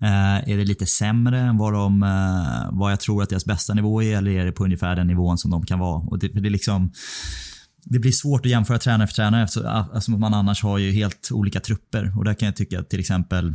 Eh, 0.01 0.51
är 0.51 0.57
det 0.57 0.65
lite 0.65 0.87
sämre 0.87 1.41
än 1.41 1.57
vad, 1.57 1.73
de, 1.73 2.03
eh, 2.03 2.79
vad 2.79 2.93
jag 2.93 3.01
tror 3.01 3.23
att 3.23 3.29
deras 3.29 3.45
bästa 3.45 3.75
nivå 3.75 4.03
är 4.03 4.17
eller 4.17 4.31
är 4.31 4.45
det 4.45 4.53
på 4.53 4.65
ungefär 4.65 4.97
den 4.97 5.07
nivån 5.07 5.39
som 5.39 5.51
de 5.51 5.67
kan 5.67 5.79
vara? 5.79 6.01
Och 6.01 6.19
det, 6.19 6.29
det 6.29 6.49
är 6.49 6.51
liksom 6.51 6.93
det 7.85 7.99
blir 7.99 8.13
svårt 8.13 8.47
att 8.47 8.51
jämföra 8.51 8.79
tränare 8.79 9.07
för 9.07 9.15
tränare 9.15 9.43
eftersom 9.43 9.67
alltså 9.67 10.11
man 10.11 10.35
annars 10.35 10.63
har 10.63 10.79
ju 10.79 10.93
helt 10.93 11.29
olika 11.33 11.61
trupper. 11.61 12.19
Och 12.19 12.25
där 12.25 12.35
kan 12.35 12.47
jag 12.47 12.57
tycka 12.57 12.81
att 12.81 12.91
till 12.91 13.01
exempel 13.01 13.55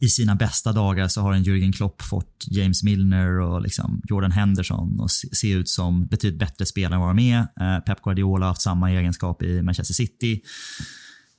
i 0.00 0.08
sina 0.08 0.34
bästa 0.34 0.72
dagar 0.72 1.08
så 1.08 1.20
har 1.20 1.32
en 1.32 1.44
Jürgen 1.44 1.72
Klopp 1.72 2.02
fått 2.02 2.46
James 2.50 2.82
Milner 2.82 3.40
och 3.40 3.62
liksom 3.62 4.02
Jordan 4.08 4.32
Henderson 4.32 5.00
och 5.00 5.10
se 5.10 5.50
ut 5.50 5.68
som 5.68 6.06
betydligt 6.06 6.40
bättre 6.40 6.66
spelare 6.66 6.94
än 6.94 7.00
vad 7.00 7.16
de 7.16 7.18
är. 7.18 7.38
Eh, 7.38 7.80
Pep 7.80 8.02
Guardiola 8.02 8.46
har 8.46 8.50
haft 8.50 8.62
samma 8.62 8.90
egenskap 8.90 9.42
i 9.42 9.62
Manchester 9.62 9.94
City. 9.94 10.40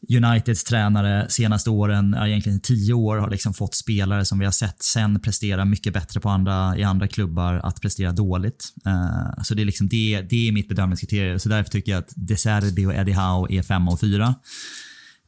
Uniteds 0.10 0.64
tränare 0.64 1.26
senaste 1.30 1.70
åren, 1.70 2.16
ja, 2.18 2.28
egentligen 2.28 2.58
i 2.58 2.62
tio 2.62 2.94
år, 2.94 3.18
har 3.18 3.30
liksom 3.30 3.54
fått 3.54 3.76
spelare 3.76 4.26
som 4.26 4.40
vi 4.40 4.46
har 4.46 4.52
sett 4.52 4.84
sen 4.84 5.20
prestera 5.20 5.66
mycket 5.66 5.94
bättre 5.94 6.20
på 6.20 6.30
andra, 6.30 6.78
i 6.78 6.84
andra 6.84 7.08
klubbar 7.08 7.54
att 7.54 7.82
prestera 7.82 8.12
dåligt. 8.12 8.74
Uh, 8.88 9.44
så 9.44 9.54
det 9.54 9.62
är, 9.62 9.66
liksom 9.66 9.88
det, 9.88 10.22
det 10.30 10.48
är 10.48 10.52
mitt 10.52 10.70
bedömningskriterium. 10.70 11.40
Så 11.40 11.50
därför 11.50 11.72
tycker 11.72 11.92
jag 11.92 12.00
att 12.00 12.14
De 12.16 12.38
Serbi 12.38 12.86
och 12.86 12.94
Eddie 12.94 13.14
Howe 13.14 13.56
är 13.56 13.62
femma 13.62 13.92
och 13.92 14.00
fyra. 14.00 14.36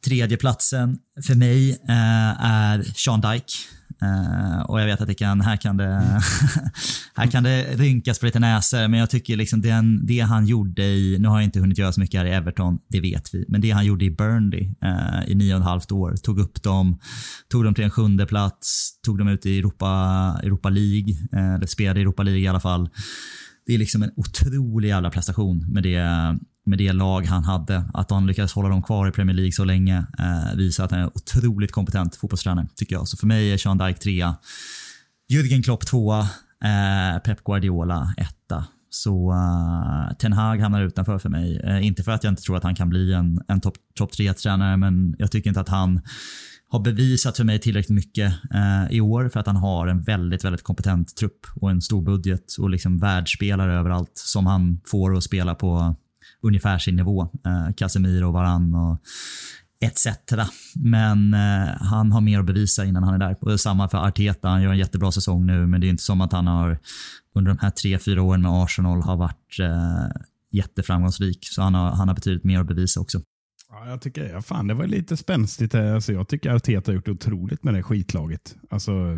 Tredje 0.04 0.36
platsen 0.36 0.98
för 1.26 1.34
mig 1.34 1.70
eh, 1.70 2.44
är 2.44 2.82
Sean 2.82 3.20
Dyke. 3.20 3.52
Eh, 4.02 4.60
och 4.62 4.80
jag 4.80 4.86
vet 4.86 5.00
att 5.00 5.06
det 5.06 5.14
kan, 5.14 5.40
här, 5.40 5.56
kan 5.56 5.76
det, 5.76 5.84
här 7.14 7.26
kan 7.26 7.42
det 7.42 7.62
rynkas 7.76 8.18
på 8.18 8.26
lite 8.26 8.38
näsor, 8.38 8.88
men 8.88 9.00
jag 9.00 9.10
tycker 9.10 9.36
liksom 9.36 9.60
den, 9.60 10.06
det 10.06 10.20
han 10.20 10.46
gjorde 10.46 10.82
i, 10.82 11.16
nu 11.18 11.28
har 11.28 11.36
jag 11.36 11.44
inte 11.44 11.60
hunnit 11.60 11.78
göra 11.78 11.92
så 11.92 12.00
mycket 12.00 12.20
här 12.20 12.26
i 12.26 12.30
Everton, 12.30 12.78
det 12.88 13.00
vet 13.00 13.34
vi, 13.34 13.44
men 13.48 13.60
det 13.60 13.70
han 13.70 13.86
gjorde 13.86 14.04
i 14.04 14.10
Burnley 14.10 14.70
eh, 14.82 15.30
i 15.30 15.34
nio 15.34 15.54
och 15.54 15.60
ett 15.60 15.66
halvt 15.66 15.92
år, 15.92 16.16
tog 16.16 16.38
upp 16.38 16.62
dem, 16.62 16.98
tog 17.48 17.64
dem 17.64 17.74
till 17.74 17.84
en 17.84 17.90
sjunde 17.90 18.26
plats, 18.26 18.90
tog 19.02 19.18
dem 19.18 19.28
ut 19.28 19.46
i 19.46 19.58
Europa, 19.58 19.86
Europa 20.42 20.70
League, 20.70 21.14
eh, 21.32 21.54
eller 21.54 21.66
spelade 21.66 22.00
i 22.00 22.02
Europa 22.02 22.22
League 22.22 22.40
i 22.42 22.48
alla 22.48 22.60
fall. 22.60 22.88
Det 23.66 23.74
är 23.74 23.78
liksom 23.78 24.02
en 24.02 24.10
otrolig 24.16 24.88
jävla 24.88 25.10
prestation 25.10 25.72
med 25.72 25.82
det, 25.82 26.00
med 26.66 26.78
det 26.78 26.92
lag 26.92 27.26
han 27.26 27.44
hade. 27.44 27.84
Att 27.94 28.10
han 28.10 28.26
lyckades 28.26 28.52
hålla 28.52 28.68
dem 28.68 28.82
kvar 28.82 29.08
i 29.08 29.12
Premier 29.12 29.36
League 29.36 29.52
så 29.52 29.64
länge 29.64 30.06
eh, 30.18 30.56
visar 30.56 30.84
att 30.84 30.90
han 30.90 31.00
är 31.00 31.04
en 31.04 31.10
otroligt 31.14 31.72
kompetent 31.72 32.16
fotbollstränare, 32.16 32.66
tycker 32.74 32.96
jag. 32.96 33.08
Så 33.08 33.16
för 33.16 33.26
mig 33.26 33.52
är 33.52 33.58
Sean 33.58 33.78
Dyke 33.78 34.00
trea. 34.00 34.36
Jürgen 35.32 35.62
Klopp 35.62 35.86
tvåa. 35.86 36.20
Eh, 36.64 37.18
Pep 37.24 37.44
Guardiola 37.44 38.14
etta. 38.16 38.64
Så 38.94 39.32
uh, 39.32 40.16
Ten 40.18 40.32
Hag 40.32 40.60
hamnar 40.60 40.82
utanför 40.82 41.18
för 41.18 41.28
mig. 41.28 41.60
Uh, 41.64 41.86
inte 41.86 42.02
för 42.02 42.12
att 42.12 42.24
jag 42.24 42.30
inte 42.30 42.42
tror 42.42 42.56
att 42.56 42.62
han 42.62 42.74
kan 42.74 42.88
bli 42.88 43.12
en, 43.12 43.40
en 43.48 43.60
topp 43.60 43.74
top 43.94 44.12
3-tränare, 44.12 44.76
men 44.76 45.14
jag 45.18 45.30
tycker 45.30 45.50
inte 45.50 45.60
att 45.60 45.68
han 45.68 46.00
har 46.68 46.80
bevisat 46.80 47.36
för 47.36 47.44
mig 47.44 47.58
tillräckligt 47.58 47.94
mycket 47.94 48.32
uh, 48.54 48.92
i 48.92 49.00
år 49.00 49.28
för 49.28 49.40
att 49.40 49.46
han 49.46 49.56
har 49.56 49.86
en 49.86 50.02
väldigt, 50.02 50.44
väldigt 50.44 50.62
kompetent 50.62 51.16
trupp 51.16 51.46
och 51.54 51.70
en 51.70 51.82
stor 51.82 52.02
budget 52.02 52.44
och 52.58 52.70
liksom 52.70 52.98
världsspelare 52.98 53.74
överallt 53.74 54.12
som 54.14 54.46
han 54.46 54.80
får 54.86 55.16
att 55.16 55.24
spela 55.24 55.54
på 55.54 55.96
ungefär 56.44 56.78
sin 56.78 56.96
nivå. 56.96 57.22
Uh, 57.22 57.74
Casemiro, 57.76 58.32
Varann 58.32 58.74
och 58.74 58.98
etc. 59.84 60.06
Men 60.74 61.34
eh, 61.34 61.74
han 61.80 62.12
har 62.12 62.20
mer 62.20 62.38
att 62.38 62.46
bevisa 62.46 62.84
innan 62.84 63.02
han 63.02 63.14
är 63.14 63.18
där. 63.18 63.36
Och 63.40 63.60
samma 63.60 63.88
för 63.88 63.98
Arteta. 63.98 64.48
Han 64.48 64.62
gör 64.62 64.72
en 64.72 64.78
jättebra 64.78 65.12
säsong 65.12 65.46
nu, 65.46 65.66
men 65.66 65.80
det 65.80 65.86
är 65.86 65.88
inte 65.88 66.02
som 66.02 66.20
att 66.20 66.32
han 66.32 66.46
har 66.46 66.78
under 67.34 67.54
de 67.54 67.58
här 67.62 67.70
tre, 67.70 67.98
fyra 67.98 68.22
åren 68.22 68.42
med 68.42 68.50
Arsenal 68.52 69.02
har 69.02 69.16
varit 69.16 69.58
eh, 69.60 70.22
jätteframgångsrik. 70.50 71.38
Så 71.42 71.62
han 71.62 71.74
har, 71.74 71.90
han 71.90 72.08
har 72.08 72.14
betydligt 72.14 72.44
mer 72.44 72.60
att 72.60 72.66
bevisa 72.66 73.00
också. 73.00 73.20
Ja, 73.70 73.88
jag 73.88 74.00
tycker, 74.00 74.28
ja, 74.28 74.42
fan, 74.42 74.66
det 74.66 74.74
var 74.74 74.86
lite 74.86 75.16
spänstigt. 75.16 75.74
Alltså, 75.74 76.12
jag 76.12 76.28
tycker 76.28 76.50
Arteta 76.50 76.90
har 76.90 76.94
gjort 76.94 77.08
otroligt 77.08 77.64
med 77.64 77.74
det 77.74 77.82
skitlaget. 77.82 78.56
Alltså, 78.70 78.92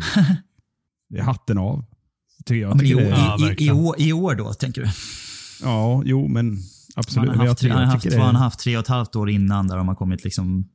det 1.09 1.17
är 1.17 1.23
hatten 1.23 1.57
av. 1.57 1.85
Tycker 2.45 2.61
jag, 2.61 2.81
ja, 2.81 2.83
i, 2.83 2.93
det, 2.93 3.61
i, 3.61 3.65
i, 3.65 3.67
i, 3.67 3.71
år, 3.71 3.95
I 3.97 4.13
år 4.13 4.35
då, 4.35 4.53
tänker 4.53 4.81
du? 4.81 4.87
Ja, 5.61 6.01
jo, 6.05 6.27
men 6.27 6.57
absolut. 6.97 7.29
Han 7.29 7.39
har 7.39 7.47
haft, 7.47 7.63
han 7.63 7.71
har 7.71 7.85
haft, 7.85 8.09
det... 8.09 8.21
han 8.21 8.35
har 8.35 8.43
haft 8.43 8.59
tre 8.59 8.77
och 8.77 8.83
ett 8.83 8.87
halvt 8.87 9.15
år 9.15 9.29
innan 9.29 9.67
där 9.67 9.77
de 9.77 9.87
har 9.87 9.95
kommit 9.95 10.23
liksom 10.23 10.69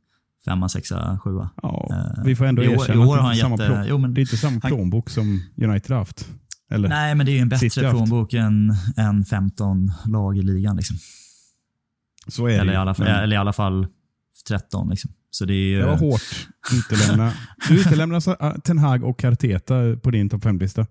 femma, 0.45 0.68
sexa, 0.68 1.18
sjua. 1.25 1.51
Ja, 1.62 1.89
uh, 1.91 2.25
vi 2.25 2.37
får 2.37 2.45
ändå 2.45 2.62
erkänna 2.62 3.07
år, 3.07 3.18
att 3.18 3.35
det, 3.35 3.41
är 3.41 3.51
inte 3.51 3.62
jätte, 3.62 3.87
jo, 3.89 3.99
men, 3.99 4.14
det 4.14 4.20
är 4.20 4.23
inte 4.23 4.37
samma 4.37 4.61
plånbok 4.61 5.09
han, 5.09 5.14
som 5.14 5.43
United 5.64 5.91
har 5.91 5.99
haft. 5.99 6.29
Eller 6.70 6.89
nej, 6.89 7.14
men 7.14 7.27
det 7.27 7.33
är 7.33 7.35
ju 7.35 7.41
en 7.41 7.49
bättre 7.49 7.91
plånbok 7.91 8.33
än, 8.33 8.75
än 8.97 9.25
15 9.25 9.93
lag 10.07 10.39
i 10.39 10.43
ligan. 10.43 10.77
Liksom. 10.77 10.97
Så 12.29 12.47
är 12.47 12.51
eller 12.51 12.64
det 12.64 12.73
i 12.73 12.77
alla 12.77 12.95
fall, 12.95 13.07
men... 13.07 13.23
Eller 13.23 13.37
i 13.37 13.39
alla 13.39 13.53
fall 13.53 13.87
13. 14.49 14.91
Liksom. 14.91 15.11
Så 15.31 15.45
det, 15.45 15.55
är 15.55 15.57
ju... 15.57 15.79
det 15.79 15.87
var 15.87 15.99
hårt. 15.99 16.49
Utelämna. 16.73 17.33
Du 17.68 17.81
utelämnar 17.81 18.61
Ten 18.61 18.79
Hag 18.79 19.05
och 19.05 19.25
Arteta 19.25 19.97
på 20.03 20.11
din 20.11 20.29
topp 20.29 20.45
5-lista. 20.45 20.87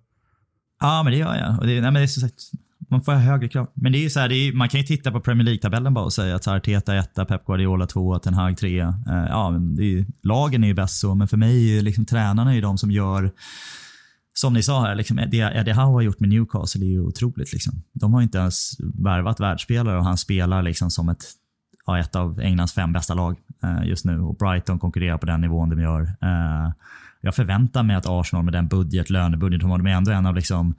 Ja, 0.79 1.03
men 1.03 1.11
det 1.11 1.19
gör 1.19 1.35
jag. 1.35 1.59
Och 1.59 1.67
det, 1.67 1.73
nej, 1.73 1.81
men 1.81 1.93
det 1.93 2.01
är 2.01 2.07
så 2.07 2.19
sagt, 2.19 2.51
man 2.91 3.01
får 3.01 3.11
ha 3.11 3.19
högre 3.19 3.47
krav. 3.47 3.67
Men 3.73 3.91
det 3.91 3.97
är 3.97 4.01
ju 4.01 4.09
så 4.09 4.19
här, 4.19 4.31
är, 4.31 4.53
man 4.53 4.69
kan 4.69 4.79
ju 4.79 4.85
titta 4.85 5.11
på 5.11 5.19
Premier 5.19 5.45
League-tabellen 5.45 5.93
bara 5.93 6.05
och 6.05 6.13
säga 6.13 6.35
att 6.35 6.47
Arteta 6.47 6.95
1, 6.95 7.15
Pep 7.15 7.45
Guardiola 7.45 7.87
2, 7.87 8.19
Ten 8.19 8.33
Hag 8.33 8.57
3. 8.57 8.79
Eh, 8.79 8.91
ja, 9.07 9.53
är, 9.79 10.27
lagen 10.27 10.63
är 10.63 10.67
ju 10.67 10.73
bäst 10.73 10.99
så, 10.99 11.15
men 11.15 11.27
för 11.27 11.37
mig 11.37 11.77
är 11.77 11.81
liksom, 11.81 12.05
tränarna 12.05 12.51
är 12.51 12.55
ju 12.55 12.61
de 12.61 12.77
som 12.77 12.91
gör 12.91 13.31
som 14.33 14.53
ni 14.53 14.63
sa 14.63 14.85
här, 14.85 14.95
liksom, 14.95 15.17
det 15.31 15.37
Eddie 15.37 15.73
Howe 15.73 15.93
har 15.93 16.01
gjort 16.01 16.19
med 16.19 16.29
Newcastle 16.29 16.85
är 16.85 16.89
ju 16.89 17.01
otroligt. 17.01 17.53
Liksom. 17.53 17.83
De 17.93 18.13
har 18.13 18.21
inte 18.21 18.37
ens 18.37 18.77
värvat 18.79 19.39
världsspelare 19.39 19.97
och 19.97 20.03
han 20.03 20.17
spelar 20.17 20.61
liksom 20.61 20.91
som 20.91 21.09
ett, 21.09 21.23
ja, 21.85 21.99
ett 21.99 22.15
av 22.15 22.39
Englands 22.39 22.73
fem 22.73 22.93
bästa 22.93 23.13
lag 23.13 23.37
eh, 23.63 23.87
just 23.87 24.05
nu. 24.05 24.19
Och 24.19 24.35
Brighton 24.35 24.79
konkurrerar 24.79 25.17
på 25.17 25.25
den 25.25 25.41
nivån 25.41 25.69
de 25.69 25.81
gör. 25.81 26.01
Eh, 26.01 26.71
jag 27.21 27.35
förväntar 27.35 27.83
mig 27.83 27.95
att 27.95 28.05
Arsenal 28.07 28.45
med 28.45 28.53
den 28.53 28.67
budget, 28.67 29.09
lönebudget 29.09 29.61
de 29.61 29.69
har, 29.69 29.77
de 29.77 29.87
är 29.87 29.91
ändå 29.91 30.11
en 30.11 30.25
av 30.25 30.35
liksom, 30.35 30.75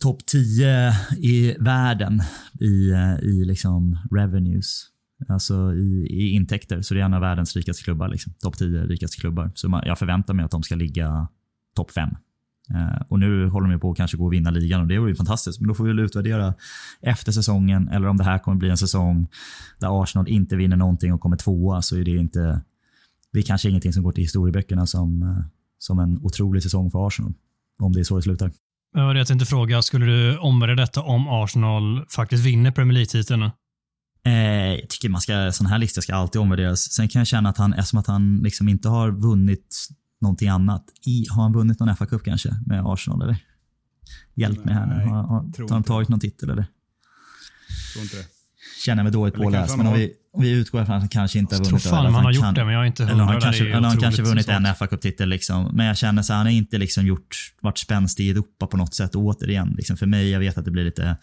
topp 0.00 0.26
10 0.26 0.92
i 1.16 1.56
världen 1.58 2.22
i, 2.60 2.90
eh, 2.90 3.18
i 3.18 3.44
liksom 3.44 3.98
revenues. 4.10 4.86
Alltså 5.28 5.74
i, 5.74 6.06
i 6.10 6.30
intäkter. 6.30 6.82
Så 6.82 6.94
det 6.94 7.00
är 7.00 7.04
en 7.04 7.14
av 7.14 7.20
världens 7.20 7.56
rikaste 7.56 7.82
klubbar. 7.82 8.08
Liksom. 8.08 8.32
Topp 8.32 8.58
10 8.58 8.82
rikaste 8.82 9.16
klubbar. 9.16 9.50
Så 9.54 9.68
man, 9.68 9.82
jag 9.86 9.98
förväntar 9.98 10.34
mig 10.34 10.44
att 10.44 10.50
de 10.50 10.62
ska 10.62 10.74
ligga 10.74 11.28
topp 11.76 11.90
5. 11.90 12.08
Eh, 12.74 13.02
och 13.08 13.18
nu 13.18 13.48
håller 13.48 13.68
de 13.68 13.80
på 13.80 13.90
att 13.90 13.96
kanske 13.96 14.16
gå 14.16 14.24
och 14.24 14.32
vinna 14.32 14.50
ligan 14.50 14.80
och 14.80 14.86
det 14.86 14.98
vore 14.98 15.10
ju 15.10 15.16
fantastiskt. 15.16 15.60
Men 15.60 15.68
då 15.68 15.74
får 15.74 15.84
vi 15.84 15.90
väl 15.90 15.98
utvärdera 15.98 16.54
efter 17.00 17.32
säsongen 17.32 17.88
eller 17.88 18.08
om 18.08 18.16
det 18.16 18.24
här 18.24 18.38
kommer 18.38 18.56
bli 18.56 18.70
en 18.70 18.76
säsong 18.76 19.28
där 19.78 20.02
Arsenal 20.02 20.28
inte 20.28 20.56
vinner 20.56 20.76
någonting 20.76 21.12
och 21.12 21.20
kommer 21.20 21.36
tvåa 21.36 21.82
så 21.82 21.96
är 21.96 22.04
det 22.04 22.10
inte 22.10 22.60
det 23.32 23.38
är 23.38 23.42
kanske 23.42 23.68
ingenting 23.68 23.92
som 23.92 24.02
går 24.02 24.12
till 24.12 24.24
historieböckerna 24.24 24.86
som, 24.86 25.22
eh, 25.22 25.44
som 25.78 25.98
en 25.98 26.18
otrolig 26.22 26.62
säsong 26.62 26.90
för 26.90 27.06
Arsenal. 27.06 27.34
Om 27.78 27.92
det 27.92 28.00
är 28.00 28.04
så 28.04 28.16
det 28.16 28.22
slutar. 28.22 28.50
Det 28.94 29.00
var 29.00 29.14
det 29.14 29.20
jag 29.20 29.26
tänkte 29.26 29.46
fråga. 29.46 29.82
Skulle 29.82 30.06
du 30.06 30.38
omvärdera 30.38 30.76
detta 30.76 31.02
om 31.02 31.28
Arsenal 31.28 32.06
faktiskt 32.08 32.44
vinner 32.44 32.70
Premier 32.70 32.94
League-titeln? 32.94 33.42
Eh, 34.24 34.32
jag 34.80 34.88
tycker 34.88 35.08
man 35.08 35.20
ska, 35.20 35.52
sån 35.52 35.66
här 35.66 35.78
listor 35.78 36.02
ska 36.02 36.14
alltid 36.14 36.40
omvärderas. 36.40 36.92
Sen 36.92 37.08
kan 37.08 37.20
jag 37.20 37.26
känna 37.26 37.48
att 37.48 37.58
han, 37.58 37.72
eftersom 37.72 37.98
att 37.98 38.06
han 38.06 38.38
liksom 38.38 38.68
inte 38.68 38.88
har 38.88 39.10
vunnit 39.10 39.88
någonting 40.20 40.48
annat. 40.48 40.84
I, 41.06 41.26
har 41.30 41.42
han 41.42 41.52
vunnit 41.52 41.80
någon 41.80 41.88
FA-cup 41.88 42.18
kanske 42.24 42.54
med 42.66 42.82
Arsenal? 42.86 43.22
Eller? 43.22 43.36
Hjälp 44.34 44.64
mig 44.64 44.74
här 44.74 44.86
nu. 44.86 44.94
Har, 44.94 45.22
har, 45.22 45.40
har 45.58 45.68
de 45.68 45.82
tagit 45.82 46.08
någon 46.08 46.20
titel 46.20 46.50
eller? 46.50 46.66
Tror 47.92 48.02
inte 48.02 48.16
det. 48.16 48.26
Känner 48.84 49.02
mig 49.02 49.12
dåligt 49.12 49.34
påläst. 49.34 49.76
Men 49.76 49.86
om 49.86 49.94
vi, 49.94 50.12
vi 50.38 50.50
utgår 50.50 50.84
från 50.84 50.94
att 50.94 51.00
han 51.00 51.08
kanske 51.08 51.38
inte 51.38 51.54
har 51.54 51.64
vunnit. 51.64 51.72
Jag 51.72 51.80
tror 51.82 51.90
fan 51.90 52.14
han 52.14 52.24
har 52.24 52.32
gjort 52.32 52.44
kan, 52.44 52.54
det, 52.54 52.64
men 52.64 52.74
jag 52.74 52.82
är 52.82 52.86
inte 52.86 53.02
hundra. 53.02 53.14
Eller 53.14 53.24
han 53.24 53.40
kanske, 53.40 53.64
eller 53.64 53.88
han 53.88 53.96
kanske 53.96 54.22
vunnit 54.22 54.48
en 54.48 54.74
fa 54.74 54.86
titel 54.86 55.28
liksom. 55.28 55.70
Men 55.74 55.86
jag 55.86 55.96
känner 55.96 56.22
så 56.22 56.32
han 56.32 56.46
har 56.46 56.52
inte 56.52 56.78
liksom 56.78 57.06
gjort, 57.06 57.36
varit 57.60 57.78
spänstig 57.78 58.26
i 58.26 58.30
Europa 58.30 58.66
på 58.66 58.76
något 58.76 58.94
sätt. 58.94 59.14
återigen, 59.14 59.74
liksom 59.76 59.96
för 59.96 60.06
mig, 60.06 60.30
jag 60.30 60.40
vet 60.40 60.58
att 60.58 60.64
det 60.64 60.70
blir 60.70 60.84
lite 60.84 61.16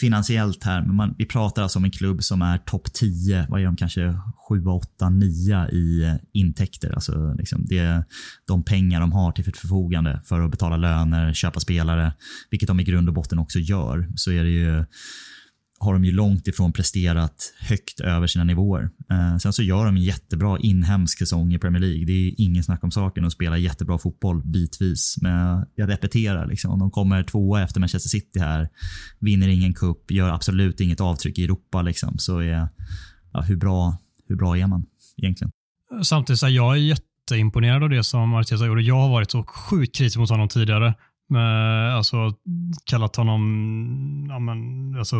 finansiellt 0.00 0.64
här, 0.64 0.82
men 0.82 0.96
man, 0.96 1.14
vi 1.18 1.26
pratar 1.26 1.62
alltså 1.62 1.78
om 1.78 1.84
en 1.84 1.90
klubb 1.90 2.22
som 2.22 2.42
är 2.42 2.58
topp 2.58 2.92
10, 2.92 3.46
vad 3.48 3.60
är 3.60 3.64
de 3.64 3.76
kanske 3.76 4.18
7, 4.48 4.66
8, 4.66 5.10
9 5.10 5.68
i 5.68 6.18
intäkter. 6.32 6.92
Alltså 6.92 7.34
liksom 7.38 7.66
det, 7.66 8.04
de 8.46 8.64
pengar 8.64 9.00
de 9.00 9.12
har 9.12 9.32
till 9.32 9.44
sitt 9.44 9.56
förfogande 9.56 10.20
för 10.24 10.40
att 10.40 10.50
betala 10.50 10.76
löner, 10.76 11.32
köpa 11.32 11.60
spelare, 11.60 12.12
vilket 12.50 12.66
de 12.66 12.80
i 12.80 12.84
grund 12.84 13.08
och 13.08 13.14
botten 13.14 13.38
också 13.38 13.58
gör, 13.58 14.08
så 14.16 14.30
är 14.30 14.44
det 14.44 14.50
ju 14.50 14.84
har 15.78 15.92
de 15.92 16.04
ju 16.04 16.12
långt 16.12 16.48
ifrån 16.48 16.72
presterat 16.72 17.54
högt 17.60 18.00
över 18.00 18.26
sina 18.26 18.44
nivåer. 18.44 18.90
Eh, 19.10 19.36
sen 19.36 19.52
så 19.52 19.62
gör 19.62 19.84
de 19.84 19.96
en 19.96 20.02
jättebra 20.02 20.58
inhemsk 20.58 21.18
säsong 21.18 21.54
i 21.54 21.58
Premier 21.58 21.80
League. 21.80 22.04
Det 22.06 22.12
är 22.12 22.34
ingen 22.38 22.64
snack 22.64 22.84
om 22.84 22.90
saken 22.90 23.24
att 23.24 23.32
spela 23.32 23.58
jättebra 23.58 23.98
fotboll 23.98 24.42
bitvis. 24.44 25.16
Men 25.22 25.66
jag 25.74 25.88
repeterar, 25.88 26.46
liksom, 26.46 26.78
de 26.78 26.90
kommer 26.90 27.22
tvåa 27.22 27.62
efter 27.62 27.80
Manchester 27.80 28.08
City 28.08 28.38
här, 28.38 28.68
vinner 29.20 29.48
ingen 29.48 29.74
cup, 29.74 30.10
gör 30.10 30.28
absolut 30.28 30.80
inget 30.80 31.00
avtryck 31.00 31.38
i 31.38 31.44
Europa. 31.44 31.82
Liksom, 31.82 32.18
så 32.18 32.38
är, 32.38 32.68
ja, 33.32 33.40
hur, 33.40 33.56
bra, 33.56 33.98
hur 34.28 34.36
bra 34.36 34.58
är 34.58 34.66
man 34.66 34.86
egentligen? 35.16 35.50
Samtidigt, 36.02 36.40
så 36.40 36.46
är 36.46 36.50
jag 36.50 36.78
jätteimponerad 36.78 37.82
av 37.82 37.88
det 37.88 38.04
som 38.04 38.34
Arteta 38.34 38.66
gjorde. 38.66 38.82
Jag 38.82 39.00
har 39.00 39.08
varit 39.08 39.30
så 39.30 39.42
sjukt 39.42 39.96
kritisk 39.96 40.18
mot 40.18 40.30
honom 40.30 40.48
tidigare. 40.48 40.94
Eh, 41.32 41.96
alltså 41.96 42.32
kallat 42.90 43.16
honom 43.16 44.26
ja, 44.28 44.38
men, 44.38 44.58
alltså, 44.98 45.16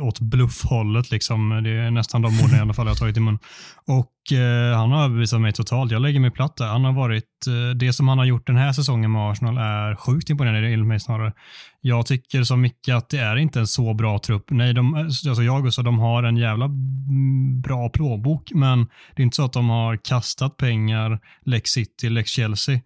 åt 0.00 0.20
bluffhållet. 0.20 1.10
Liksom. 1.10 1.60
Det 1.64 1.70
är 1.70 1.90
nästan 1.90 2.22
de 2.22 2.28
orden 2.28 2.56
i 2.56 2.60
alla 2.60 2.74
fall 2.74 2.86
jag 2.86 2.90
har 2.90 2.96
tagit 2.96 3.16
i 3.16 3.20
mun. 3.20 3.38
Och 3.86 4.38
eh, 4.38 4.76
han 4.76 4.90
har 4.90 5.04
överbevisat 5.04 5.40
mig 5.40 5.52
totalt. 5.52 5.92
Jag 5.92 6.02
lägger 6.02 6.20
mig 6.20 6.30
platt 6.30 6.56
där. 6.56 6.66
Han 6.66 6.84
har 6.84 6.92
varit, 6.92 7.46
eh, 7.46 7.76
det 7.76 7.92
som 7.92 8.08
han 8.08 8.18
har 8.18 8.24
gjort 8.24 8.46
den 8.46 8.56
här 8.56 8.72
säsongen 8.72 9.12
med 9.12 9.30
Arsenal 9.30 9.58
är 9.58 9.96
sjukt 9.96 10.30
imponerande 10.30 10.68
enligt 10.68 10.88
mig 10.88 11.00
snarare. 11.00 11.32
Jag 11.80 12.06
tycker 12.06 12.42
som 12.42 12.60
mycket 12.60 12.94
att 12.94 13.08
det 13.08 13.18
är 13.18 13.36
inte 13.36 13.60
en 13.60 13.66
så 13.66 13.94
bra 13.94 14.18
trupp. 14.18 14.44
Nej, 14.50 14.74
de, 14.74 14.94
alltså 14.94 15.42
jag 15.42 15.66
och 15.66 15.74
så 15.74 15.82
de 15.82 15.98
har 15.98 16.22
en 16.22 16.36
jävla 16.36 16.64
mm, 16.64 17.60
bra 17.60 17.88
plånbok, 17.88 18.50
men 18.54 18.86
det 19.16 19.22
är 19.22 19.24
inte 19.24 19.36
så 19.36 19.44
att 19.44 19.52
de 19.52 19.68
har 19.68 19.96
kastat 19.96 20.56
pengar, 20.56 21.18
Lex 21.44 21.70
City, 21.70 22.10
Lex 22.10 22.30
Chelsea. 22.30 22.80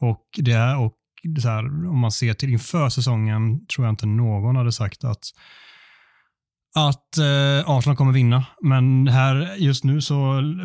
Och, 0.00 0.22
det 0.36 0.52
här, 0.52 0.80
och 0.80 0.92
så 1.42 1.48
här, 1.48 1.88
om 1.88 1.98
man 1.98 2.12
ser 2.12 2.34
till 2.34 2.52
inför 2.52 2.88
säsongen 2.88 3.66
tror 3.66 3.86
jag 3.86 3.92
inte 3.92 4.06
någon 4.06 4.56
hade 4.56 4.72
sagt 4.72 5.04
att 5.04 5.24
att 6.76 7.18
eh, 7.18 7.70
Arsenal 7.70 7.96
kommer 7.96 8.12
vinna. 8.12 8.44
Men 8.62 9.08
här 9.08 9.56
just 9.56 9.84
nu 9.84 10.00
så 10.00 10.16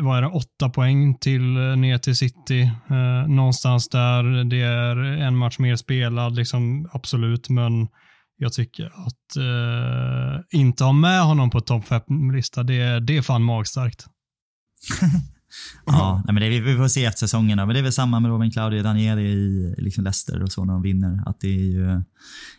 var 0.02 0.22
det 0.22 0.28
åtta 0.28 0.70
poäng 0.70 1.18
till 1.18 1.56
eh, 1.56 1.76
ner 1.76 1.98
till 1.98 2.16
City. 2.16 2.62
Eh, 2.90 3.28
någonstans 3.28 3.88
där. 3.88 4.44
Det 4.44 4.60
är 4.60 4.96
en 4.96 5.36
match 5.36 5.58
mer 5.58 5.76
spelad, 5.76 6.34
liksom, 6.34 6.88
absolut. 6.92 7.48
Men 7.48 7.88
jag 8.36 8.52
tycker 8.52 8.86
att 8.86 9.36
eh, 9.36 10.60
inte 10.60 10.84
ha 10.84 10.92
med 10.92 11.22
honom 11.22 11.50
på 11.50 11.60
topp 11.60 11.84
5-lista, 11.84 12.62
det, 12.62 13.00
det 13.00 13.16
är 13.16 13.22
fan 13.22 13.42
magstarkt. 13.42 14.06
Ja, 15.86 16.22
nej, 16.26 16.34
men 16.34 16.42
det, 16.42 16.60
vi, 16.60 16.76
får 16.76 16.88
se 16.88 17.04
efter 17.04 17.18
säsongerna. 17.18 17.66
Men 17.66 17.74
det 17.74 17.80
är 17.80 17.82
väl 17.82 17.92
samma 17.92 18.20
med 18.20 18.30
Robin 18.30 18.50
Claudio 18.50 18.82
Danieli 18.82 19.22
i 19.22 19.74
liksom 19.78 20.04
Leicester 20.04 20.42
och 20.42 20.52
så 20.52 20.64
när 20.64 20.72
de 20.72 20.82
vinner. 20.82 21.22
Att 21.26 21.40
det 21.40 21.48
är, 21.48 21.64
ju, 21.64 22.02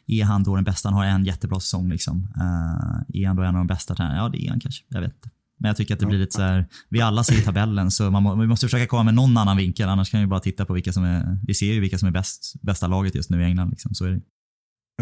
är 0.07 0.23
han 0.23 0.43
då 0.43 0.55
den 0.55 0.63
bästa? 0.63 0.89
Han 0.89 0.97
har 0.97 1.05
en 1.05 1.25
jättebra 1.25 1.59
säsong. 1.59 1.89
Liksom. 1.89 2.27
Uh, 2.37 3.21
är 3.21 3.27
han 3.27 3.35
då 3.35 3.43
en 3.43 3.55
av 3.55 3.59
de 3.59 3.67
bästa 3.67 3.95
tränarna? 3.95 4.17
Ja, 4.17 4.29
det 4.29 4.45
är 4.45 4.49
han 4.49 4.59
kanske. 4.59 4.83
Jag 4.87 5.01
vet 5.01 5.13
inte. 5.13 5.29
Men 5.59 5.67
jag 5.67 5.77
tycker 5.77 5.93
att 5.93 5.99
det 5.99 6.05
blir 6.05 6.19
lite 6.19 6.35
så 6.35 6.41
här, 6.41 6.65
vi 6.89 7.01
alla 7.01 7.23
ser 7.23 7.41
tabellen 7.41 7.91
så 7.91 8.11
man, 8.11 8.39
vi 8.39 8.47
måste 8.47 8.65
försöka 8.65 8.87
komma 8.87 9.03
med 9.03 9.13
någon 9.13 9.37
annan 9.37 9.57
vinkel. 9.57 9.89
Annars 9.89 10.11
kan 10.11 10.19
vi 10.19 10.27
bara 10.27 10.39
titta 10.39 10.65
på 10.65 10.73
vilka 10.73 10.93
som 10.93 11.03
är, 11.03 11.39
vi 11.47 11.53
ser 11.53 11.73
ju 11.73 11.79
vilka 11.79 11.97
som 11.97 12.07
är 12.07 12.11
bäst, 12.11 12.53
bästa 12.61 12.87
laget 12.87 13.15
just 13.15 13.29
nu 13.29 13.41
i 13.41 13.45
England. 13.45 13.69
Liksom. 13.69 13.93
Så 13.93 14.05
är 14.05 14.11
det. 14.11 14.21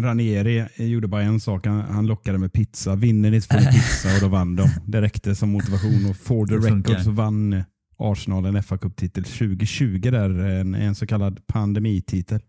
Ranieri 0.00 0.66
gjorde 0.76 1.08
bara 1.08 1.22
en 1.22 1.40
sak. 1.40 1.66
Han, 1.66 1.80
han 1.80 2.06
lockade 2.06 2.38
med 2.38 2.52
pizza. 2.52 2.94
Vinner 2.96 3.30
ni 3.30 3.40
så 3.40 3.48
får 3.48 3.60
ni 3.60 3.66
pizza 3.66 4.14
och 4.14 4.20
då 4.20 4.28
vann 4.28 4.56
de. 4.56 4.70
Det 4.86 5.00
räckte 5.00 5.34
som 5.34 5.50
motivation 5.50 6.10
och 6.10 6.16
for 6.16 6.46
the 6.46 6.54
record 6.54 7.00
så 7.00 7.10
vann 7.10 7.64
Arsenal 8.02 8.44
en 8.44 8.62
FA 8.62 8.78
Cup-titel 8.78 9.24
2020 9.24 10.00
där, 10.10 10.30
en, 10.30 10.74
en 10.74 10.94
så 10.94 11.06
kallad 11.06 11.46
pandemititel. 11.46 12.40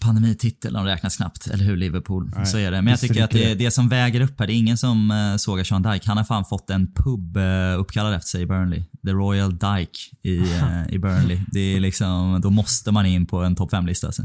Pandemititeln 0.00 0.84
räknas 0.84 1.16
knappt, 1.16 1.46
eller 1.46 1.64
hur 1.64 1.76
Liverpool? 1.76 2.30
Nej, 2.36 2.46
så 2.46 2.58
är 2.58 2.70
det. 2.70 2.82
Men 2.82 2.90
jag 2.90 3.00
tycker 3.00 3.24
att 3.24 3.30
det, 3.30 3.48
det. 3.48 3.54
det 3.54 3.70
som 3.70 3.88
väger 3.88 4.20
upp 4.20 4.40
här, 4.40 4.46
det 4.46 4.52
är 4.52 4.58
ingen 4.58 4.78
som 4.78 5.10
uh, 5.10 5.36
sågar 5.36 5.64
Sean 5.64 5.82
Dyke. 5.82 6.04
Han 6.06 6.16
har 6.16 6.24
fan 6.24 6.44
fått 6.44 6.70
en 6.70 6.92
pub 6.94 7.36
uh, 7.36 7.80
uppkallad 7.80 8.14
efter 8.14 8.28
sig 8.28 8.42
i 8.42 8.46
Burnley. 8.46 8.82
The 9.06 9.12
Royal 9.12 9.58
Dyke 9.58 9.98
i, 10.22 10.38
uh, 10.38 10.88
i 10.94 10.98
Burnley. 10.98 11.40
Det 11.52 11.60
är 11.76 11.80
liksom, 11.80 12.40
då 12.42 12.50
måste 12.50 12.92
man 12.92 13.06
in 13.06 13.26
på 13.26 13.42
en 13.42 13.56
topp 13.56 13.72
5-lista. 13.72 14.06
Alltså. 14.06 14.22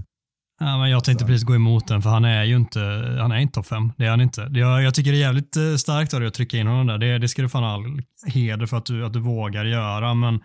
Ja, 0.59 0.77
men 0.77 0.89
jag 0.89 1.03
tänkte 1.03 1.25
precis 1.25 1.43
gå 1.43 1.55
emot 1.55 1.87
den, 1.87 2.01
för 2.01 2.09
han 2.09 2.25
är 2.25 2.43
ju 2.43 2.55
inte, 2.55 2.79
han 3.19 3.31
är 3.31 3.37
inte 3.37 3.53
topp 3.53 3.67
fem. 3.67 3.93
Det 3.97 4.05
är 4.05 4.09
han 4.09 4.21
inte. 4.21 4.49
Jag, 4.51 4.83
jag 4.83 4.93
tycker 4.93 5.11
det 5.11 5.17
är 5.17 5.19
jävligt 5.19 5.57
eh, 5.57 5.75
starkt 5.75 6.13
av 6.13 6.19
dig 6.19 6.27
att 6.27 6.33
trycka 6.33 6.57
in 6.57 6.67
honom 6.67 6.87
där. 6.87 6.97
Det, 6.97 7.17
det 7.17 7.27
ska 7.27 7.41
du 7.41 7.49
fan 7.49 7.63
all 7.63 8.01
heder 8.27 8.65
för 8.65 8.77
att 8.77 8.85
du, 8.85 9.05
att 9.05 9.13
du 9.13 9.19
vågar 9.19 9.65
göra. 9.65 10.13
Men 10.13 10.39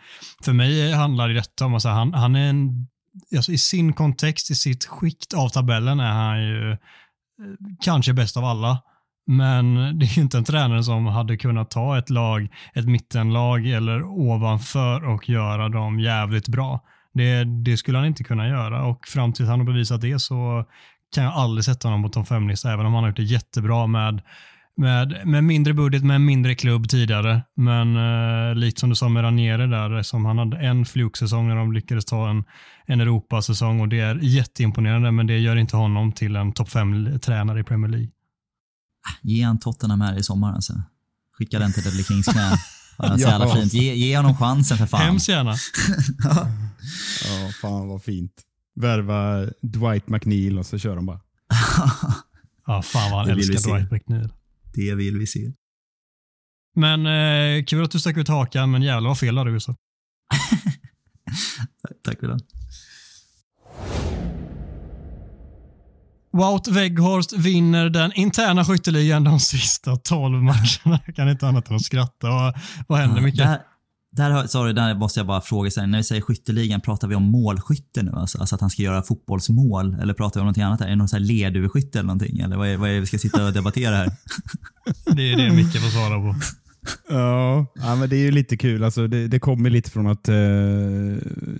för 0.44 0.52
mig 0.52 0.92
handlar 0.92 1.28
detta 1.28 1.66
om 1.66 1.74
att 1.74 1.82
säga, 1.82 1.94
han, 1.94 2.14
han 2.14 2.36
är 2.36 2.50
en, 2.50 2.86
alltså 3.36 3.52
i 3.52 3.58
sin 3.58 3.92
kontext, 3.92 4.50
i 4.50 4.54
sitt 4.54 4.84
skikt 4.84 5.34
av 5.34 5.48
tabellen 5.48 6.00
är 6.00 6.12
han 6.12 6.42
ju 6.42 6.70
eh, 6.70 6.78
kanske 7.80 8.12
bäst 8.12 8.36
av 8.36 8.44
alla. 8.44 8.82
Men 9.26 9.74
det 9.98 10.06
är 10.06 10.16
ju 10.16 10.22
inte 10.22 10.38
en 10.38 10.44
tränare 10.44 10.84
som 10.84 11.06
hade 11.06 11.36
kunnat 11.36 11.70
ta 11.70 11.98
ett 11.98 12.10
lag, 12.10 12.48
ett 12.74 12.86
mittenlag 12.86 13.66
eller 13.66 14.02
ovanför 14.02 15.04
och 15.04 15.28
göra 15.28 15.68
dem 15.68 16.00
jävligt 16.00 16.48
bra. 16.48 16.80
Det, 17.18 17.44
det, 17.44 17.76
skulle 17.76 17.98
han 17.98 18.06
inte 18.06 18.24
kunna 18.24 18.48
göra 18.48 18.84
och 18.84 19.06
fram 19.08 19.32
tills 19.32 19.48
han 19.48 19.58
har 19.60 19.66
bevisat 19.66 20.00
det 20.00 20.18
så 20.18 20.64
kan 21.14 21.24
jag 21.24 21.32
aldrig 21.32 21.64
sätta 21.64 21.88
honom 21.88 22.02
på 22.02 22.08
topp 22.08 22.28
5-lista, 22.28 22.72
även 22.72 22.86
om 22.86 22.94
han 22.94 23.02
har 23.02 23.08
gjort 23.10 23.16
det 23.16 23.22
jättebra 23.22 23.86
med, 23.86 24.22
med, 24.76 25.22
med 25.24 25.44
mindre 25.44 25.74
budget, 25.74 26.04
med 26.04 26.14
en 26.16 26.24
mindre 26.24 26.54
klubb 26.54 26.88
tidigare. 26.88 27.42
Men 27.56 27.96
eh, 27.96 28.54
likt 28.54 28.78
som 28.78 28.88
du 28.90 28.96
sa 28.96 29.08
med 29.08 29.22
Ranieri 29.24 29.66
där, 29.66 30.02
som 30.02 30.24
han 30.24 30.38
hade 30.38 30.56
en 30.56 30.84
flugsäsong 30.84 31.48
när 31.48 31.56
de 31.56 31.72
lyckades 31.72 32.04
ta 32.04 32.30
en, 32.30 32.44
en 32.86 33.00
Europasäsong 33.00 33.80
och 33.80 33.88
det 33.88 34.00
är 34.00 34.18
jätteimponerande, 34.22 35.10
men 35.10 35.26
det 35.26 35.38
gör 35.38 35.56
inte 35.56 35.76
honom 35.76 36.12
till 36.12 36.36
en 36.36 36.52
topp 36.52 36.68
5-tränare 36.68 37.60
i 37.60 37.64
Premier 37.64 37.90
League. 37.90 38.08
Ge 39.22 39.42
han 39.42 39.58
Tottenham 39.58 40.00
här 40.00 40.18
i 40.18 40.22
sommar 40.22 40.52
alltså. 40.52 40.72
Skicka 41.38 41.58
den 41.58 41.72
till 41.72 41.84
Ledley 41.84 42.04
Kings 42.04 42.26
knä. 42.26 42.50
Ja, 43.00 43.18
så 43.18 43.22
Ja. 43.22 43.28
jävla 43.30 43.48
fint. 43.54 43.72
Ge, 43.74 43.94
ge 43.94 44.16
honom 44.16 44.36
chansen 44.36 44.78
för 44.78 44.86
fan. 44.86 45.00
Hemskt 45.00 45.28
gärna. 45.28 45.54
Ja, 46.24 46.46
fan 47.60 47.88
vad 47.88 48.02
fint. 48.02 48.32
Värva 48.74 49.46
Dwight 49.62 50.08
McNeil 50.08 50.58
och 50.58 50.66
så 50.66 50.78
kör 50.78 50.96
de 50.96 51.06
bara. 51.06 51.20
Ja, 52.66 52.82
fan 52.82 53.10
vad 53.10 53.20
han 53.20 53.28
Det 53.28 53.32
älskar. 53.32 53.74
Dwight 53.74 53.90
McNeil. 53.90 54.28
Det 54.74 54.94
vill 54.94 55.18
vi 55.18 55.26
se. 55.26 55.52
Men 56.74 57.06
eh, 57.06 57.64
kul 57.64 57.84
att 57.84 57.90
du 57.90 58.00
stack 58.00 58.16
ut 58.16 58.28
hakan, 58.28 58.70
men 58.70 58.82
jävlar 58.82 59.08
vad 59.10 59.18
fel 59.18 59.34
du 59.34 59.52
Gustav. 59.52 59.76
Tack 62.04 62.20
för 62.20 62.26
det. 62.26 62.38
Wout 66.32 66.68
Weghorst 66.68 67.32
vinner 67.32 67.90
den 67.90 68.12
interna 68.12 68.64
skytteligan 68.64 69.24
de 69.24 69.40
sista 69.40 69.96
12 69.96 70.42
matcherna. 70.42 71.00
Jag 71.06 71.16
kan 71.16 71.28
inte 71.28 71.48
annat 71.48 71.70
än 71.70 71.76
att 71.76 71.82
skratta. 71.82 72.30
Vad, 72.30 72.58
vad 72.88 72.98
händer 72.98 73.20
Micke? 73.20 73.36
Där, 73.36 73.60
där, 74.16 74.46
sorry, 74.46 74.72
där 74.72 74.94
måste 74.94 75.20
jag 75.20 75.26
bara 75.26 75.40
fråga 75.40 75.70
sig. 75.70 75.86
När 75.86 75.98
vi 75.98 76.04
säger 76.04 76.22
skytteligan, 76.22 76.80
pratar 76.80 77.08
vi 77.08 77.14
om 77.14 77.22
målskytte 77.22 78.02
nu? 78.02 78.12
Alltså, 78.14 78.38
alltså 78.38 78.54
att 78.54 78.60
han 78.60 78.70
ska 78.70 78.82
göra 78.82 79.02
fotbollsmål? 79.02 79.96
Eller 80.02 80.14
pratar 80.14 80.40
vi 80.40 80.40
om 80.40 80.44
någonting 80.44 80.62
annat? 80.62 80.80
Här? 80.80 80.86
Är 80.86 80.90
det 80.90 80.96
någon 80.96 81.08
ledöverskytte 81.26 81.98
eller 81.98 82.06
någonting? 82.06 82.38
Eller 82.38 82.56
vad 82.56 82.68
är, 82.68 82.76
vad 82.76 82.90
är 82.90 82.94
det 82.94 83.00
vi 83.00 83.06
ska 83.06 83.18
sitta 83.18 83.46
och 83.46 83.52
debattera 83.52 83.96
här? 83.96 84.12
Det 85.16 85.32
är 85.32 85.36
det 85.36 85.52
Micke 85.56 85.72
får 85.72 85.90
svara 85.90 86.18
på. 86.18 86.34
Ja, 87.08 87.66
ja 87.74 87.96
men 87.96 88.08
det 88.08 88.16
är 88.16 88.20
ju 88.20 88.30
lite 88.30 88.56
kul. 88.56 88.84
Alltså, 88.84 89.06
det, 89.06 89.28
det 89.28 89.38
kommer 89.38 89.70
lite 89.70 89.90
från 89.90 90.06
att 90.06 90.28
eh, 90.28 90.34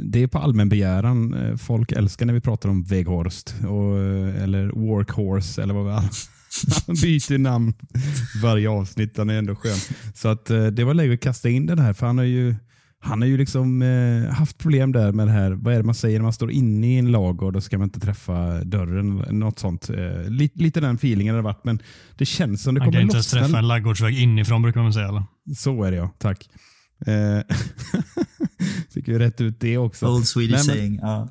det 0.01 0.23
är 0.23 0.27
på 0.27 0.39
allmän 0.39 0.69
begäran. 0.69 1.35
Eh, 1.35 1.57
Folk 1.57 1.93
älskar 1.93 2.27
när 2.27 2.35
vi 2.35 2.41
pratar 2.41 2.69
om 2.69 2.85
Weghorst 2.85 3.55
och, 3.61 3.99
eh, 3.99 4.43
eller 4.43 4.69
Workhorse 4.69 5.63
eller 5.63 5.75
vad 5.75 5.85
vi 5.85 6.09
Han 6.87 6.95
byter 7.03 7.39
namn 7.39 7.75
varje 8.43 8.69
avsnitt. 8.71 9.17
Han 9.19 9.31
är 9.31 9.39
ändå 9.39 9.55
skön. 9.55 9.79
Så 10.15 10.29
att 10.29 10.51
eh, 10.51 10.67
det 10.67 10.85
var 10.85 10.95
läge 10.95 11.15
att 11.15 11.21
kasta 11.21 11.49
in 11.49 11.67
den 11.67 11.79
här 11.79 11.93
för 11.93 12.07
han 12.07 12.19
har 12.19 12.25
ju 12.25 12.55
han 13.01 13.21
har 13.21 13.29
ju 13.29 13.37
liksom 13.37 13.83
eh, 13.83 14.35
haft 14.35 14.59
problem 14.59 14.93
där 14.93 15.13
med 15.13 15.27
det 15.27 15.33
här, 15.33 15.51
vad 15.51 15.75
är 15.75 15.79
det 15.79 15.85
man 15.85 15.95
säger 15.95 16.19
när 16.19 16.23
man 16.25 16.33
står 16.33 16.51
inne 16.51 16.95
i 16.95 16.99
en 16.99 17.11
lag 17.11 17.43
och 17.43 17.53
då 17.53 17.61
ska 17.61 17.79
man 17.79 17.85
inte 17.87 18.01
träffa 18.01 18.65
dörren. 18.65 19.21
eller 19.21 19.33
Något 19.33 19.59
sånt. 19.59 19.91
Eh, 19.91 20.31
lite, 20.31 20.59
lite 20.59 20.81
den 20.81 20.95
feelingen 20.95 21.35
har 21.35 21.43
det 21.43 21.45
varit, 21.45 21.65
men 21.65 21.83
det 22.17 22.25
känns 22.27 22.63
som 22.63 22.75
det 22.75 22.81
Han 22.81 22.87
kan 22.87 22.93
kommer 22.93 23.03
inte 23.03 23.17
ens 23.17 23.33
lossna 23.35 23.47
träffa 23.47 23.59
en 23.59 23.69
laggårdsväg 23.69 24.19
inifrån 24.19 24.63
brukar 24.63 24.81
man 24.83 24.93
säga. 24.93 25.09
Eller? 25.09 25.23
så 25.57 25.83
är 25.85 25.91
det 25.91 25.97
ja, 25.97 26.11
tack. 26.19 26.49
Eh, 27.07 27.57
Fick 28.95 29.09
ju 29.09 29.19
rätt 29.19 29.41
ut 29.41 29.61
det 29.61 29.79
också. 29.79 30.07
Old 30.07 30.27
Swedish 30.27 30.57
Nej, 30.57 30.67
men- 30.67 30.77
saying. 30.77 30.99
Ja. 31.03 31.29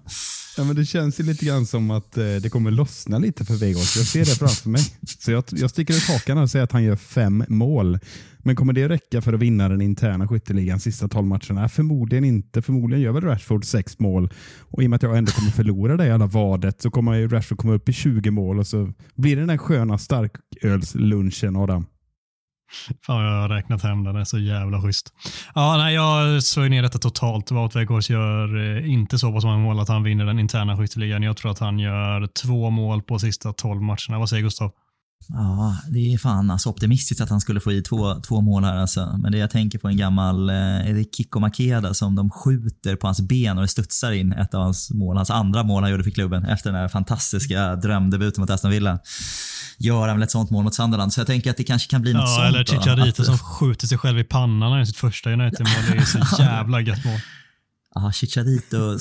Ja, 0.58 0.64
men 0.64 0.76
det 0.76 0.86
känns 0.86 1.20
ju 1.20 1.24
lite 1.24 1.46
grann 1.46 1.66
som 1.66 1.92
att 1.92 2.18
eh, 2.18 2.24
det 2.24 2.50
kommer 2.50 2.72
lossna 2.72 3.18
lite 3.18 3.46
för 3.46 3.54
Vegas. 3.54 3.98
Jag 3.98 4.06
ser 4.06 4.20
det 4.20 4.36
framför 4.36 4.70
mig. 4.70 4.82
Så 5.20 5.32
jag, 5.32 5.44
jag 5.52 5.70
sticker 5.70 5.94
ut 5.94 6.08
hakan 6.08 6.38
och 6.38 6.50
säger 6.50 6.64
att 6.64 6.72
han 6.72 6.84
gör 6.84 6.96
fem 6.96 7.44
mål. 7.48 8.00
Men 8.40 8.56
kommer 8.56 8.74
det 8.74 8.90
räcka 8.90 9.22
för 9.22 9.34
att 9.34 9.40
vinna 9.40 9.70
den 9.70 9.82
interna 9.82 10.28
skytteligan 10.28 10.80
sista 10.80 11.08
12 11.08 11.28
matcherna? 11.28 11.70
Förmodligen 11.70 12.24
inte. 12.24 12.62
Förmodligen 12.62 13.04
gör 13.04 13.12
väl 13.12 13.24
Rashford 13.24 13.66
sex 13.66 14.00
mål. 14.00 14.34
Och 14.60 14.84
I 14.84 14.86
och 14.86 14.90
med 14.90 14.96
att 14.96 15.04
jag 15.04 15.18
ändå 15.18 15.32
kommer 15.32 15.52
förlora 15.52 15.98
det 15.98 16.06
jävla 16.06 16.26
vadet 16.26 16.82
så 16.82 16.92
kommer 16.92 17.14
ju 17.14 17.28
Rashford 17.28 17.58
komma 17.58 17.74
upp 17.74 17.90
i 17.90 17.94
20 17.94 18.32
mål 18.32 18.60
och 18.60 18.68
så 18.68 18.94
blir 19.16 19.36
det 19.36 19.42
den 19.42 19.48
där 19.48 19.58
sköna 19.58 19.98
starkölslunchen 19.98 21.56
Adam. 21.56 21.86
Fan 23.06 23.24
jag 23.24 23.42
har 23.42 23.50
räknat 23.50 23.84
hem 23.84 24.04
den, 24.04 24.16
det 24.16 24.22
är 24.22 24.26
så 24.26 24.40
jävla 24.40 24.82
schysst. 24.82 25.14
Ja, 25.56 25.78
nej, 25.78 25.96
jag 25.96 26.44
slår 26.44 26.70
ner 26.70 26.82
detta 26.82 27.00
totalt. 27.00 27.52
Wout 27.52 27.76
Weghorst 27.76 28.10
gör 28.10 28.78
eh, 28.78 28.92
inte 28.92 29.20
så 29.20 29.32
pass 29.32 29.44
många 29.44 29.58
mål 29.58 29.80
att 29.80 29.90
han 29.90 30.04
vinner 30.04 30.26
den 30.26 30.40
interna 30.40 30.78
skytteligan. 30.78 31.24
Jag 31.24 31.38
tror 31.38 31.52
att 31.52 31.60
han 31.60 31.80
gör 31.80 32.28
två 32.28 32.70
mål 32.70 33.02
på 33.02 33.20
sista 33.20 33.54
12 33.54 33.82
matcherna. 33.82 34.20
Vad 34.20 34.30
säger 34.30 34.44
Gustav? 34.44 34.72
Ja, 35.30 35.78
det 35.90 36.14
är 36.14 36.18
fan 36.18 36.52
alltså 36.52 36.70
optimistiskt 36.70 37.22
att 37.22 37.30
han 37.30 37.42
skulle 37.42 37.60
få 37.60 37.72
i 37.72 37.82
två, 37.82 38.16
två 38.28 38.42
mål 38.42 38.64
här 38.64 38.76
alltså. 38.76 39.20
Men 39.22 39.32
det 39.32 39.38
jag 39.38 39.50
tänker 39.52 39.80
på 39.80 39.88
en 39.88 39.98
gammal, 39.98 40.50
eh, 40.50 40.56
är 40.56 40.94
det 40.94 41.16
Kiko 41.18 41.40
Makeda 41.40 41.94
som 41.94 42.16
de 42.16 42.30
skjuter 42.30 42.96
på 42.96 43.08
hans 43.08 43.22
ben 43.22 43.58
och 43.58 43.62
det 43.62 43.68
studsar 43.68 44.12
in 44.12 44.34
ett 44.34 44.54
av 44.54 44.64
hans 44.64 44.92
mål. 44.92 45.18
Hans 45.18 45.30
andra 45.30 45.64
mål 45.64 45.84
han 45.84 45.92
gjorde 45.92 46.04
för 46.04 46.12
klubben 46.12 46.46
efter 46.46 46.72
den 46.72 46.80
här 46.82 46.88
fantastiska 46.88 47.76
drömdebuten 47.76 48.42
mot 48.42 48.50
Aston 48.50 48.72
Villa. 48.72 49.00
Gör 49.78 50.08
han 50.08 50.18
väl 50.18 50.24
ett 50.24 50.32
sånt 50.32 50.50
mål 50.50 50.64
mot 50.64 50.76
Sunderland. 50.76 51.14
Så 51.14 51.20
jag 51.20 51.28
tänker 51.28 51.50
att 51.52 51.58
det 51.58 51.64
kanske 51.64 51.90
kan 51.90 52.02
bli 52.02 52.14
något 52.14 52.22
Ja, 52.22 52.36
sånt. 52.36 52.48
eller 52.48 52.60
då. 52.60 52.72
Chicharito 52.74 53.24
som 53.24 53.38
skjuter 53.38 53.88
sig 53.88 53.98
själv 53.98 54.20
i 54.20 54.24
pannan 54.24 54.74
är 54.80 54.86
sitt 54.86 54.98
första 54.98 55.30
United-mål. 55.30 55.84
Det 55.92 55.98
är 55.98 56.06
så 56.26 56.42
jävla 56.44 56.82
gött 56.82 57.06
mål. 57.06 57.20
Ja, 58.02 58.12
Chicharito, 58.12 58.98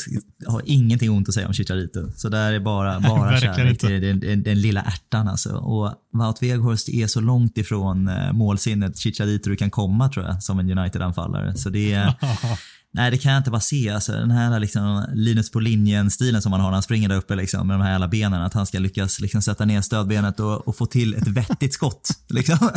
har 0.46 0.62
ingenting 0.64 1.10
ont 1.10 1.28
att 1.28 1.34
säga 1.34 1.46
om 1.46 1.52
Chicharito. 1.52 2.12
Så 2.16 2.28
där 2.28 2.52
är 2.52 2.60
bara, 2.60 3.00
bara 3.00 3.40
kärlek 3.40 3.78
till 3.78 4.00
den, 4.00 4.20
den, 4.20 4.42
den 4.42 4.60
lilla 4.60 4.82
ärtan 4.82 5.28
alltså. 5.28 5.56
Och 5.56 5.92
Wout 6.12 6.42
Weghorst 6.42 6.88
är 6.88 7.06
så 7.06 7.20
långt 7.20 7.58
ifrån 7.58 8.08
eh, 8.08 8.32
målsinnet 8.32 8.98
Chicharito 8.98 9.50
du 9.50 9.56
kan 9.56 9.70
komma 9.70 10.08
tror 10.08 10.26
jag, 10.26 10.42
som 10.42 10.58
en 10.58 10.78
United-anfallare. 10.78 11.56
Så 11.56 11.68
det 11.68 11.92
är, 11.92 12.14
nej 12.92 13.10
det 13.10 13.18
kan 13.18 13.32
jag 13.32 13.40
inte 13.40 13.50
bara 13.50 13.60
se. 13.60 13.90
Alltså, 13.90 14.12
den 14.12 14.30
här 14.30 14.60
liksom, 14.60 15.04
Linus 15.14 15.50
på 15.50 15.60
linjen-stilen 15.60 16.42
som 16.42 16.52
han 16.52 16.60
har 16.60 16.68
när 16.68 16.74
han 16.74 16.82
springer 16.82 17.08
där 17.08 17.16
uppe 17.16 17.34
liksom, 17.34 17.66
med 17.66 17.78
de 17.78 17.82
här 17.82 17.90
jävla 17.90 18.08
benen. 18.08 18.42
Att 18.42 18.54
han 18.54 18.66
ska 18.66 18.78
lyckas 18.78 19.20
liksom, 19.20 19.42
sätta 19.42 19.64
ner 19.64 19.80
stödbenet 19.80 20.40
och, 20.40 20.68
och 20.68 20.76
få 20.76 20.86
till 20.86 21.14
ett 21.14 21.28
vettigt 21.28 21.74
skott. 21.74 22.08
Liksom. 22.28 22.70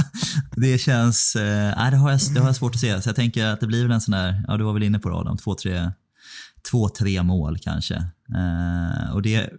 Det 0.55 0.77
känns, 0.77 1.35
eh, 1.35 1.89
det 1.91 1.97
har, 1.97 2.11
jag, 2.11 2.19
det 2.33 2.39
har 2.39 2.47
jag 2.47 2.55
svårt 2.55 2.75
att 2.75 2.81
se. 2.81 3.01
Så 3.01 3.09
jag 3.09 3.15
tänker 3.15 3.45
att 3.45 3.59
det 3.59 3.67
blir 3.67 3.83
väl 3.83 3.91
en 3.91 4.01
sån 4.01 4.11
där, 4.11 4.43
ja 4.47 4.57
du 4.57 4.63
var 4.63 4.73
väl 4.73 4.83
inne 4.83 4.99
på 4.99 5.09
det 5.09 5.15
Adam, 5.15 5.37
två, 5.37 5.55
tre 5.55 5.91
två, 6.71 6.89
tre 6.89 7.23
mål 7.23 7.57
kanske. 7.57 7.95
Eh, 8.35 9.13
och, 9.13 9.21
det, 9.21 9.49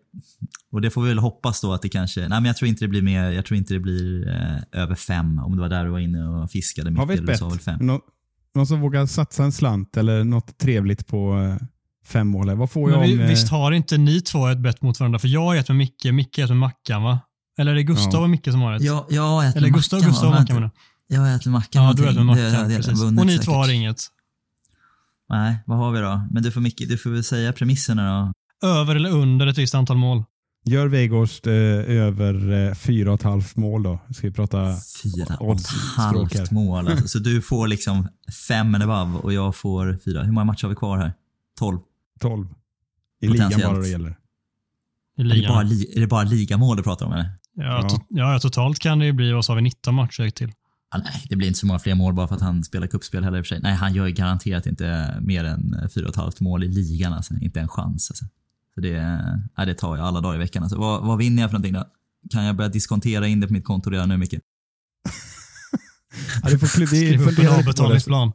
och 0.72 0.80
det 0.80 0.90
får 0.90 1.02
vi 1.02 1.08
väl 1.08 1.18
hoppas 1.18 1.60
då 1.60 1.72
att 1.72 1.82
det 1.82 1.88
kanske, 1.88 2.20
nej 2.20 2.28
men 2.28 2.44
jag 2.44 2.56
tror 2.56 2.68
inte 2.68 2.84
det 2.84 2.88
blir 2.88 3.02
mer, 3.02 3.30
jag 3.30 3.46
tror 3.46 3.58
inte 3.58 3.74
det 3.74 3.80
blir 3.80 4.28
eh, 4.28 4.82
över 4.82 4.94
fem 4.94 5.38
om 5.38 5.56
det 5.56 5.62
var 5.62 5.68
där 5.68 5.84
du 5.84 5.90
var 5.90 5.98
inne 5.98 6.24
och 6.24 6.50
fiskade. 6.50 6.98
Har 6.98 7.06
vi 7.06 7.14
ett 7.14 7.26
bett? 7.26 7.38
sa 7.38 7.48
väl 7.48 7.58
fem. 7.60 7.78
Nå- 7.80 8.00
någon 8.54 8.66
som 8.66 8.80
vågar 8.80 9.06
satsa 9.06 9.44
en 9.44 9.52
slant 9.52 9.96
eller 9.96 10.24
något 10.24 10.58
trevligt 10.58 11.06
på 11.06 11.38
eh, 11.38 11.66
fem 12.06 12.28
mål? 12.28 12.54
Vad 12.56 12.70
får 12.70 12.90
jag 12.90 13.00
vi, 13.00 13.14
om... 13.14 13.20
eh, 13.20 13.26
visst 13.28 13.48
har 13.48 13.72
inte 13.72 13.98
ni 13.98 14.20
två 14.20 14.46
ett 14.48 14.58
bett 14.58 14.82
mot 14.82 15.00
varandra? 15.00 15.18
För 15.18 15.28
jag 15.28 15.40
har 15.40 15.56
ett 15.56 15.68
med 15.68 15.76
Micke, 15.76 16.04
Micke 16.12 16.36
har 16.36 16.44
ett 16.44 16.50
med 16.50 16.58
Mackan 16.58 17.02
va? 17.02 17.20
Eller 17.58 17.70
är 17.70 17.74
det 17.74 17.82
Gustav 17.82 18.12
Ja. 18.12 18.20
och 18.22 18.30
Micke 18.30 18.44
som 18.44 18.60
har 18.60 18.72
ett? 18.72 18.82
Ja, 18.82 19.06
jag 19.10 19.46
äter 19.48 19.58
Eller 19.58 19.68
Gustav, 19.68 19.98
mackan, 19.98 20.10
Gustav 20.10 20.28
och? 20.28 20.40
Mackan 20.40 20.54
menar 20.56 20.70
jag. 21.08 21.26
Jag 21.28 21.34
äter 21.34 21.50
mackan. 21.50 21.84
Ja, 21.84 21.92
du 21.92 22.08
äter 22.08 22.24
med 22.24 22.70
jag 22.70 22.76
Precis. 22.76 23.02
Och 23.02 23.26
ni 23.26 23.38
två 23.38 23.52
har 23.52 23.72
inget. 23.72 24.02
Nej, 25.30 25.58
vad 25.66 25.78
har 25.78 25.92
vi 25.92 26.00
då? 26.00 26.26
Men 26.30 26.42
du 26.42 26.50
får, 26.52 26.60
Micke, 26.60 26.88
du 26.88 26.98
får 26.98 27.10
väl 27.10 27.24
säga 27.24 27.52
premisserna 27.52 28.32
då. 28.60 28.68
Över 28.68 28.96
eller 28.96 29.10
under 29.10 29.46
ett 29.46 29.58
visst 29.58 29.74
antal 29.74 29.96
mål. 29.96 30.24
Gör 30.64 30.86
Weghorst 30.88 31.46
eh, 31.46 31.52
över 31.52 32.66
eh, 32.68 32.74
fyra 32.74 33.08
och 33.12 33.14
ett 33.14 33.22
halvt 33.22 33.56
mål 33.56 33.82
då? 33.82 33.98
Ska 34.14 34.26
vi 34.26 34.32
prata 34.32 34.58
Fyra 35.02 35.36
och 35.40 35.54
ett 35.60 35.66
halvt 35.96 36.50
mål. 36.50 36.88
Alltså. 36.88 37.08
Så 37.08 37.18
du 37.18 37.42
får 37.42 37.68
liksom 37.68 38.08
fem 38.48 38.74
and 38.74 38.84
above 38.84 39.18
och 39.18 39.32
jag 39.32 39.56
får 39.56 39.98
fyra. 40.04 40.22
Hur 40.22 40.32
många 40.32 40.44
matcher 40.44 40.62
har 40.62 40.68
vi 40.70 40.76
kvar 40.76 40.98
här? 40.98 41.12
Tolv. 41.58 41.78
12. 42.20 42.46
I 43.22 43.28
ligan 43.28 43.52
bara 43.64 43.78
det 43.78 43.88
gäller. 43.88 44.10
I 44.10 45.20
Är 45.20 45.24
det, 45.24 45.34
ligan. 45.34 45.54
bara, 45.54 45.62
li- 45.62 45.92
är 45.96 46.00
det 46.00 46.06
bara 46.06 46.22
ligamål 46.22 46.76
du 46.76 46.82
pratar 46.82 47.06
om 47.06 47.12
eller? 47.12 47.30
Ja, 47.54 47.64
Ja. 47.82 47.88
to- 47.88 48.04
ja, 48.08 48.38
totalt 48.38 48.78
kan 48.78 48.98
det 48.98 49.04
ju 49.06 49.12
bli, 49.12 49.32
vad 49.32 49.44
sa 49.44 49.54
vi, 49.54 49.62
19 49.62 49.94
matcher 49.94 50.30
till. 50.30 50.52
Ah, 50.92 50.98
nej, 50.98 51.26
det 51.28 51.36
blir 51.36 51.48
inte 51.48 51.60
så 51.60 51.66
många 51.66 51.78
fler 51.78 51.94
mål 51.94 52.14
bara 52.14 52.28
för 52.28 52.34
att 52.34 52.40
han 52.42 52.64
spelar 52.64 52.86
kuppspel 52.86 53.24
heller 53.24 53.38
i 53.38 53.40
och 53.40 53.46
för 53.46 53.48
sig. 53.48 53.60
Nej, 53.62 53.74
han 53.74 53.94
gör 53.94 54.06
ju 54.06 54.12
garanterat 54.12 54.66
inte 54.66 55.16
mer 55.20 55.44
än 55.44 55.88
fyra 55.94 56.04
och 56.04 56.10
ett 56.10 56.16
halvt 56.16 56.40
mål 56.40 56.64
i 56.64 56.68
ligan. 56.68 57.12
Alltså. 57.12 57.34
Inte 57.34 57.60
en 57.60 57.68
chans. 57.68 58.10
Alltså. 58.10 58.24
Så 58.74 58.80
det, 58.80 59.22
ja, 59.56 59.64
det 59.64 59.74
tar 59.74 59.96
jag 59.96 60.06
alla 60.06 60.20
dagar 60.20 60.34
i 60.34 60.38
veckan. 60.38 60.62
Alltså, 60.62 60.78
vad, 60.78 61.06
vad 61.06 61.18
vinner 61.18 61.42
jag 61.42 61.50
för 61.50 61.58
någonting 61.58 61.72
då? 61.72 61.84
Kan 62.30 62.44
jag 62.44 62.56
börja 62.56 62.68
diskontera 62.70 63.26
in 63.26 63.40
det 63.40 63.46
på 63.46 63.52
mitt 63.52 63.64
konto 63.64 63.90
redan 63.90 64.08
nu, 64.08 64.16
Micke? 64.16 64.34
Ja, 66.42 66.50
du 66.50 66.58
får 66.58 66.66
Skriv 66.66 67.22
upp 67.22 67.38
en 67.38 67.44
det. 67.44 67.58
avbetalningsplan. 67.58 68.32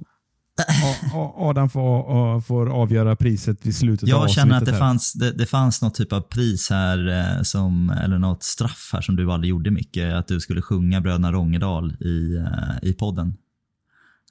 Adam 1.35 1.69
får, 1.69 2.41
får 2.41 2.69
avgöra 2.69 3.15
priset 3.15 3.65
vid 3.65 3.75
slutet 3.75 4.03
av 4.03 4.09
Jag 4.09 4.29
känner 4.29 4.55
att 4.55 4.61
avsnittet 4.61 4.65
det 4.65 4.71
här. 4.71 4.89
fanns, 4.89 5.13
det, 5.13 5.31
det 5.31 5.45
fanns 5.45 5.81
något 5.81 5.95
typ 5.95 6.13
av 6.13 6.21
pris 6.21 6.69
här, 6.69 7.07
eh, 7.07 7.41
som, 7.43 7.89
eller 7.89 8.19
något 8.19 8.43
straff 8.43 8.89
här 8.93 9.01
som 9.01 9.15
du 9.15 9.31
aldrig 9.31 9.49
gjorde 9.49 9.71
mycket. 9.71 10.13
Att 10.13 10.27
du 10.27 10.39
skulle 10.39 10.61
sjunga 10.61 11.01
Bröderna 11.01 11.31
Rångedal 11.31 11.91
i, 11.91 12.35
eh, 12.35 12.89
i 12.89 12.93
podden. 12.93 13.33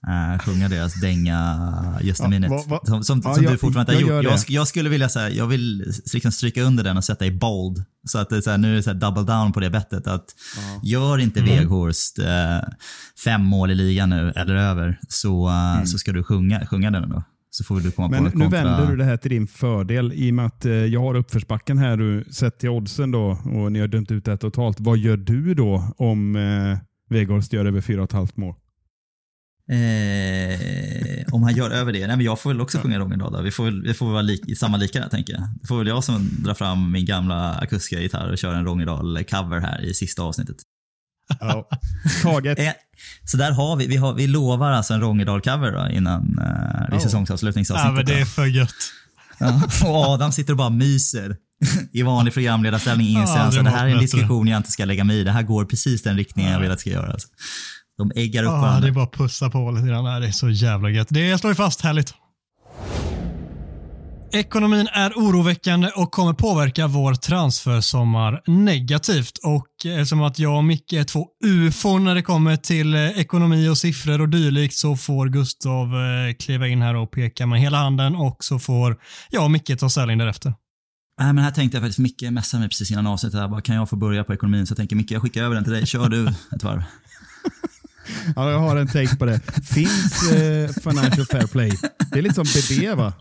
Uh, 0.08 0.38
sjunga 0.38 0.68
deras 0.68 1.00
dänga 1.00 1.98
Just 2.00 2.20
a 2.20 2.24
Ja, 2.24 2.30
minute. 2.30 2.48
vad- 2.54 2.68
vad- 2.68 2.86
som 2.86 3.04
som, 3.04 3.22
Ja, 3.24 3.34
som 3.34 3.44
jag- 3.44 3.52
du 3.52 3.58
fortfarande 3.58 3.92
inte 3.92 4.04
jag 4.06 4.14
har 4.16 4.22
gör 4.22 4.30
gjort. 4.32 4.44
Jag, 4.48 4.56
jag 4.60 4.68
skulle 4.68 4.88
vilja 4.90 5.08
säga, 5.08 5.30
jag 5.30 5.46
vill 5.46 5.92
liksom 6.14 6.32
stryka 6.32 6.62
under 6.62 6.84
den 6.84 6.96
och 6.96 7.04
sätta 7.04 7.26
i 7.26 7.30
bold. 7.30 7.84
Så 8.06 8.18
att 8.18 8.30
det 8.30 8.36
är 8.36 8.40
så 8.40 8.50
här, 8.50 8.58
nu 8.58 8.72
är 8.72 8.76
det 8.76 8.82
så 8.82 8.90
här 8.90 8.96
double 9.00 9.22
down 9.22 9.52
på 9.52 9.60
det 9.60 9.70
bettet. 9.70 10.06
Att 10.06 10.24
Gör 10.82 11.18
inte 11.18 11.40
Mm. 11.40 11.52
Weghorst 11.52 12.18
eh, 12.18 12.68
fem 13.24 13.42
mål 13.44 13.70
i 13.70 13.74
ligan 13.74 14.10
nu 14.10 14.32
eller 14.36 14.54
över 14.54 14.98
så, 15.08 15.48
eh, 15.48 15.84
så 15.84 15.98
ska 15.98 16.12
du 16.12 16.24
sjunga, 16.24 16.66
sjunga 16.66 16.90
den 16.90 17.08
då. 17.08 17.22
Så 17.50 17.64
får 17.64 17.80
du 17.80 17.90
komma 17.90 18.08
Mm. 18.16 18.22
Men 18.22 18.32
på 18.32 18.38
nu 18.38 18.44
kontra... 18.44 18.64
vänder 18.64 18.86
du 18.90 18.96
det 18.96 19.04
här 19.04 19.16
till 19.16 19.30
din 19.30 19.46
fördel 19.46 20.12
i 20.14 20.30
och 20.30 20.34
med 20.34 20.46
att 20.46 20.64
eh, 20.64 20.72
jag 20.72 21.00
har 21.00 21.14
uppförsbacken 21.14 21.78
här 21.78 21.96
du 21.96 22.24
sett 22.32 22.58
till 22.58 22.68
oddsen 22.68 23.10
då 23.10 23.38
och 23.44 23.72
ni 23.72 23.80
har 23.80 23.88
dömt 23.88 24.10
ut 24.10 24.24
det 24.24 24.36
totalt. 24.36 24.76
Vad 24.80 24.98
gör 24.98 25.16
du 25.16 25.54
då 25.54 25.94
om 25.98 26.36
eh, 26.36 26.78
Weghorst 27.10 27.52
gör 27.52 27.64
över 27.64 27.80
4,5 27.80 28.28
mål? 28.34 28.54
Eh, 29.70 31.24
om 31.32 31.42
han 31.42 31.54
gör 31.54 31.70
över 31.70 31.92
det. 31.92 32.06
Nej, 32.06 32.16
men 32.16 32.26
jag 32.26 32.40
får 32.40 32.50
väl 32.50 32.60
också 32.60 32.78
sjunga 32.78 32.98
Rångendal 32.98 33.32
då. 33.32 33.42
Vi 33.42 33.50
får 33.50 33.64
väl, 33.64 33.82
vi 33.82 33.94
får 33.94 34.06
väl 34.06 34.12
vara 34.12 34.22
lik, 34.22 34.58
samma 34.58 34.76
lika 34.76 35.00
där 35.00 35.08
tänker 35.08 35.32
jag. 35.32 35.42
Det 35.60 35.66
får 35.66 35.78
väl 35.78 35.86
jag 35.86 36.04
som 36.04 36.28
drar 36.38 36.54
fram 36.54 36.92
min 36.92 37.04
gamla 37.04 37.54
akustiska 37.54 38.00
gitarr 38.00 38.30
och 38.30 38.38
kör 38.38 38.54
en 38.54 38.66
Rångedal-cover 38.66 39.60
här 39.60 39.80
i 39.84 39.94
sista 39.94 40.22
avsnittet. 40.22 40.56
Ja. 41.40 41.68
Taget. 42.22 42.58
Eh, 42.58 42.72
så 43.24 43.36
där 43.36 43.52
har 43.52 43.76
vi, 43.76 43.86
vi, 43.86 43.96
har, 43.96 44.14
vi 44.14 44.26
lovar 44.26 44.70
alltså 44.70 44.94
en 44.94 45.00
Rångedal-cover 45.00 45.90
innan 45.90 46.38
eh, 46.38 46.92
vid 46.92 47.02
säsongsavslutningsavsnittet. 47.02 47.90
Ja, 47.90 47.92
men 47.96 48.06
det 48.06 48.20
är 48.20 48.24
för 48.24 48.46
gött. 48.46 48.92
Ja, 49.38 49.62
och 49.84 49.96
Adam 49.96 50.32
sitter 50.32 50.52
och 50.52 50.56
bara 50.56 50.70
myser 50.70 51.36
i 51.92 52.02
vanlig 52.02 52.34
programledarställning 52.34 53.06
inser 53.06 53.20
Ja, 53.20 53.38
han 53.38 53.50
det 53.50 53.56
så 53.56 53.62
det 53.62 53.70
här 53.70 53.86
är 53.86 53.90
en 53.90 53.98
diskussion 53.98 54.48
jag 54.48 54.56
inte 54.56 54.70
ska 54.70 54.84
lägga 54.84 55.04
mig 55.04 55.16
i. 55.20 55.24
Det 55.24 55.30
här 55.30 55.42
går 55.42 55.64
precis 55.64 56.02
den 56.02 56.16
riktningen 56.16 56.52
jag 56.52 56.60
vill 56.60 56.70
att 56.70 56.76
det 56.76 56.80
ska 56.80 56.90
göra. 56.90 57.12
Alltså. 57.12 57.28
De 57.98 58.12
äggar 58.14 58.42
upp 58.42 58.48
Ja, 58.48 58.60
varandra. 58.60 58.80
det 58.80 58.88
är 58.88 58.92
bara 58.92 59.04
att 59.04 59.12
pussa 59.12 59.50
på 59.50 59.70
lite 59.70 59.86
grann. 59.88 60.04
Det 60.20 60.26
är 60.28 60.32
så 60.32 60.50
jävla 60.50 60.90
gött. 60.90 61.08
Det 61.10 61.38
slår 61.38 61.50
ju 61.50 61.54
fast 61.54 61.80
härligt. 61.80 62.14
Ekonomin 64.32 64.88
är 64.92 65.10
oroväckande 65.10 65.88
och 65.96 66.10
kommer 66.12 66.32
påverka 66.32 66.86
vår 66.86 67.14
transfersommar 67.14 68.42
negativt. 68.46 69.38
Och 69.44 69.66
eftersom 69.86 70.22
att 70.22 70.38
jag 70.38 70.56
och 70.56 70.64
Micke 70.64 70.92
är 70.92 71.04
två 71.04 71.26
ufon 71.44 72.04
när 72.04 72.14
det 72.14 72.22
kommer 72.22 72.56
till 72.56 72.94
eh, 72.94 73.00
ekonomi 73.18 73.68
och 73.68 73.78
siffror 73.78 74.20
och 74.20 74.28
dylikt 74.28 74.74
så 74.74 74.96
får 74.96 75.28
Gustav 75.28 75.86
eh, 75.94 76.34
kliva 76.38 76.68
in 76.68 76.82
här 76.82 76.94
och 76.96 77.10
peka 77.10 77.46
med 77.46 77.60
hela 77.60 77.78
handen 77.78 78.14
och 78.16 78.36
så 78.40 78.58
får 78.58 78.96
jag 79.30 79.44
och 79.44 79.50
Micke 79.50 79.78
ta 79.78 79.88
ställning 79.88 80.18
därefter. 80.18 80.54
Nej, 81.20 81.32
men 81.32 81.44
här 81.44 81.50
tänkte 81.50 81.76
jag 81.76 81.82
faktiskt, 81.82 81.98
Micke 81.98 82.22
messade 82.30 82.60
mig 82.60 82.68
precis 82.68 82.90
innan 82.90 83.06
avsnittet. 83.06 83.40
Här, 83.40 83.48
bara, 83.48 83.60
kan 83.60 83.74
jag 83.76 83.88
få 83.90 83.96
börja 83.96 84.24
på 84.24 84.34
ekonomin? 84.34 84.66
Så 84.66 84.72
jag 84.72 84.76
tänker 84.78 84.96
Micke, 84.96 85.10
jag 85.10 85.22
skickar 85.22 85.42
över 85.42 85.54
den 85.54 85.64
till 85.64 85.72
dig. 85.72 85.86
Kör 85.86 86.08
du 86.08 86.26
ett 86.56 86.62
varv. 86.62 86.82
Ja, 88.36 88.50
jag 88.50 88.58
har 88.58 88.76
en 88.76 88.86
take 88.86 89.16
på 89.16 89.24
det. 89.24 89.40
Finns 89.64 90.32
eh, 90.32 90.68
Financial 90.68 91.26
Fair 91.26 91.46
Play? 91.46 91.72
Det 92.12 92.18
är 92.18 92.22
lite 92.22 92.34
som 92.34 92.44
BB 92.78 92.94
va? 92.94 93.12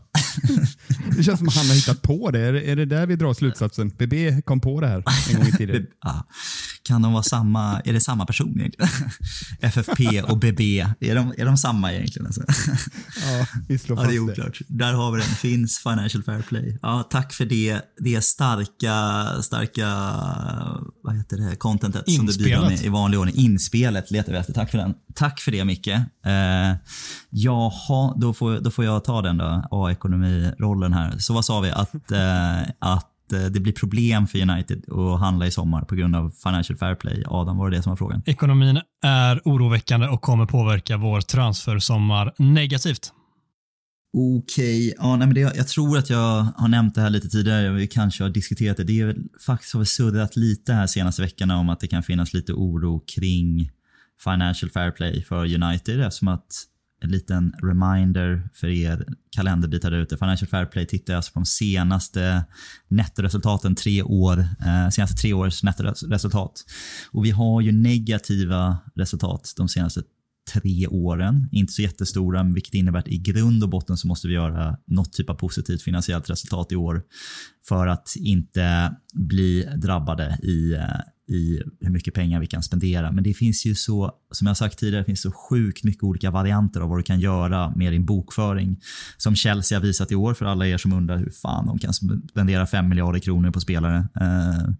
Det 1.18 1.24
känns 1.24 1.40
som 1.40 1.48
att 1.48 1.56
han 1.56 1.68
har 1.68 1.74
hittat 1.76 2.02
på 2.02 2.32
det. 2.32 2.40
Är, 2.40 2.54
det. 2.54 2.72
är 2.72 2.76
det 2.76 2.86
där 2.86 3.06
vi 3.06 3.16
drar 3.16 3.34
slutsatsen? 3.34 3.90
BB 3.90 4.42
kom 4.42 4.60
på 4.60 4.82
det 4.82 4.88
här 4.88 5.04
en 5.30 5.36
gång 5.40 5.48
i 5.48 5.52
tiden. 5.52 5.86
Ja. 6.04 6.28
Kan 6.86 7.02
de 7.02 7.14
vara 7.14 7.24
samma, 7.24 7.80
är 7.86 7.94
det 7.94 8.02
samma 8.02 8.26
person 8.26 8.60
egentligen? 8.60 8.90
FFP 9.62 10.22
och 10.22 10.38
BB, 10.38 10.80
är 11.00 11.16
de, 11.16 11.34
är 11.38 11.46
de 11.46 11.58
samma 11.58 11.94
egentligen? 11.94 12.26
Alltså? 12.26 12.44
Ja, 13.26 13.46
vi 13.68 13.78
slår 13.78 13.98
Ja, 13.98 14.02
fast 14.04 14.10
det 14.12 14.16
är 14.18 14.26
det. 14.26 14.32
oklart. 14.32 14.60
Där 14.68 14.94
har 14.94 15.12
vi 15.12 15.20
den. 15.22 15.30
Finns 15.30 15.80
Financial 15.80 16.24
Fair 16.24 16.42
Play. 16.42 16.78
Ja, 16.82 17.08
tack 17.10 17.34
för 17.34 17.46
det, 17.46 17.82
det 18.00 18.24
starka, 18.24 19.28
starka, 19.44 19.88
vad 21.04 21.18
heter 21.18 21.38
det, 21.38 21.56
contentet 21.56 22.12
som 22.12 22.26
du 22.26 22.38
bidrar 22.38 22.50
Inspelet. 22.58 22.80
med 22.80 22.86
i 22.86 22.90
vanlig 22.90 23.20
ordning. 23.20 23.36
Inspelet 23.36 24.12
letar 24.12 24.32
vi 24.32 24.38
efter. 24.38 24.54
Tack 24.54 24.72
för 24.74 24.78
den. 24.78 24.94
Tack 25.16 25.40
för 25.40 25.52
det 25.52 25.66
Micke. 25.66 25.88
Eh, 25.88 26.76
jaha, 27.30 28.14
då 28.18 28.34
får, 28.34 28.60
då 28.60 28.72
får 28.72 28.86
jag 28.86 29.04
ta 29.04 29.22
den 29.22 29.38
då, 29.38 29.68
A-ekonomi-rollen 29.72 30.94
här. 30.94 31.18
Så 31.18 31.34
vad 31.34 31.46
sa 31.46 31.60
vi? 31.60 31.72
Att, 31.72 31.94
eh, 32.12 32.62
att 32.80 33.34
eh, 33.34 33.40
det 33.40 33.60
blir 33.60 33.74
problem 33.74 34.28
för 34.28 34.42
United 34.42 34.84
att 34.90 35.20
handla 35.20 35.48
i 35.48 35.52
sommar 35.52 35.82
på 35.82 35.96
grund 35.96 36.16
av 36.16 36.30
Financial 36.44 36.78
Fair 36.78 36.96
Play. 36.96 37.24
Adam, 37.28 37.58
var 37.58 37.70
det 37.70 37.78
det 37.78 37.84
som 37.84 37.90
var 37.90 37.98
frågan? 37.98 38.22
Ekonomin 38.26 38.82
är 39.04 39.42
oroväckande 39.46 40.08
och 40.08 40.22
kommer 40.22 40.46
påverka 40.46 40.98
vår 40.98 41.22
transfersommar 41.22 42.34
negativt. 42.38 43.14
Okej, 44.18 44.94
ja, 44.98 45.16
nej, 45.16 45.28
men 45.28 45.36
det, 45.36 45.42
jag 45.42 45.68
tror 45.68 45.98
att 45.98 46.10
jag 46.10 46.48
har 46.56 46.68
nämnt 46.68 46.96
det 46.96 47.02
här 47.02 47.10
lite 47.10 47.30
tidigare, 47.30 47.70
vi 47.72 47.88
kanske 47.88 48.24
har 48.24 48.30
diskuterat 48.30 48.78
det. 48.78 48.84
Det 48.84 49.00
är 49.00 49.06
väl, 49.06 49.24
faktiskt 49.46 49.74
har 49.74 49.80
vi 49.80 49.86
suddat 49.86 50.36
lite 50.36 50.74
här 50.74 50.88
senaste 50.88 51.22
veckorna 51.22 51.58
om 51.58 51.70
att 51.70 51.80
det 51.80 51.88
kan 51.88 52.04
finnas 52.04 52.34
lite 52.34 52.54
oro 52.54 53.04
kring 53.16 53.72
Financial 54.24 54.72
Fair 54.72 54.92
Play 54.92 55.24
för 55.24 55.64
United 55.64 56.02
eftersom 56.02 56.28
att 56.28 56.68
en 57.04 57.12
liten 57.12 57.54
reminder 57.64 58.50
för 58.54 58.68
er 58.68 59.06
kalenderbitar 59.36 59.92
där 59.92 59.98
ute. 59.98 60.18
Financial 60.18 60.50
Fair 60.50 60.66
Play 60.66 60.86
tittar 60.86 61.16
alltså 61.16 61.32
på 61.34 61.40
de 61.40 61.46
senaste 61.46 62.46
nettoresultaten 62.88 63.76
tre 63.76 64.04
år, 64.04 64.40
eh, 64.40 64.90
senaste 64.90 65.22
tre 65.22 65.34
års 65.34 65.64
nettoresultat. 65.64 66.66
Och 67.12 67.26
vi 67.26 67.32
har 67.32 67.62
ju 67.62 67.72
negativa 67.72 68.78
resultat 68.96 69.54
de 69.58 69.70
senaste 69.70 70.02
tre 70.54 70.88
åren. 70.88 71.50
Inte 71.52 71.74
så 71.74 71.82
jättestora, 71.82 72.44
vilket 72.44 72.74
innebär 72.74 73.00
att 73.00 73.08
i 73.08 73.18
grund 73.18 73.64
och 73.64 73.70
botten 73.70 73.98
så 73.98 74.08
måste 74.08 74.28
vi 74.28 74.34
göra 74.34 74.78
något 74.88 75.14
typ 75.14 75.30
av 75.30 75.34
positivt 75.34 75.82
finansiellt 75.82 76.30
resultat 76.30 76.72
i 76.72 76.76
år 76.76 77.04
för 77.68 77.88
att 77.88 78.14
inte 78.16 78.96
bli 79.14 79.70
drabbade 79.76 80.40
i, 80.44 80.74
eh, 80.74 81.00
i 81.28 81.62
hur 81.80 81.90
mycket 81.90 82.14
pengar 82.14 82.40
vi 82.40 82.48
kan 82.48 82.64
spendera. 82.64 83.12
Men 83.12 83.24
det 83.24 83.34
finns 83.34 83.66
ju 83.66 83.76
så, 83.76 84.12
som 84.32 84.48
jag 84.48 84.58
sagt 84.58 84.80
tidigare, 84.80 85.02
det 85.02 85.06
finns 85.06 85.22
så 85.22 85.32
sjukt 85.32 85.84
mycket 85.84 86.04
olika 86.04 86.32
varianter 86.32 86.82
av 86.82 86.90
vad 86.90 87.00
du 87.00 87.04
kan 87.04 87.20
göra 87.20 87.76
med 87.76 87.94
din 87.94 88.06
bokföring. 88.06 88.82
Som 89.18 89.36
Chelsea 89.36 89.78
har 89.80 89.84
visat 89.84 90.12
i 90.12 90.16
år 90.16 90.34
för 90.34 90.46
alla 90.46 90.68
er 90.68 90.78
som 90.78 90.94
undrar 90.94 91.18
hur 91.18 91.32
fan 91.42 91.66
de 91.66 91.80
kan 91.80 91.94
spendera 92.30 92.66
5 92.66 92.90
miljarder 92.90 93.20
kronor 93.20 93.52
på 93.52 93.60
spelare. 93.60 93.98
Eh, 94.22 94.74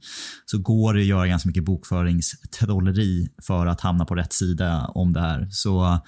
så 0.46 0.58
går 0.58 0.94
det 0.94 1.00
att 1.00 1.06
göra 1.06 1.28
ganska 1.28 1.50
mycket 1.50 1.66
bokföringstrolleri 1.66 3.30
för 3.42 3.68
att 3.68 3.82
hamna 3.82 4.06
på 4.06 4.16
rätt 4.16 4.34
sida 4.34 4.86
om 4.86 5.14
det 5.14 5.22
här. 5.22 5.48
Så 5.52 6.00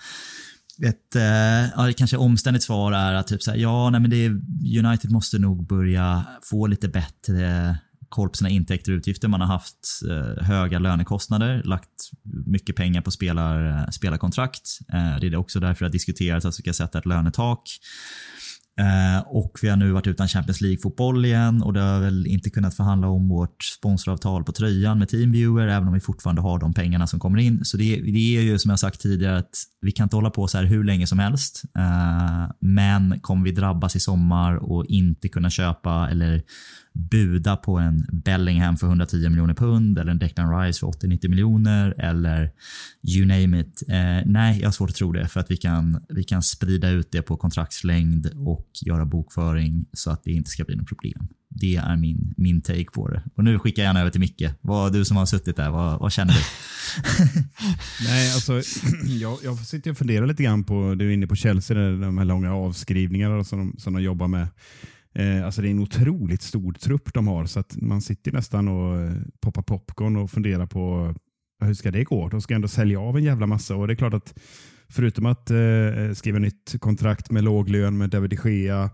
ett 0.84 1.16
eh, 1.16 1.70
ja, 1.76 1.94
kanske 1.98 2.18
omständigt 2.18 2.64
svar 2.64 2.94
är 2.94 3.14
att 3.14 3.28
typ 3.28 3.44
så 3.44 3.52
här, 3.52 3.58
ja, 3.58 3.90
nej, 3.90 4.02
men 4.02 4.10
det, 4.10 4.28
United 4.86 5.12
måste 5.12 5.40
nog 5.40 5.68
börja 5.68 6.26
få 6.42 6.68
lite 6.68 6.88
bättre 6.88 7.78
koll 8.10 8.30
på 8.30 8.36
sina 8.36 8.50
intäkter 8.50 8.92
och 8.92 8.96
utgifter. 8.96 9.28
Man 9.28 9.42
har 9.42 9.48
haft 9.48 10.02
eh, 10.10 10.44
höga 10.44 10.80
lönekostnader, 10.80 11.64
lagt 11.64 12.12
mycket 12.46 12.76
pengar 12.76 13.02
på 13.02 13.12
spelar, 13.12 13.68
eh, 13.68 13.90
spelarkontrakt. 13.90 14.80
Eh, 14.94 15.20
det 15.22 15.28
är 15.28 15.36
också 15.36 15.60
därför 15.60 15.86
det 15.86 15.90
har 15.90 15.92
diskuterats 15.92 16.46
att 16.46 16.60
vi 16.60 16.62
ska 16.62 16.74
sätta 16.74 17.00
ett 17.00 17.06
lönetak. 17.06 17.62
Eh, 18.80 19.28
och 19.28 19.60
vi 19.62 19.70
har 19.70 19.78
nu 19.78 19.92
varit 19.92 20.08
utan 20.08 20.28
Champions 20.28 20.62
League-fotboll 20.62 21.26
igen 21.26 21.62
och 21.62 21.74
det 21.74 21.82
har 21.82 22.00
väl 22.00 22.28
inte 22.28 22.50
kunnat 22.50 22.76
förhandla 22.76 23.08
om 23.08 23.30
vårt 23.30 23.64
sponsoravtal 23.64 24.44
på 24.44 24.52
tröjan 24.52 25.00
med 25.00 25.10
Teamviewer, 25.10 25.68
även 25.68 25.88
om 25.88 25.94
vi 25.94 26.00
fortfarande 26.00 26.42
har 26.42 26.60
de 26.60 26.74
pengarna 26.74 27.08
som 27.08 27.20
kommer 27.20 27.40
in. 27.40 27.66
Så 27.66 27.78
det, 27.78 28.02
det 28.02 28.38
är 28.38 28.42
ju 28.42 28.60
som 28.60 28.70
jag 28.70 28.80
sagt 28.80 29.02
tidigare 29.02 29.38
att 29.38 29.56
vi 29.82 29.92
kan 29.92 30.04
inte 30.04 30.16
hålla 30.16 30.30
på 30.30 30.48
så 30.48 30.58
här 30.58 30.66
hur 30.66 30.84
länge 30.84 31.08
som 31.08 31.20
helst. 31.20 31.64
Eh, 31.78 32.52
men 32.60 33.20
kommer 33.20 33.44
vi 33.44 33.52
drabbas 33.52 33.96
i 33.96 34.00
sommar 34.00 34.56
och 34.56 34.86
inte 34.86 35.28
kunna 35.28 35.50
köpa 35.50 36.10
eller 36.12 36.42
buda 36.96 37.56
på 37.56 37.78
en 37.78 38.06
Bellingham 38.12 38.78
för 38.78 38.88
110 38.88 39.30
miljoner 39.30 39.54
pund 39.54 40.00
eller 40.00 40.12
en 40.12 40.20
Declan 40.20 40.60
Rice 40.60 40.80
för 40.80 40.88
80-90 40.88 41.28
miljoner 41.28 41.96
eller 41.98 42.52
you 43.04 43.26
name 43.26 43.60
it. 43.60 43.84
Eh, 43.88 43.96
nej, 44.26 44.60
jag 44.60 44.68
har 44.68 44.72
svårt 44.72 44.90
att 44.90 44.96
tro 44.96 45.12
det 45.12 45.28
för 45.28 45.40
att 45.40 45.52
vi 45.52 45.58
kan, 45.58 46.06
vi 46.10 46.24
kan 46.24 46.44
sprida 46.44 46.90
ut 46.90 47.12
det 47.12 47.22
på 47.22 47.38
kontraktslängd 47.38 48.32
och 48.36 48.70
göra 48.86 49.06
bokföring 49.06 49.86
så 49.94 50.12
att 50.12 50.24
det 50.24 50.32
inte 50.32 50.50
ska 50.50 50.64
bli 50.64 50.76
något 50.76 50.88
problem. 50.88 51.28
Det 51.50 51.76
är 51.76 51.96
min, 51.96 52.34
min 52.38 52.62
take 52.62 52.86
på 52.86 53.08
det. 53.08 53.24
Och 53.36 53.44
nu 53.44 53.60
skickar 53.60 53.84
jag 53.84 53.88
gärna 53.88 54.00
över 54.00 54.12
till 54.12 54.20
Micke. 54.20 54.44
Vad, 54.62 54.94
du 54.94 55.06
som 55.06 55.18
har 55.18 55.26
suttit 55.26 55.56
där, 55.56 55.70
vad, 55.70 56.00
vad 56.00 56.12
känner 56.12 56.34
du? 56.34 56.40
Nej, 58.04 58.34
alltså, 58.34 58.62
jag, 59.06 59.38
jag 59.44 59.58
sitter 59.58 59.92
och 59.92 59.98
funderar 59.98 60.28
lite 60.28 60.44
grann 60.44 60.64
på, 60.64 60.96
du 60.96 61.10
är 61.10 61.14
inne 61.14 61.28
på 61.28 61.36
Chelsea, 61.36 61.78
där 61.78 61.92
de 61.92 62.18
här 62.18 62.26
långa 62.26 62.54
avskrivningarna 62.54 63.44
som 63.44 63.60
de, 63.60 63.80
som 63.80 63.94
de 63.94 64.04
jobbar 64.04 64.28
med. 64.28 64.48
Eh, 65.16 65.46
alltså 65.46 65.62
det 65.62 65.68
är 65.68 65.72
en 65.72 65.80
otroligt 65.80 66.42
stor 66.42 66.74
trupp 66.74 67.14
de 67.14 67.28
har 67.28 67.46
så 67.46 67.60
att 67.60 67.82
man 67.82 68.02
sitter 68.02 68.32
nästan 68.32 68.68
och 68.68 69.00
eh, 69.00 69.14
poppar 69.40 69.62
popcorn 69.62 70.16
och 70.16 70.32
funderar 70.32 70.66
på 70.66 71.16
hur 71.64 71.74
ska 71.74 71.92
det 71.92 72.04
gå? 72.04 72.30
De 72.30 72.42
ska 72.42 72.56
ändå 72.56 72.68
sälja 72.68 73.00
av 73.00 73.18
en 73.18 73.24
jävla 73.24 73.48
massa 73.48 73.76
och 73.76 73.88
det 73.88 73.94
är 73.94 73.96
klart 73.96 74.14
att 74.14 74.34
förutom 74.90 75.26
att 75.26 75.52
eh, 75.52 76.14
skriva 76.14 76.40
nytt 76.40 76.76
kontrakt 76.80 77.32
med 77.32 77.44
låg 77.44 77.70
lön 77.70 77.98
med 77.98 78.10
David 78.10 78.30
de 78.30 78.52
Gea, 78.52 78.90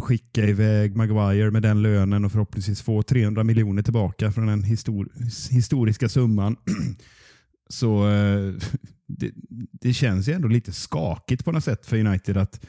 skicka 0.00 0.44
iväg 0.44 0.96
Maguire 0.96 1.50
med 1.50 1.62
den 1.62 1.82
lönen 1.82 2.24
och 2.24 2.32
förhoppningsvis 2.32 2.82
få 2.82 3.02
300 3.02 3.44
miljoner 3.44 3.82
tillbaka 3.82 4.32
från 4.32 4.46
den 4.46 4.62
histor 4.62 5.08
historiska 5.50 6.08
summan. 6.08 6.56
Så 7.70 8.08
eh, 8.10 8.54
det, 9.08 9.30
det, 9.72 9.92
känns 9.92 10.28
ju 10.28 10.32
ändå 10.32 10.48
lite 10.48 10.72
skakigt 10.72 11.44
på 11.44 11.52
något 11.52 11.64
sätt 11.64 11.86
för 11.86 11.98
United 11.98 12.36
att, 12.36 12.66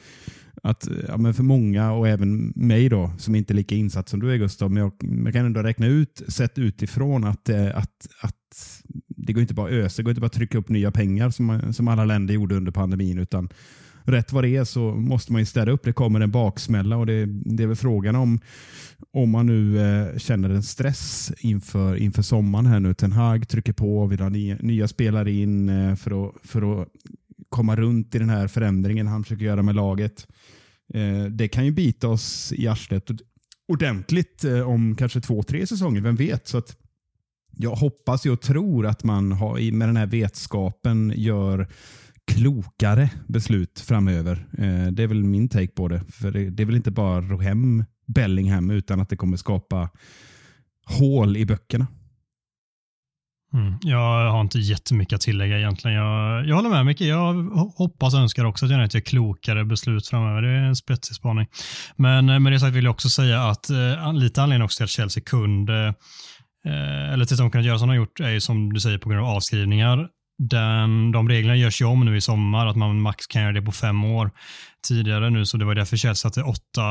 att 0.62 0.88
ja, 1.08 1.16
men 1.16 1.34
för 1.34 1.42
många 1.42 1.92
och 1.92 2.08
även 2.08 2.52
mig 2.56 2.88
då 2.88 3.12
som 3.18 3.34
inte 3.34 3.52
är 3.52 3.54
lika 3.54 3.74
insatt 3.74 4.08
som 4.08 4.20
du 4.20 4.32
är 4.32 4.36
Gustav, 4.36 4.70
men 4.70 4.82
jag, 4.82 4.92
jag 5.24 5.32
kan 5.32 5.46
ändå 5.46 5.62
räkna 5.62 5.86
ut 5.86 6.22
sett 6.28 6.58
utifrån 6.58 7.24
att, 7.24 7.48
eh, 7.48 7.76
att, 7.76 8.08
att 8.20 8.72
det 9.08 9.32
går 9.32 9.40
inte 9.40 9.54
bara 9.54 9.70
ösa, 9.70 9.96
det 9.96 10.02
går 10.02 10.10
inte 10.10 10.20
bara 10.20 10.28
trycka 10.28 10.58
upp 10.58 10.68
nya 10.68 10.90
pengar 10.90 11.30
som, 11.30 11.72
som 11.72 11.88
alla 11.88 12.04
länder 12.04 12.34
gjorde 12.34 12.54
under 12.54 12.72
pandemin 12.72 13.18
utan 13.18 13.48
rätt 14.04 14.32
vad 14.32 14.44
det 14.44 14.56
är 14.56 14.64
så 14.64 14.94
måste 14.94 15.32
man 15.32 15.40
ju 15.40 15.46
städa 15.46 15.72
upp. 15.72 15.84
Det 15.84 15.92
kommer 15.92 16.20
en 16.20 16.30
baksmälla 16.30 16.96
och 16.96 17.06
det, 17.06 17.26
det 17.26 17.62
är 17.62 17.66
väl 17.66 17.76
frågan 17.76 18.16
om 18.16 18.40
om 19.12 19.30
man 19.30 19.46
nu 19.46 19.80
eh, 19.80 20.18
känner 20.18 20.50
en 20.50 20.62
stress 20.62 21.32
inför, 21.38 21.96
inför 21.96 22.22
sommaren 22.22 22.66
här 22.66 22.80
nu. 22.80 22.94
Ten 22.94 23.12
Hag 23.12 23.48
trycker 23.48 23.72
på, 23.72 24.06
vill 24.06 24.20
ha 24.20 24.28
nya, 24.28 24.56
nya 24.60 24.88
spelare 24.88 25.32
in 25.32 25.68
eh, 25.68 25.94
för, 25.94 26.28
att, 26.28 26.34
för 26.44 26.82
att 26.82 26.88
komma 27.48 27.76
runt 27.76 28.14
i 28.14 28.18
den 28.18 28.28
här 28.28 28.48
förändringen 28.48 29.06
han 29.06 29.22
försöker 29.22 29.44
göra 29.44 29.62
med 29.62 29.74
laget. 29.74 30.26
Eh, 30.94 31.24
det 31.24 31.48
kan 31.48 31.64
ju 31.64 31.70
bita 31.70 32.08
oss 32.08 32.52
i 32.56 32.68
arslet 32.68 33.10
ordentligt 33.68 34.44
eh, 34.44 34.68
om 34.68 34.96
kanske 34.96 35.20
två, 35.20 35.42
tre 35.42 35.66
säsonger, 35.66 36.00
vem 36.00 36.16
vet? 36.16 36.48
Så 36.48 36.58
att 36.58 36.76
jag 37.56 37.74
hoppas 37.74 38.26
och 38.26 38.40
tror 38.40 38.86
att 38.86 39.04
man 39.04 39.32
har, 39.32 39.72
med 39.72 39.88
den 39.88 39.96
här 39.96 40.06
vetskapen 40.06 41.12
gör 41.16 41.68
klokare 42.24 43.10
beslut 43.26 43.80
framöver. 43.80 44.46
Eh, 44.58 44.86
det 44.92 45.02
är 45.02 45.06
väl 45.06 45.24
min 45.24 45.48
take 45.48 45.72
på 45.72 45.88
det. 45.88 46.04
För 46.08 46.30
det, 46.30 46.50
det 46.50 46.62
är 46.62 46.66
väl 46.66 46.76
inte 46.76 46.90
bara 46.90 47.20
ro 47.20 47.38
hem 47.38 47.84
Bellingham 48.06 48.70
utan 48.70 49.00
att 49.00 49.08
det 49.08 49.16
kommer 49.16 49.36
skapa 49.36 49.90
hål 50.84 51.36
i 51.36 51.46
böckerna. 51.46 51.86
Mm. 53.54 53.74
Jag 53.82 54.30
har 54.30 54.40
inte 54.40 54.58
jättemycket 54.58 55.16
att 55.16 55.20
tillägga 55.20 55.58
egentligen. 55.58 55.96
Jag, 55.96 56.46
jag 56.46 56.56
håller 56.56 56.70
med 56.70 56.86
mycket. 56.86 57.06
Jag 57.06 57.34
hoppas 57.76 58.14
och 58.14 58.20
önskar 58.20 58.44
också 58.44 58.64
att 58.64 58.70
jag 58.70 58.80
gör 58.80 59.00
klokare 59.00 59.64
beslut 59.64 60.08
framöver. 60.08 60.42
Det 60.42 60.48
är 60.48 60.62
en 60.62 60.76
spetsig 60.76 61.16
spaning. 61.16 61.46
Men 61.96 62.28
eh, 62.28 62.38
med 62.38 62.52
det 62.52 62.60
sagt 62.60 62.74
vill 62.74 62.84
jag 62.84 62.90
också 62.90 63.08
säga 63.08 63.42
att 63.42 63.70
eh, 63.70 64.12
lite 64.12 64.42
anledning 64.42 64.64
också 64.64 64.76
till 64.76 64.84
att 64.84 64.90
Chelsea 64.90 65.22
kunde, 65.26 65.94
eh, 66.66 67.12
eller 67.12 67.24
till 67.24 67.34
att 67.34 67.38
de 67.38 67.50
kunnat 67.50 67.66
göra 67.66 67.78
som 67.78 67.88
de 67.88 67.90
har 67.90 67.96
gjort, 67.96 68.20
är 68.20 68.30
ju 68.30 68.40
som 68.40 68.72
du 68.72 68.80
säger 68.80 68.98
på 68.98 69.08
grund 69.08 69.22
av 69.22 69.28
avskrivningar 69.30 70.08
den, 70.48 71.12
de 71.12 71.28
reglerna 71.28 71.56
görs 71.56 71.80
ju 71.80 71.84
om 71.84 72.04
nu 72.04 72.16
i 72.16 72.20
sommar, 72.20 72.66
att 72.66 72.76
man 72.76 73.00
max 73.00 73.26
kan 73.26 73.42
göra 73.42 73.52
det 73.52 73.62
på 73.62 73.72
fem 73.72 74.04
år 74.04 74.30
tidigare 74.82 75.30
nu, 75.30 75.46
så 75.46 75.56
det 75.56 75.64
var 75.64 75.74
därför 75.74 75.96
Chelsea 75.96 76.14
satte 76.14 76.42
åtta 76.42 76.82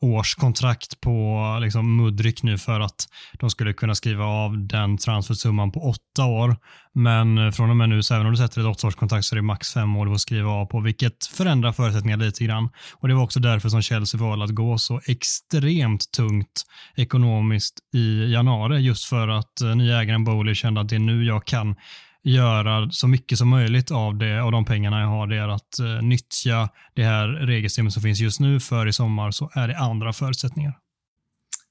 års 0.00 0.34
kontrakt 0.34 1.00
på 1.00 1.58
liksom 1.60 1.96
Mudryk 1.96 2.42
nu 2.42 2.58
för 2.58 2.80
att 2.80 3.06
de 3.38 3.50
skulle 3.50 3.72
kunna 3.72 3.94
skriva 3.94 4.24
av 4.24 4.66
den 4.66 4.98
transfersumman 4.98 5.72
på 5.72 5.80
åtta 5.80 6.24
år. 6.24 6.56
Men 6.94 7.38
eh, 7.38 7.50
från 7.50 7.70
och 7.70 7.76
med 7.76 7.88
nu, 7.88 8.02
så 8.02 8.14
även 8.14 8.26
om 8.26 8.32
du 8.32 8.38
sätter 8.38 8.60
ett 8.60 8.66
åttaårskontrakt 8.66 9.24
så 9.24 9.34
är 9.34 9.36
det 9.36 9.42
max 9.42 9.72
fem 9.72 9.96
år 9.96 10.06
du 10.06 10.12
får 10.12 10.18
skriva 10.18 10.50
av 10.50 10.66
på, 10.66 10.80
vilket 10.80 11.26
förändrar 11.26 11.72
förutsättningarna 11.72 12.24
lite 12.24 12.44
grann. 12.44 12.68
Och 12.94 13.08
det 13.08 13.14
var 13.14 13.22
också 13.22 13.40
därför 13.40 13.68
som 13.68 13.82
Chelsea 13.82 14.20
valde 14.20 14.44
att 14.44 14.54
gå 14.54 14.78
så 14.78 15.00
extremt 15.06 16.12
tungt 16.16 16.62
ekonomiskt 16.96 17.78
i 17.94 18.32
januari, 18.32 18.80
just 18.80 19.04
för 19.04 19.28
att 19.28 19.60
eh, 19.60 19.76
nya 19.76 20.00
ägaren 20.00 20.24
Bowley 20.24 20.54
kände 20.54 20.80
att 20.80 20.88
det 20.88 20.96
är 20.96 21.00
nu 21.00 21.24
jag 21.24 21.44
kan 21.44 21.76
göra 22.22 22.90
så 22.90 23.08
mycket 23.08 23.38
som 23.38 23.48
möjligt 23.48 23.90
av, 23.90 24.18
det, 24.18 24.42
av 24.42 24.52
de 24.52 24.64
pengarna 24.64 25.00
jag 25.00 25.08
har. 25.08 25.26
Det 25.26 25.36
är 25.36 25.48
att 25.48 25.78
eh, 25.78 26.02
nyttja 26.02 26.68
det 26.94 27.04
här 27.04 27.28
regelsystemet 27.28 27.92
som 27.92 28.02
finns 28.02 28.20
just 28.20 28.40
nu 28.40 28.60
för 28.60 28.86
i 28.86 28.92
sommar 28.92 29.30
så 29.30 29.50
är 29.54 29.68
det 29.68 29.78
andra 29.78 30.12
förutsättningar. 30.12 30.74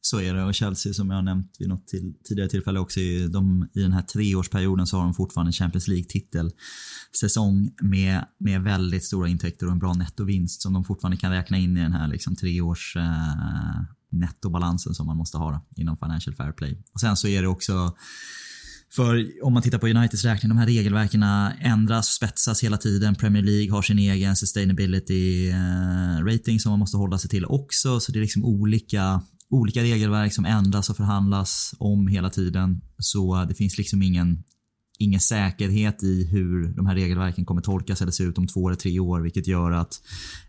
Så 0.01 0.21
är 0.21 0.33
det 0.33 0.43
och 0.43 0.53
Chelsea 0.53 0.93
som 0.93 1.09
jag 1.09 1.17
har 1.17 1.23
nämnt 1.23 1.55
vid 1.59 1.69
något 1.69 1.87
till, 1.87 2.13
tidigare 2.23 2.49
tillfälle 2.49 2.79
också, 2.79 2.99
de, 3.31 3.69
i 3.73 3.81
den 3.81 3.93
här 3.93 4.01
treårsperioden 4.01 4.87
så 4.87 4.97
har 4.97 5.03
de 5.03 5.13
fortfarande 5.13 5.51
Champions 5.51 5.87
League-titel 5.87 6.51
säsong 7.19 7.71
med, 7.81 8.25
med 8.39 8.61
väldigt 8.61 9.03
stora 9.03 9.27
intäkter 9.27 9.65
och 9.65 9.71
en 9.71 9.79
bra 9.79 9.93
nettovinst 9.93 10.61
som 10.61 10.73
de 10.73 10.83
fortfarande 10.83 11.17
kan 11.17 11.31
räkna 11.31 11.57
in 11.57 11.77
i 11.77 11.81
den 11.81 11.93
här 11.93 12.07
liksom, 12.07 12.35
treårs 12.35 12.95
eh, 12.95 13.81
nettobalansen 14.11 14.93
som 14.93 15.05
man 15.05 15.17
måste 15.17 15.37
ha 15.37 15.51
då, 15.51 15.81
inom 15.81 15.97
Financial 15.97 16.35
Fair 16.35 16.51
Play. 16.51 16.83
Och 16.93 16.99
Sen 16.99 17.17
så 17.17 17.27
är 17.27 17.41
det 17.41 17.47
också 17.47 17.95
för 18.95 19.31
om 19.43 19.53
man 19.53 19.63
tittar 19.63 19.77
på 19.77 19.87
Uniteds 19.87 20.25
räkning, 20.25 20.49
de 20.49 20.57
här 20.57 20.65
regelverken 20.65 21.23
ändras, 21.61 22.07
spetsas 22.07 22.63
hela 22.63 22.77
tiden. 22.77 23.15
Premier 23.15 23.43
League 23.43 23.71
har 23.71 23.81
sin 23.81 23.99
egen 23.99 24.35
sustainability 24.35 25.49
eh, 25.49 26.25
rating 26.25 26.59
som 26.59 26.69
man 26.69 26.79
måste 26.79 26.97
hålla 26.97 27.17
sig 27.17 27.29
till 27.29 27.45
också. 27.45 27.99
Så 27.99 28.11
det 28.11 28.19
är 28.19 28.21
liksom 28.21 28.45
olika, 28.45 29.21
olika 29.49 29.81
regelverk 29.81 30.33
som 30.33 30.45
ändras 30.45 30.89
och 30.89 30.97
förhandlas 30.97 31.75
om 31.77 32.07
hela 32.07 32.29
tiden. 32.29 32.81
Så 32.97 33.45
det 33.49 33.55
finns 33.55 33.77
liksom 33.77 34.01
ingen 34.01 34.43
ingen 34.99 35.19
säkerhet 35.19 36.03
i 36.03 36.27
hur 36.31 36.67
de 36.67 36.85
här 36.85 36.95
regelverken 36.95 37.45
kommer 37.45 37.61
tolkas 37.61 38.01
eller 38.01 38.11
se 38.11 38.23
ut 38.23 38.37
om 38.37 38.47
två 38.47 38.67
eller 38.69 38.77
tre 38.77 38.99
år, 38.99 39.21
vilket 39.21 39.47
gör 39.47 39.71
att 39.71 40.01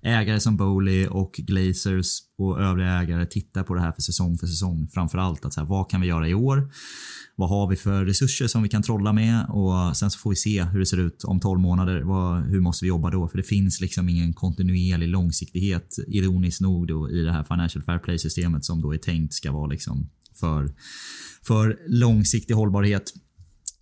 ägare 0.02 0.40
som 0.40 0.56
Bowley 0.56 1.06
och 1.06 1.32
Glazers 1.32 2.18
och 2.38 2.60
övriga 2.60 2.88
ägare 2.88 3.26
tittar 3.26 3.62
på 3.62 3.74
det 3.74 3.80
här 3.80 3.92
för 3.92 4.02
säsong 4.02 4.38
för 4.38 4.46
säsong. 4.46 4.88
Framförallt 4.92 5.44
att 5.44 5.52
så 5.52 5.60
här, 5.60 5.66
vad 5.66 5.90
kan 5.90 6.00
vi 6.00 6.06
göra 6.06 6.28
i 6.28 6.34
år? 6.34 6.70
Vad 7.36 7.48
har 7.48 7.70
vi 7.70 7.76
för 7.76 8.04
resurser 8.04 8.46
som 8.46 8.62
vi 8.62 8.68
kan 8.68 8.82
trolla 8.82 9.12
med? 9.12 9.46
Och 9.48 9.96
sen 9.96 10.10
så 10.10 10.18
får 10.18 10.30
vi 10.30 10.36
se 10.36 10.62
hur 10.62 10.78
det 10.78 10.86
ser 10.86 11.00
ut 11.00 11.24
om 11.24 11.40
12 11.40 11.60
månader. 11.60 12.00
Vad, 12.00 12.42
hur 12.42 12.60
måste 12.60 12.84
vi 12.84 12.88
jobba 12.88 13.10
då? 13.10 13.28
För 13.28 13.36
det 13.36 13.42
finns 13.42 13.80
liksom 13.80 14.08
ingen 14.08 14.32
kontinuerlig 14.32 15.08
långsiktighet, 15.08 15.96
ironiskt 16.08 16.60
nog, 16.60 16.88
då, 16.88 17.10
i 17.10 17.22
det 17.22 17.32
här 17.32 17.44
Financial 17.44 17.84
Fair 17.84 17.98
Play-systemet 17.98 18.64
som 18.64 18.82
då 18.82 18.94
är 18.94 18.98
tänkt 18.98 19.34
ska 19.34 19.52
vara 19.52 19.66
liksom 19.66 20.08
för, 20.40 20.74
för 21.42 21.78
långsiktig 21.88 22.54
hållbarhet. 22.54 23.12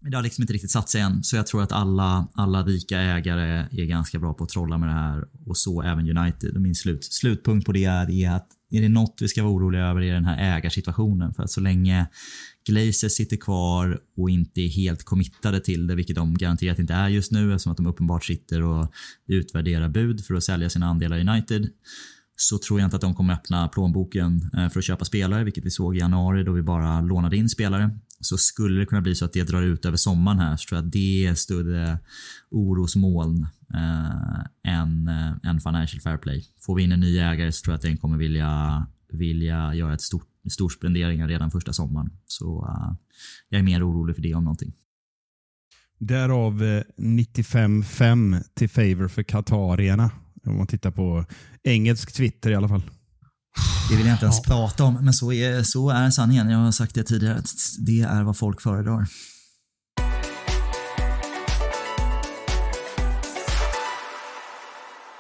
Men 0.00 0.10
det 0.10 0.16
har 0.16 0.22
liksom 0.22 0.42
inte 0.42 0.52
riktigt 0.52 0.70
satt 0.70 0.88
sig 0.88 1.00
än. 1.00 1.22
Så 1.22 1.36
jag 1.36 1.46
tror 1.46 1.62
att 1.62 1.72
alla, 1.72 2.28
alla 2.34 2.62
rika 2.62 3.00
ägare 3.00 3.66
är 3.70 3.84
ganska 3.84 4.18
bra 4.18 4.34
på 4.34 4.44
att 4.44 4.50
trolla 4.50 4.78
med 4.78 4.88
det 4.88 4.92
här. 4.92 5.24
Och 5.46 5.56
så 5.56 5.82
även 5.82 6.18
United. 6.18 6.54
Och 6.54 6.62
min 6.62 6.74
slut, 6.74 7.04
slutpunkt 7.04 7.66
på 7.66 7.72
det 7.72 7.84
är, 7.84 8.10
är 8.10 8.30
att 8.30 8.48
är 8.70 8.82
det 8.82 8.88
något 8.88 9.18
vi 9.20 9.28
ska 9.28 9.42
vara 9.42 9.52
oroliga 9.52 9.82
över 9.82 10.02
är 10.02 10.14
den 10.14 10.24
här 10.24 10.56
ägarsituationen. 10.56 11.34
För 11.34 11.42
att 11.42 11.50
så 11.50 11.60
länge 11.60 12.06
Glazer 12.66 13.08
sitter 13.08 13.36
kvar 13.36 14.00
och 14.16 14.30
inte 14.30 14.60
är 14.60 14.68
helt 14.68 15.04
committade 15.04 15.60
till 15.60 15.86
det, 15.86 15.94
vilket 15.94 16.16
de 16.16 16.34
garanterat 16.34 16.78
inte 16.78 16.94
är 16.94 17.08
just 17.08 17.32
nu 17.32 17.54
eftersom 17.54 17.72
att 17.72 17.76
de 17.76 17.86
uppenbart 17.86 18.24
sitter 18.24 18.62
och 18.62 18.92
utvärderar 19.26 19.88
bud 19.88 20.24
för 20.24 20.34
att 20.34 20.44
sälja 20.44 20.70
sina 20.70 20.86
andelar 20.86 21.16
i 21.16 21.20
United 21.20 21.68
så 22.36 22.58
tror 22.58 22.80
jag 22.80 22.86
inte 22.86 22.96
att 22.96 23.02
de 23.02 23.14
kommer 23.14 23.34
öppna 23.34 23.68
plånboken 23.68 24.50
eh, 24.56 24.68
för 24.68 24.78
att 24.78 24.84
köpa 24.84 25.04
spelare, 25.04 25.44
vilket 25.44 25.64
vi 25.64 25.70
såg 25.70 25.96
i 25.96 25.98
januari 25.98 26.44
då 26.44 26.52
vi 26.52 26.62
bara 26.62 27.00
lånade 27.00 27.36
in 27.36 27.48
spelare. 27.48 27.98
Så 28.20 28.38
skulle 28.38 28.80
det 28.80 28.86
kunna 28.86 29.00
bli 29.00 29.14
så 29.14 29.24
att 29.24 29.32
det 29.32 29.44
drar 29.44 29.62
ut 29.62 29.84
över 29.84 29.96
sommaren 29.96 30.38
här 30.38 30.56
så 30.56 30.68
tror 30.68 30.78
jag 30.78 30.86
att 30.86 30.92
det 30.92 31.26
är 31.26 31.34
större 31.34 31.98
orosmoln 32.50 33.46
eh, 33.74 34.72
än, 34.72 35.08
eh, 35.08 35.50
än 35.50 35.60
Financial 35.60 36.00
Fair 36.00 36.16
Play. 36.16 36.44
Får 36.60 36.76
vi 36.76 36.82
in 36.82 36.92
en 36.92 37.00
ny 37.00 37.18
ägare 37.18 37.52
så 37.52 37.64
tror 37.64 37.72
jag 37.72 37.76
att 37.76 37.82
den 37.82 37.96
kommer 37.96 38.18
vilja, 38.18 38.86
vilja 39.12 39.74
göra 39.74 39.94
ett 39.94 40.00
stort, 40.00 40.28
stor 40.50 40.68
spenderingar 40.68 41.28
redan 41.28 41.50
första 41.50 41.72
sommaren. 41.72 42.10
Så 42.26 42.64
uh, 42.64 42.94
jag 43.48 43.58
är 43.58 43.62
mer 43.62 43.88
orolig 43.88 44.16
för 44.16 44.22
det 44.22 44.34
om 44.34 44.44
någonting. 44.44 44.72
Därav 45.98 46.62
eh, 46.62 46.82
95-5 46.96 48.42
till 48.54 48.68
favor 48.68 49.08
för 49.08 49.22
Qatarierna. 49.22 50.10
Om 50.46 50.56
man 50.56 50.66
tittar 50.66 50.90
på 50.90 51.24
engelsk 51.62 52.12
Twitter 52.12 52.50
i 52.50 52.54
alla 52.54 52.68
fall. 52.68 52.82
Det 53.90 53.96
vill 53.96 54.06
jag 54.06 54.14
inte 54.14 54.24
ens 54.24 54.40
ja. 54.44 54.54
prata 54.54 54.84
om, 54.84 54.94
men 54.94 55.14
så 55.14 55.32
är, 55.32 55.62
så 55.62 55.90
är 55.90 56.10
sanningen. 56.10 56.50
Jag 56.50 56.58
har 56.58 56.72
sagt 56.72 56.94
det 56.94 57.02
tidigare, 57.02 57.38
att 57.38 57.50
det 57.78 58.00
är 58.00 58.22
vad 58.22 58.36
folk 58.36 58.60
föredrar. 58.60 59.06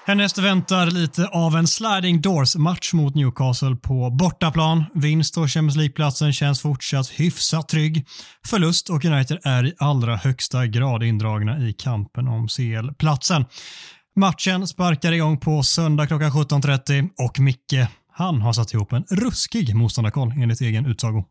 Härnäst 0.06 0.38
väntar 0.38 0.86
lite 0.86 1.26
av 1.26 1.56
en 1.56 1.66
sliding 1.66 2.20
doors-match 2.20 2.92
mot 2.92 3.14
Newcastle 3.14 3.76
på 3.76 4.10
bortaplan. 4.10 4.84
Vinst 4.94 5.36
och 5.36 5.50
Champions 5.50 5.76
League-platsen 5.76 6.32
känns 6.32 6.60
fortsatt 6.60 7.08
hyfsat 7.08 7.68
trygg. 7.68 8.06
Förlust 8.46 8.90
och 8.90 9.04
United 9.04 9.38
är 9.44 9.66
i 9.66 9.74
allra 9.78 10.16
högsta 10.16 10.66
grad 10.66 11.02
indragna 11.02 11.58
i 11.58 11.72
kampen 11.72 12.28
om 12.28 12.48
CL-platsen. 12.48 13.44
Matchen 14.16 14.66
sparkar 14.66 15.12
igång 15.12 15.40
på 15.40 15.62
söndag 15.62 16.06
klockan 16.06 16.30
17.30 16.30 17.08
och 17.18 17.40
Micke, 17.40 17.88
han 18.18 18.40
har 18.40 18.52
satt 18.52 18.74
ihop 18.74 18.92
en 18.92 19.04
ruskig 19.10 19.74
motståndarkoll 19.74 20.32
enligt 20.36 20.60
egen 20.60 20.86
utsago. 20.86 21.24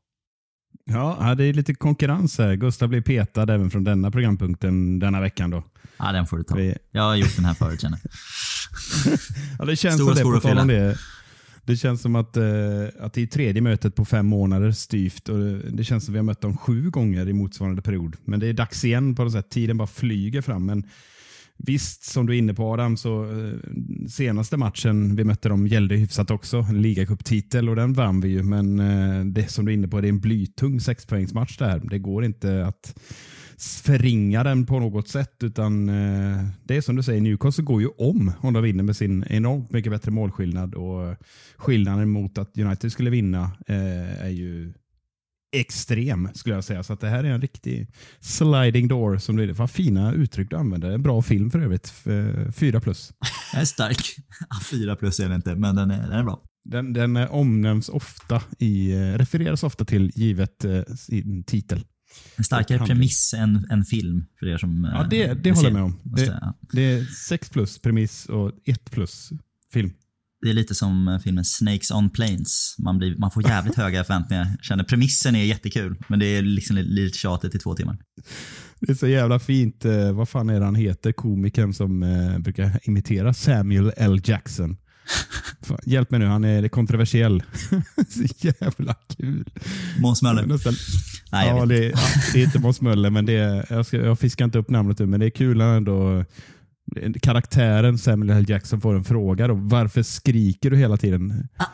Ja, 0.85 1.35
det 1.35 1.43
är 1.43 1.53
lite 1.53 1.75
konkurrens 1.75 2.37
här. 2.37 2.55
Gustav 2.55 2.89
blir 2.89 3.01
petad 3.01 3.53
även 3.53 3.71
från 3.71 3.83
denna 3.83 4.11
programpunkten 4.11 4.99
denna 4.99 5.21
veckan. 5.21 5.49
Då. 5.49 5.63
Ja, 5.97 6.11
den 6.11 6.27
får 6.27 6.37
du 6.37 6.43
ta. 6.43 6.55
Vi... 6.55 6.77
Jag 6.91 7.01
har 7.01 7.15
gjort 7.15 7.35
den 7.35 7.45
här 7.45 7.53
förut 7.53 7.81
känner 7.81 7.99
ja, 9.59 9.65
det 9.65 9.75
känns 9.75 9.95
Stora 9.95 10.15
som 10.15 10.31
det, 10.31 10.39
på 10.39 10.55
tal 10.55 10.67
det. 10.67 10.97
Det 11.65 11.77
känns 11.77 12.01
som 12.01 12.15
att, 12.15 12.37
eh, 12.37 12.43
att 12.99 13.13
det 13.13 13.21
är 13.21 13.27
tredje 13.27 13.61
mötet 13.61 13.95
på 13.95 14.05
fem 14.05 14.27
månader 14.27 14.71
styvt. 14.71 15.29
Och 15.29 15.39
det 15.71 15.83
känns 15.83 16.05
som 16.05 16.11
att 16.11 16.15
vi 16.15 16.19
har 16.19 16.23
mött 16.23 16.41
dem 16.41 16.57
sju 16.57 16.89
gånger 16.89 17.29
i 17.29 17.33
motsvarande 17.33 17.81
period. 17.81 18.15
Men 18.25 18.39
det 18.39 18.47
är 18.47 18.53
dags 18.53 18.85
igen 18.85 19.15
på 19.15 19.23
något 19.23 19.33
sätt. 19.33 19.49
Tiden 19.49 19.77
bara 19.77 19.87
flyger 19.87 20.41
fram. 20.41 20.65
Men 20.65 20.83
Visst, 21.57 22.03
som 22.03 22.25
du 22.25 22.33
är 22.33 22.37
inne 22.37 22.53
på 22.53 22.73
Adam, 22.73 22.97
så 22.97 23.23
eh, 23.23 23.53
senaste 24.09 24.57
matchen 24.57 25.15
vi 25.15 25.23
mötte 25.23 25.49
dem 25.49 25.67
gällde 25.67 25.95
hyfsat 25.95 26.31
också. 26.31 26.57
En 26.57 26.81
ligacuptitel 26.81 27.69
och 27.69 27.75
den 27.75 27.93
vann 27.93 28.21
vi 28.21 28.29
ju. 28.29 28.43
Men 28.43 28.79
eh, 28.79 29.25
det 29.25 29.51
som 29.51 29.65
du 29.65 29.71
är 29.71 29.73
inne 29.73 29.87
på, 29.87 30.01
det 30.01 30.07
är 30.07 30.09
en 30.09 30.19
blytung 30.19 30.79
sexpoängsmatch 30.79 31.57
det 31.57 31.65
här. 31.65 31.81
Det 31.89 31.99
går 31.99 32.25
inte 32.25 32.65
att 32.65 32.95
förringa 33.83 34.43
den 34.43 34.65
på 34.65 34.79
något 34.79 35.07
sätt. 35.07 35.43
utan 35.43 35.89
eh, 35.89 36.45
Det 36.63 36.77
är 36.77 36.81
som 36.81 36.95
du 36.95 37.03
säger, 37.03 37.21
Newcastle 37.21 37.63
går 37.63 37.81
ju 37.81 37.87
om 37.87 38.31
om 38.41 38.53
de 38.53 38.63
vinner 38.63 38.83
med 38.83 38.95
sin 38.95 39.25
enormt 39.29 39.71
mycket 39.71 39.91
bättre 39.91 40.11
målskillnad. 40.11 40.75
och 40.75 41.15
Skillnaden 41.57 42.09
mot 42.09 42.37
att 42.37 42.57
United 42.57 42.91
skulle 42.91 43.09
vinna 43.09 43.51
eh, 43.67 44.25
är 44.25 44.29
ju 44.29 44.73
extrem 45.51 46.29
skulle 46.33 46.55
jag 46.55 46.63
säga. 46.63 46.83
Så 46.83 46.93
att 46.93 46.99
det 46.99 47.09
här 47.09 47.23
är 47.23 47.29
en 47.29 47.41
riktig 47.41 47.87
sliding 48.19 48.87
door. 48.87 49.17
som 49.17 49.35
det 49.35 49.43
är. 49.43 49.47
Vad 49.47 49.71
fina 49.71 50.13
uttryck 50.13 50.49
du 50.49 50.55
använder. 50.55 50.91
En 50.91 51.01
bra 51.01 51.21
film 51.21 51.51
för 51.51 51.59
övrigt. 51.59 51.93
Fyra 52.55 52.81
plus. 52.81 53.13
Jag 53.53 53.61
är 53.61 53.65
stark. 53.65 54.15
Fyra 54.71 54.95
plus 54.95 55.19
är 55.19 55.29
det 55.29 55.35
inte, 55.35 55.55
men 55.55 55.75
den 55.75 55.91
är, 55.91 56.01
den 56.01 56.11
är 56.11 56.23
bra. 56.23 56.43
Den, 56.63 56.93
den 56.93 57.17
omnämns 57.17 57.89
ofta 57.89 58.41
i, 58.59 58.91
eh, 58.91 58.97
refereras 58.97 59.63
ofta 59.63 59.85
till 59.85 60.11
givet 60.15 60.65
sin 60.97 61.43
titel. 61.43 61.85
En 62.35 62.43
starkare 62.43 62.85
premiss 62.85 63.33
än 63.33 63.67
en 63.69 63.85
film 63.85 64.25
för 64.39 64.47
er 64.47 64.57
som 64.57 64.89
Ja, 64.93 65.07
det, 65.09 65.33
det 65.33 65.51
håller 65.51 65.69
jag 65.69 65.73
med 65.73 65.83
om. 65.83 65.99
Det, 66.03 66.53
det, 66.73 66.81
är 66.81 67.03
6 67.03 67.49
plus 67.49 67.79
premiss 67.79 68.25
och 68.25 68.51
1 68.65 68.91
plus 68.91 69.29
film. 69.73 69.93
Det 70.41 70.49
är 70.49 70.53
lite 70.53 70.75
som 70.75 71.19
filmen 71.23 71.45
Snakes 71.45 71.91
on 71.91 72.09
Planes. 72.09 72.75
Man, 72.79 72.97
blir, 72.97 73.17
man 73.17 73.31
får 73.31 73.47
jävligt 73.47 73.75
höga 73.77 74.03
förväntningar. 74.03 74.47
Känner 74.61 74.83
premissen 74.83 75.35
är 75.35 75.43
jättekul, 75.43 75.95
men 76.07 76.19
det 76.19 76.25
är 76.25 76.41
liksom 76.41 76.75
lite 76.75 77.17
tjatigt 77.17 77.55
i 77.55 77.59
två 77.59 77.75
timmar. 77.75 77.97
Det 78.79 78.91
är 78.91 78.95
så 78.95 79.07
jävla 79.07 79.39
fint. 79.39 79.85
Eh, 79.85 80.11
vad 80.11 80.29
fan 80.29 80.49
är 80.49 80.59
det 80.59 80.65
han 80.65 80.75
heter? 80.75 81.11
Komikern 81.11 81.73
som 81.73 82.03
eh, 82.03 82.37
brukar 82.39 82.79
imitera 82.83 83.33
Samuel 83.33 83.91
L. 83.97 84.21
Jackson. 84.23 84.77
Fan, 85.61 85.79
hjälp 85.85 86.11
mig 86.11 86.19
nu, 86.19 86.25
han 86.25 86.43
är 86.43 86.67
kontroversiell. 86.67 87.43
så 88.09 88.47
jävla 88.47 88.95
kul. 89.17 89.49
Måns 89.99 90.21
Möller. 90.21 90.45
Nästan, 90.45 90.73
Nej, 91.31 91.47
ja, 91.47 91.65
det, 91.65 91.83
ja, 91.83 91.97
det, 92.33 92.39
är 92.41 92.43
inte 92.43 92.59
Måns 92.59 92.81
Möller, 92.81 93.09
men 93.09 93.25
det 93.25 93.33
är, 93.33 93.65
jag, 93.69 93.85
ska, 93.85 93.97
jag 93.97 94.19
fiskar 94.19 94.45
inte 94.45 94.57
upp 94.59 94.69
namnet 94.69 94.99
nu, 94.99 95.05
men 95.05 95.19
det 95.19 95.25
är 95.25 95.29
kul 95.29 95.61
ändå. 95.61 96.25
Karaktären 97.21 97.97
Samuel 97.97 98.37
L. 98.37 98.49
Jackson 98.49 98.81
får 98.81 98.95
en 98.95 99.03
fråga. 99.03 99.47
Då, 99.47 99.53
varför 99.53 100.03
skriker 100.03 100.69
du 100.69 100.77
hela 100.77 100.97
tiden? 100.97 101.47
Ah. 101.57 101.65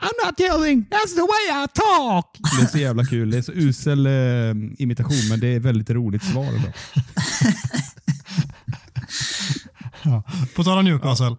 I'm 0.00 0.26
not 0.26 0.40
yelling, 0.40 0.86
that's 0.90 1.14
the 1.14 1.20
way 1.22 1.64
I 1.64 1.66
talk! 1.74 2.38
Det 2.58 2.62
är 2.62 2.66
så 2.66 2.78
jävla 2.78 3.04
kul. 3.04 3.30
Det 3.30 3.38
är 3.38 3.42
så 3.42 3.52
usel 3.52 4.06
eh, 4.06 4.12
imitation, 4.78 5.28
men 5.30 5.40
det 5.40 5.46
är 5.46 5.60
väldigt 5.60 5.90
roligt 5.90 6.22
svar. 6.22 6.52
Då. 6.52 6.72
ja, 10.04 10.22
på 10.56 10.64
tal 10.64 10.78
om 10.78 10.84
Newcastle. 10.84 11.36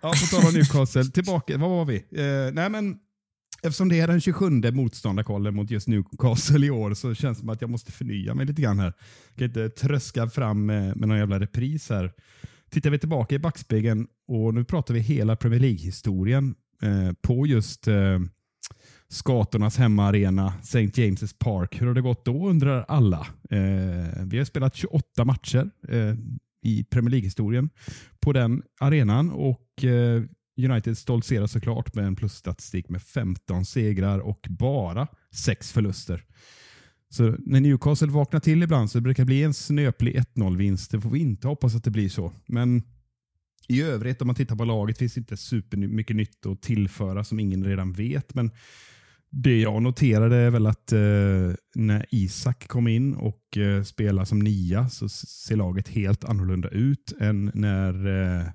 Ja. 0.00 0.12
På 0.12 0.36
tal 0.36 0.46
om 0.48 0.54
Newcastle. 0.54 1.04
Tillbaka, 1.04 1.58
vad 1.58 1.70
var 1.70 1.84
vi? 1.84 1.96
Eh, 1.96 2.52
nej, 2.52 2.68
men 2.70 2.96
Eftersom 3.64 3.88
det 3.88 4.00
är 4.00 4.06
den 4.06 4.20
27 4.20 4.50
motståndarkollen 4.72 5.54
mot 5.54 5.70
just 5.70 5.88
Newcastle 5.88 6.66
i 6.66 6.70
år 6.70 6.94
så 6.94 7.14
känns 7.14 7.38
det 7.38 7.40
som 7.40 7.48
att 7.48 7.60
jag 7.60 7.70
måste 7.70 7.92
förnya 7.92 8.34
mig 8.34 8.46
lite 8.46 8.62
grann 8.62 8.78
här. 8.78 8.92
Jag 9.28 9.38
kan 9.38 9.46
inte 9.46 9.68
tröska 9.68 10.28
fram 10.28 10.66
med, 10.66 10.96
med 10.96 11.08
någon 11.08 11.18
jävla 11.18 11.40
repris 11.40 11.90
här. 11.90 12.12
Tittar 12.70 12.90
vi 12.90 12.98
tillbaka 12.98 13.34
i 13.34 13.38
backspegeln 13.38 14.06
och 14.28 14.54
nu 14.54 14.64
pratar 14.64 14.94
vi 14.94 15.00
hela 15.00 15.36
Premier 15.36 15.60
League-historien 15.60 16.54
eh, 16.82 17.12
på 17.22 17.46
just 17.46 17.88
eh, 17.88 18.18
Skatornas 19.08 19.76
hemmaarena, 19.76 20.54
St. 20.60 20.86
James's 20.86 21.34
Park. 21.38 21.80
Hur 21.80 21.86
har 21.86 21.94
det 21.94 22.00
gått 22.00 22.24
då 22.24 22.48
undrar 22.48 22.84
alla. 22.88 23.26
Eh, 23.50 24.24
vi 24.24 24.38
har 24.38 24.44
spelat 24.44 24.76
28 24.76 25.24
matcher. 25.24 25.70
Eh, 25.88 26.14
i 26.64 26.84
Premier 26.84 27.10
League-historien 27.10 27.70
på 28.20 28.32
den 28.32 28.62
arenan. 28.80 29.30
och 29.30 29.84
eh, 29.84 30.22
United 30.56 30.98
stoltserar 30.98 31.46
såklart 31.46 31.94
med 31.94 32.04
en 32.04 32.16
plusstatistik 32.16 32.88
med 32.88 33.02
15 33.02 33.64
segrar 33.64 34.18
och 34.18 34.46
bara 34.50 35.08
6 35.32 35.72
förluster. 35.72 36.24
Så 37.08 37.36
när 37.38 37.60
Newcastle 37.60 38.08
vaknar 38.08 38.40
till 38.40 38.62
ibland 38.62 38.90
så 38.90 39.00
brukar 39.00 39.22
det 39.22 39.26
bli 39.26 39.42
en 39.42 39.54
snöplig 39.54 40.16
1-0-vinst. 40.16 40.90
Det 40.90 41.00
får 41.00 41.10
vi 41.10 41.18
inte 41.18 41.48
hoppas 41.48 41.74
att 41.74 41.84
det 41.84 41.90
blir 41.90 42.08
så. 42.08 42.32
Men 42.46 42.82
i 43.68 43.82
övrigt, 43.82 44.20
om 44.20 44.26
man 44.26 44.36
tittar 44.36 44.56
på 44.56 44.64
laget, 44.64 44.98
finns 44.98 45.14
det 45.14 45.18
inte 45.18 45.36
supermycket 45.36 46.16
nytt 46.16 46.46
att 46.46 46.62
tillföra 46.62 47.24
som 47.24 47.40
ingen 47.40 47.64
redan 47.64 47.92
vet. 47.92 48.34
Men 48.34 48.50
det 49.36 49.60
jag 49.60 49.82
noterade 49.82 50.36
är 50.36 50.50
väl 50.50 50.66
att 50.66 50.92
eh, 50.92 50.98
när 51.74 52.06
Isak 52.10 52.68
kom 52.68 52.88
in 52.88 53.14
och 53.14 53.58
eh, 53.58 53.82
spelar 53.82 54.24
som 54.24 54.38
nia 54.38 54.88
så 54.88 55.08
ser 55.08 55.56
laget 55.56 55.88
helt 55.88 56.24
annorlunda 56.24 56.68
ut 56.68 57.12
än 57.20 57.50
när 57.54 58.06
eh, 58.06 58.46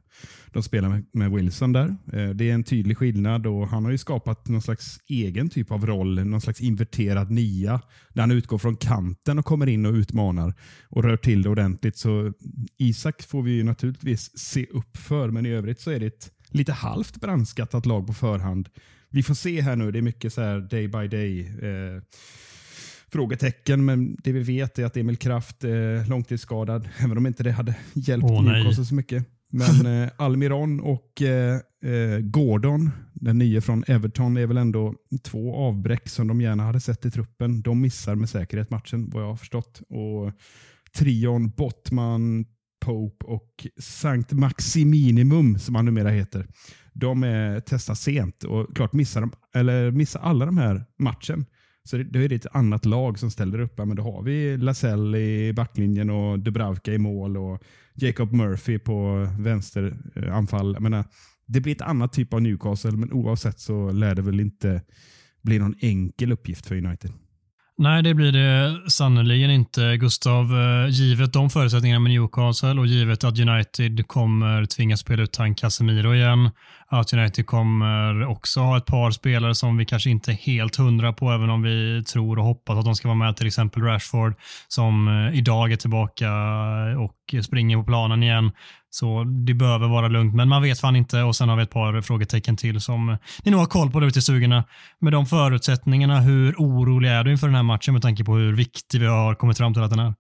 de 0.54 0.64
spelar 0.64 0.90
med, 0.90 1.06
med 1.14 1.32
Wilson 1.32 1.74
där. 1.74 1.96
Eh, 2.14 2.30
det 2.30 2.50
är 2.50 2.54
en 2.54 2.64
tydlig 2.64 2.98
skillnad 2.98 3.48
och 3.48 3.68
han 3.68 3.86
har 3.86 3.92
ju 3.92 3.98
skapat 3.98 4.48
någon 4.48 4.62
slags 4.62 5.00
egen 5.08 5.50
typ 5.50 5.72
av 5.72 5.86
roll, 5.86 6.26
någon 6.26 6.42
slags 6.42 6.62
inverterad 6.62 7.32
nia 7.32 7.82
där 8.10 8.22
han 8.22 8.32
utgår 8.32 8.58
från 8.58 8.76
kanten 8.76 9.40
och 9.40 9.46
kommer 9.46 9.68
in 9.68 9.86
och 9.86 9.94
utmanar 9.94 10.54
och 10.90 11.04
rör 11.04 11.18
till 11.18 11.42
det 11.42 11.50
ordentligt. 11.50 11.98
Så 11.98 12.34
Isak 12.78 13.22
får 13.22 13.42
vi 13.42 13.64
naturligtvis 13.64 14.40
se 14.40 14.66
upp 14.66 14.98
för, 14.98 15.30
men 15.30 15.46
i 15.46 15.50
övrigt 15.50 15.80
så 15.80 15.92
är 15.92 16.00
det 16.00 16.06
ett 16.06 16.32
lite 16.52 16.74
halvt 16.74 17.22
brandskattat 17.22 17.86
lag 17.86 18.08
på 18.08 18.14
förhand 18.14 18.70
vi 19.10 19.24
får 19.24 19.34
se 19.34 19.62
här 19.62 19.76
nu. 19.76 19.92
Det 19.92 20.00
är 20.00 20.02
mycket 20.02 20.34
så 20.34 20.42
här 20.42 20.60
day 20.60 20.88
by 20.88 21.08
day. 21.08 21.40
Eh, 21.42 22.02
frågetecken, 23.12 23.86
men 23.86 24.18
det 24.24 24.32
vi 24.32 24.44
vet 24.44 24.80
är 24.80 24.86
att 24.86 24.98
Emil 24.98 25.18
Kraft 25.18 25.64
är 25.64 26.10
långtidsskadad, 26.10 26.90
även 26.98 27.18
om 27.18 27.28
inte 27.28 27.44
det 27.44 27.52
hade 27.52 27.76
hjälpt 27.94 28.26
oh, 28.26 28.44
Newcastle 28.44 28.86
så 28.86 28.96
mycket. 28.96 29.26
Men 29.52 29.86
eh, 30.04 30.10
Almiron 30.18 30.80
och 30.80 31.22
eh, 31.22 31.60
eh, 31.84 32.20
Gordon, 32.20 32.90
den 33.14 33.38
nya 33.38 33.62
från 33.62 33.84
Everton, 33.88 34.38
är 34.38 34.46
väl 34.46 34.58
ändå 34.58 34.96
två 35.24 35.56
avbräck 35.56 36.10
som 36.10 36.28
de 36.28 36.42
gärna 36.42 36.64
hade 36.64 36.80
sett 36.80 37.06
i 37.06 37.12
truppen. 37.12 37.62
De 37.62 37.82
missar 37.82 38.16
med 38.16 38.30
säkerhet 38.30 38.70
matchen, 38.70 39.10
vad 39.10 39.24
jag 39.24 39.28
har 39.28 39.36
förstått. 39.36 39.82
Och 39.90 40.34
Trion, 40.98 41.50
Bottman, 41.50 42.46
Pope 42.80 43.26
och 43.26 43.68
Sankt 43.80 44.32
Maximinimum, 44.32 45.60
som 45.60 45.76
han 45.76 45.86
numera 45.86 46.10
heter 46.10 46.48
de 47.00 47.24
är, 47.24 47.60
testar 47.60 47.94
sent 47.94 48.44
och 48.44 48.76
klart 48.76 48.94
missar, 48.94 49.22
de, 49.22 49.32
eller 49.56 49.92
missar 49.92 50.20
alla 50.20 50.46
de 50.46 50.58
här 50.58 50.86
matchen. 50.98 51.46
Så 51.84 51.98
då 51.98 52.20
är 52.20 52.30
det 52.30 52.36
ett 52.36 52.56
annat 52.56 52.86
lag 52.86 53.20
som 53.20 53.32
ställer 53.32 53.60
upp. 53.60 53.78
Men 53.78 53.96
då 53.96 54.04
har 54.04 54.24
vi 54.24 54.58
Lasell 54.58 55.16
i 55.16 55.54
backlinjen 55.54 56.10
och 56.10 56.40
Dubravka 56.40 56.94
i 56.94 56.98
mål 56.98 57.38
och 57.38 57.64
Jacob 57.94 58.34
Murphy 58.34 58.80
på 58.80 59.28
vänsteranfall. 59.40 60.68
Eh, 60.68 60.74
Jag 60.74 60.82
menar, 60.82 61.06
det 61.46 61.62
blir 61.62 61.76
ett 61.76 61.82
annat 61.82 62.14
typ 62.14 62.34
av 62.34 62.42
Newcastle, 62.42 62.92
men 62.92 63.14
oavsett 63.14 63.60
så 63.60 63.92
lär 63.92 64.16
det 64.16 64.22
väl 64.22 64.40
inte 64.40 64.82
bli 65.42 65.60
någon 65.60 65.76
enkel 65.80 66.32
uppgift 66.32 66.66
för 66.66 66.76
United. 66.76 67.12
Nej, 67.82 68.04
det 68.04 68.14
blir 68.14 68.32
det 68.32 68.90
sannerligen 68.90 69.52
inte, 69.52 69.98
Gustav. 69.98 70.46
Eh, 70.60 70.90
givet 70.90 71.34
de 71.34 71.50
förutsättningarna 71.50 72.00
med 72.00 72.12
Newcastle 72.12 72.80
och 72.80 72.88
givet 72.88 73.24
att 73.24 73.40
United 73.40 74.08
kommer 74.08 74.66
tvingas 74.66 75.00
spela 75.00 75.24
ut 75.24 75.32
Tank 75.32 75.58
Casemiro 75.58 76.16
igen, 76.16 76.50
att 76.88 77.14
United 77.14 77.46
kommer 77.46 78.26
också 78.26 78.60
ha 78.60 78.78
ett 78.78 78.86
par 78.86 79.12
spelare 79.12 79.56
som 79.56 79.78
vi 79.78 79.86
kanske 79.86 80.10
inte 80.10 80.32
är 80.32 80.36
helt 80.36 80.76
hundra 80.76 81.14
på, 81.14 81.32
även 81.32 81.50
om 81.50 81.62
vi 81.62 82.04
tror 82.04 82.40
och 82.40 82.46
hoppas 82.46 82.78
att 82.78 82.86
de 82.86 82.96
ska 82.96 83.08
vara 83.08 83.18
med, 83.18 83.38
till 83.38 83.48
exempel 83.48 83.84
Rashford, 83.84 84.34
som 84.68 85.08
eh, 85.08 85.38
idag 85.38 85.72
är 85.72 85.76
tillbaka 85.76 86.32
och 86.98 87.44
springer 87.44 87.78
på 87.78 87.84
planen 87.84 88.24
igen. 88.24 88.52
Så 88.92 89.24
det 89.24 89.54
behöver 89.54 89.88
vara 89.88 90.08
lugnt, 90.08 90.36
men 90.36 90.50
man 90.50 90.62
vet 90.62 90.80
fan 90.80 90.96
inte. 90.96 91.22
Och 91.22 91.36
sen 91.36 91.50
har 91.50 91.56
vi 91.56 91.64
ett 91.64 91.72
par 91.72 92.02
frågetecken 92.02 92.58
till 92.58 92.82
som 92.82 93.18
ni 93.44 93.52
nog 93.52 93.60
har 93.60 93.68
koll 93.68 93.92
på 93.92 94.00
där 94.00 94.08
ute 94.08 94.20
i 94.20 94.22
stugorna. 94.22 94.64
Med 95.00 95.14
de 95.14 95.26
förutsättningarna, 95.26 96.20
hur 96.20 96.56
orolig 96.58 97.10
är 97.10 97.24
du 97.24 97.32
inför 97.32 97.48
den 97.48 97.56
här 97.56 97.64
matchen 97.64 97.94
med 97.94 98.02
tanke 98.02 98.24
på 98.24 98.36
hur 98.36 98.54
viktig 98.54 99.00
vi 99.00 99.06
har 99.06 99.36
kommit 99.36 99.58
fram 99.58 99.74
till 99.74 99.84
att 99.84 99.90
den 99.90 100.00
är? 100.00 100.14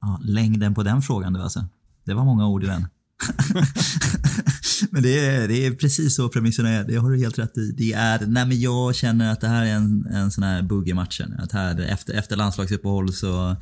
Ja, 0.00 0.20
längden 0.22 0.74
på 0.74 0.82
den 0.82 1.02
frågan 1.02 1.32
du 1.32 1.42
alltså. 1.42 1.64
Det 2.04 2.14
var 2.14 2.24
många 2.24 2.46
ord 2.46 2.64
i 2.64 2.66
den. 2.66 2.86
men 4.90 5.02
det 5.02 5.26
är, 5.26 5.48
det 5.48 5.66
är 5.66 5.70
precis 5.70 6.16
så 6.16 6.28
premisserna 6.28 6.68
är. 6.68 6.84
Det 6.84 6.96
har 6.96 7.10
du 7.10 7.18
helt 7.18 7.38
rätt 7.38 7.58
i. 7.58 7.72
Det 7.72 7.92
är, 7.92 8.26
nej 8.26 8.46
men 8.46 8.60
jag 8.60 8.94
känner 8.94 9.32
att 9.32 9.40
det 9.40 9.48
här 9.48 9.66
är 9.66 9.74
en, 9.74 10.06
en 10.06 10.30
sån 10.30 10.44
här 10.44 10.62
bugg 10.62 10.88
i 10.88 10.94
matchen. 10.94 11.34
Att 11.38 11.52
här, 11.52 11.80
efter, 11.80 12.14
efter 12.14 12.36
landslagsuppehåll 12.36 13.12
så 13.12 13.56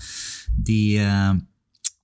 det 0.66 0.98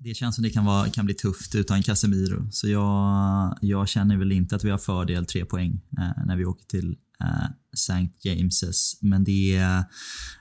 det 0.04 0.14
känns 0.14 0.34
som 0.34 0.42
det 0.42 0.50
kan, 0.50 0.64
vara, 0.64 0.88
kan 0.88 1.04
bli 1.04 1.14
tufft 1.14 1.54
utan 1.54 1.82
Casemiro. 1.82 2.48
Så 2.50 2.68
jag, 2.68 3.58
jag 3.60 3.88
känner 3.88 4.16
väl 4.16 4.32
inte 4.32 4.56
att 4.56 4.64
vi 4.64 4.70
har 4.70 4.78
fördel 4.78 5.26
tre 5.26 5.44
poäng 5.44 5.80
eh, 5.98 6.24
när 6.26 6.36
vi 6.36 6.44
åker 6.44 6.64
till 6.66 6.96
eh, 7.20 7.50
St. 7.72 8.08
James's. 8.22 8.98
Men 9.00 9.24
det, 9.24 9.62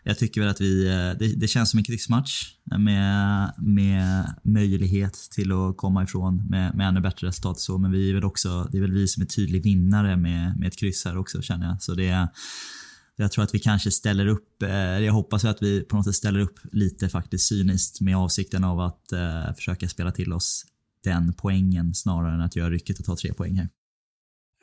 jag 0.04 0.18
tycker 0.18 0.42
väl 0.42 0.50
att 0.50 0.62
vi, 0.62 0.88
eh, 0.88 1.20
det, 1.20 1.40
det 1.40 1.48
känns 1.48 1.72
som 1.72 1.78
en 1.78 1.84
krigsmatch 1.84 2.54
med, 2.80 3.54
med 3.58 4.34
möjlighet 4.44 5.14
till 5.32 5.52
att 5.52 5.78
komma 5.78 6.04
ifrån 6.04 6.48
med, 6.50 6.76
med 6.76 6.88
ännu 6.88 7.02
bättre 7.02 7.28
resultat. 7.28 7.60
Så, 7.60 7.78
men 7.78 7.92
vi 7.92 8.10
är 8.10 8.14
väl 8.14 8.24
också, 8.24 8.70
det 8.72 8.78
är 8.78 8.82
väl 8.82 8.94
vi 8.94 9.08
som 9.08 9.24
är 9.24 9.28
tydlig 9.28 9.64
vinnare 9.64 10.18
med, 10.18 10.58
med 10.60 10.68
ett 10.68 10.78
kryss 10.78 11.06
här 11.06 11.18
också 11.18 11.42
känner 11.42 11.68
jag. 11.68 11.82
Så 11.82 11.94
det 11.94 12.28
jag 13.16 13.32
tror 13.32 13.44
att 13.44 13.56
vi 13.56 13.60
kanske 13.60 13.92
ställer 13.92 14.28
upp, 14.28 14.64
eh, 14.64 14.70
jag 15.00 15.14
hoppas 15.14 15.46
att 15.46 15.64
vi 15.64 15.82
på 15.82 15.96
något 15.96 16.06
sätt 16.06 16.16
ställer 16.16 16.40
upp 16.40 16.60
lite 16.72 17.10
faktiskt 17.10 17.48
cyniskt 17.48 18.02
med 18.02 18.18
avsikten 18.18 18.64
av 18.64 18.80
att 18.80 19.12
eh, 19.12 19.54
försöka 19.56 19.90
spela 19.90 20.12
till 20.12 20.34
oss 20.34 20.66
den 21.04 21.34
poängen 21.34 21.94
snarare 21.94 22.34
än 22.34 22.42
att 22.42 22.56
göra 22.56 22.70
rycket 22.70 23.00
och 23.00 23.06
ta 23.06 23.16
tre 23.16 23.34
poäng 23.34 23.56
här. 23.56 23.70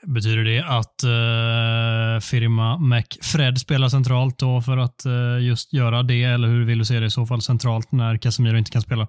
Betyder 0.07 0.45
det 0.45 0.61
att 0.61 1.05
uh, 1.05 2.21
firma 2.21 2.79
McFred 2.79 3.59
spelar 3.59 3.89
centralt 3.89 4.39
då 4.39 4.63
för 4.63 4.77
att 4.77 5.07
uh, 5.07 5.45
just 5.45 5.73
göra 5.73 6.03
det, 6.03 6.23
eller 6.23 6.49
hur 6.49 6.65
vill 6.65 6.79
du 6.79 6.85
se 6.85 7.01
det 7.01 7.07
i 7.07 7.11
så 7.11 7.27
fall 7.27 7.43
centralt 7.43 7.93
när 7.93 8.17
Casemiro 8.17 8.59
inte 8.59 8.71
kan 8.71 8.83
spela? 8.83 9.09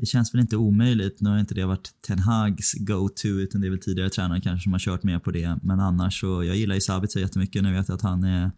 Det 0.00 0.06
känns 0.06 0.34
väl 0.34 0.40
inte 0.40 0.56
omöjligt. 0.56 1.20
Nu 1.20 1.30
har 1.30 1.38
inte 1.38 1.54
det 1.54 1.64
varit 1.64 1.90
Ten 2.06 2.18
Hags 2.18 2.74
go-to, 2.74 3.28
utan 3.28 3.60
det 3.60 3.66
är 3.66 3.70
väl 3.70 3.80
tidigare 3.80 4.10
tränare 4.10 4.40
kanske 4.40 4.62
som 4.62 4.72
har 4.72 4.80
kört 4.80 5.02
mer 5.02 5.18
på 5.18 5.30
det. 5.30 5.58
Men 5.62 5.80
annars 5.80 6.20
så, 6.20 6.44
jag 6.44 6.56
gillar 6.56 6.74
ju 6.74 6.80
Sabitzer 6.80 7.20
jättemycket. 7.20 7.62
Nu 7.62 7.72
vet 7.72 7.88
jag 7.88 7.96
att 7.96 8.02
han 8.02 8.24
är 8.24 8.50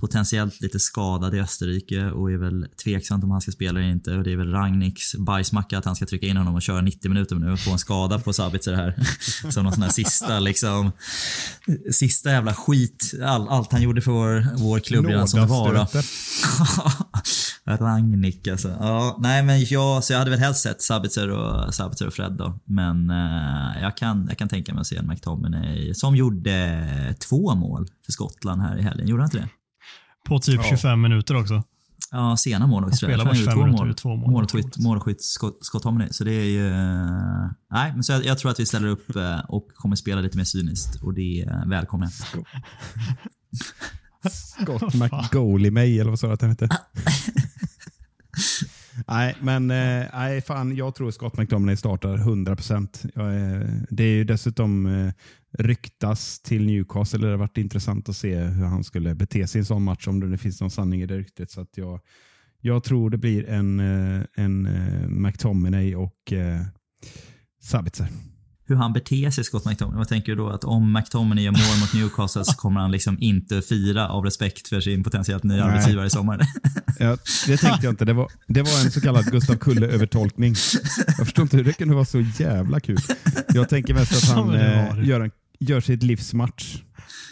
potentiellt 0.00 0.60
lite 0.60 0.78
skadad 0.78 1.34
i 1.34 1.40
Österrike 1.40 2.10
och 2.10 2.30
är 2.32 2.36
väl 2.36 2.66
tveksamt 2.84 3.24
om 3.24 3.30
han 3.30 3.40
ska 3.40 3.52
spela 3.52 3.80
eller 3.80 3.90
inte. 3.90 4.14
Och 4.14 4.24
det 4.24 4.32
är 4.32 4.36
väl 4.36 4.52
Ragniks 4.52 5.14
bajsmacka 5.14 5.78
att 5.78 5.84
han 5.84 5.96
ska 5.96 6.06
trycka 6.06 6.26
in 6.26 6.36
honom 6.36 6.54
och 6.54 6.62
köra 6.62 6.80
90 6.80 7.08
minuter 7.08 7.36
nu 7.36 7.52
och 7.52 7.60
få 7.60 7.70
en 7.70 7.78
skada 7.78 8.18
på 8.18 8.32
Sabitzer 8.32 8.74
här. 8.74 8.94
Som 9.50 9.64
någon 9.64 9.72
sån 9.72 9.82
här 9.82 9.90
sista 9.90 10.40
liksom, 10.40 10.92
sista 11.92 12.30
jävla 12.30 12.54
skit. 12.54 13.14
All, 13.24 13.48
allt 13.48 13.72
han 13.72 13.82
gjorde 13.82 14.00
för 14.00 14.12
vår, 14.12 14.46
vår 14.58 14.80
klubb 14.80 15.06
redan 15.06 15.28
som 15.28 15.40
det 15.40 15.46
var 15.46 15.74
då. 15.74 15.86
Rangnick 17.84 18.48
alltså. 18.48 18.68
Ja, 18.68 19.18
nej 19.20 19.42
men 19.42 19.64
jag, 19.64 20.04
så 20.04 20.12
jag 20.12 20.18
hade 20.18 20.30
väl 20.30 20.40
helst 20.40 20.62
sett 20.62 20.82
Sabitzer 20.82 21.30
och, 21.30 21.74
Sabitzer 21.74 22.06
och 22.06 22.14
Fred 22.14 22.32
då. 22.32 22.58
Men 22.64 23.10
eh, 23.10 23.82
jag, 23.82 23.96
kan, 23.96 24.26
jag 24.28 24.38
kan 24.38 24.48
tänka 24.48 24.74
mig 24.74 24.80
att 24.80 24.86
se 24.86 24.96
en 24.96 25.06
McTominay 25.06 25.94
som 25.94 26.16
gjorde 26.16 27.14
två 27.28 27.54
mål 27.54 27.88
för 28.06 28.12
Skottland 28.12 28.62
här 28.62 28.78
i 28.78 28.82
helgen. 28.82 29.08
Gjorde 29.08 29.22
han 29.22 29.26
inte 29.26 29.38
det? 29.38 29.48
På 30.24 30.38
typ 30.38 30.56
ja. 30.56 30.62
25 30.62 31.00
minuter 31.00 31.36
också. 31.36 31.62
Ja, 32.10 32.36
sena 32.36 32.66
mål 32.66 32.84
också. 32.84 33.06
Han 33.06 33.12
spelar 33.12 33.24
bara 33.24 33.34
25 33.34 33.58
minuter, 33.58 33.84
mål. 33.84 33.94
två 33.94 34.16
mål. 34.16 34.30
Målskytt, 34.30 34.78
målskytt 34.78 35.22
Scott, 35.22 35.58
Scott 35.60 35.82
Tomney. 35.82 36.08
Så 36.10 36.24
det 36.24 36.32
är 36.32 36.44
ju... 36.44 36.68
Eh, 36.68 37.50
nej, 37.70 37.92
men 37.92 38.04
så 38.04 38.12
jag, 38.12 38.24
jag, 38.24 38.38
tror 38.38 38.50
att 38.50 38.60
vi 38.60 38.66
ställer 38.66 38.88
upp 38.88 39.16
eh, 39.16 39.40
och 39.48 39.68
kommer 39.74 39.96
spela 39.96 40.20
lite 40.20 40.36
mer 40.36 40.44
cyniskt 40.44 41.02
och 41.02 41.14
det 41.14 41.40
är 41.40 41.68
välkommet. 41.68 42.10
Scott 44.30 44.94
McGoaly 45.12 45.70
mig 45.70 46.00
eller 46.00 46.10
vad 46.10 46.18
sa 46.18 46.26
du 46.26 46.32
att 46.32 46.40
han 46.40 46.50
hette? 46.50 46.68
nej, 49.06 49.36
men 49.40 49.70
eh, 49.70 50.06
nej, 50.12 50.40
fan, 50.40 50.76
jag 50.76 50.94
tror 50.94 51.10
Scott 51.10 51.38
McDominay 51.38 51.76
startar 51.76 52.14
100 52.14 52.56
procent. 52.56 53.04
Eh, 53.16 53.68
det 53.90 54.04
är 54.04 54.14
ju 54.14 54.24
dessutom 54.24 54.86
eh, 54.86 55.12
ryktas 55.58 56.40
till 56.40 56.66
Newcastle. 56.66 57.18
Det 57.18 57.30
har 57.30 57.36
varit 57.36 57.58
intressant 57.58 58.08
att 58.08 58.16
se 58.16 58.36
hur 58.36 58.64
han 58.64 58.84
skulle 58.84 59.14
bete 59.14 59.46
sig 59.46 59.58
i 59.58 59.60
en 59.60 59.66
sån 59.66 59.82
match, 59.82 60.08
om 60.08 60.30
det 60.30 60.38
finns 60.38 60.60
någon 60.60 60.70
sanning 60.70 61.02
i 61.02 61.06
det 61.06 61.18
ryktet. 61.18 61.50
Så 61.50 61.60
att 61.60 61.76
jag, 61.76 62.00
jag 62.60 62.84
tror 62.84 63.10
det 63.10 63.18
blir 63.18 63.48
en, 63.48 63.80
eh, 63.80 64.22
en 64.34 64.66
eh, 64.66 65.08
McTominay 65.08 65.94
och 65.96 66.32
eh, 66.32 66.60
Sabitzer 67.62 68.08
hur 68.68 68.76
han 68.76 68.92
beter 68.92 69.30
sig, 69.30 69.44
Scott 69.44 69.64
McTominay. 69.64 69.98
Vad 69.98 70.08
tänker 70.08 70.32
du 70.32 70.36
då? 70.36 70.48
Att 70.48 70.64
om 70.64 70.92
McTominay 70.92 71.44
gör 71.44 71.52
mål 71.52 71.80
mot 71.80 71.94
Newcastle 71.94 72.44
så 72.44 72.52
kommer 72.52 72.80
han 72.80 72.90
liksom 72.90 73.16
inte 73.20 73.62
fira 73.62 74.08
av 74.08 74.24
respekt 74.24 74.68
för 74.68 74.80
sin 74.80 75.04
potentiellt 75.04 75.44
nya 75.44 75.64
arbetsgivare 75.64 76.06
i 76.06 76.10
sommar? 76.10 76.40
ja, 76.98 77.16
det 77.46 77.56
tänkte 77.56 77.86
jag 77.86 77.92
inte. 77.92 78.04
Det 78.04 78.12
var, 78.12 78.28
det 78.46 78.62
var 78.62 78.84
en 78.84 78.90
så 78.90 79.00
kallad 79.00 79.24
Gustav 79.24 79.54
Kulle-övertolkning. 79.54 80.54
Jag 81.06 81.26
förstår 81.26 81.42
inte 81.42 81.56
hur 81.56 81.64
det 81.64 81.72
kunde 81.72 81.94
vara 81.94 82.04
så 82.04 82.20
jävla 82.20 82.80
kul. 82.80 82.98
Jag 83.48 83.68
tänker 83.68 83.94
mest 83.94 84.12
att 84.12 84.30
han 84.36 84.54
eh, 84.54 85.08
gör, 85.08 85.20
en, 85.20 85.30
gör 85.60 85.80
sitt 85.80 86.02
livsmatch. 86.02 86.82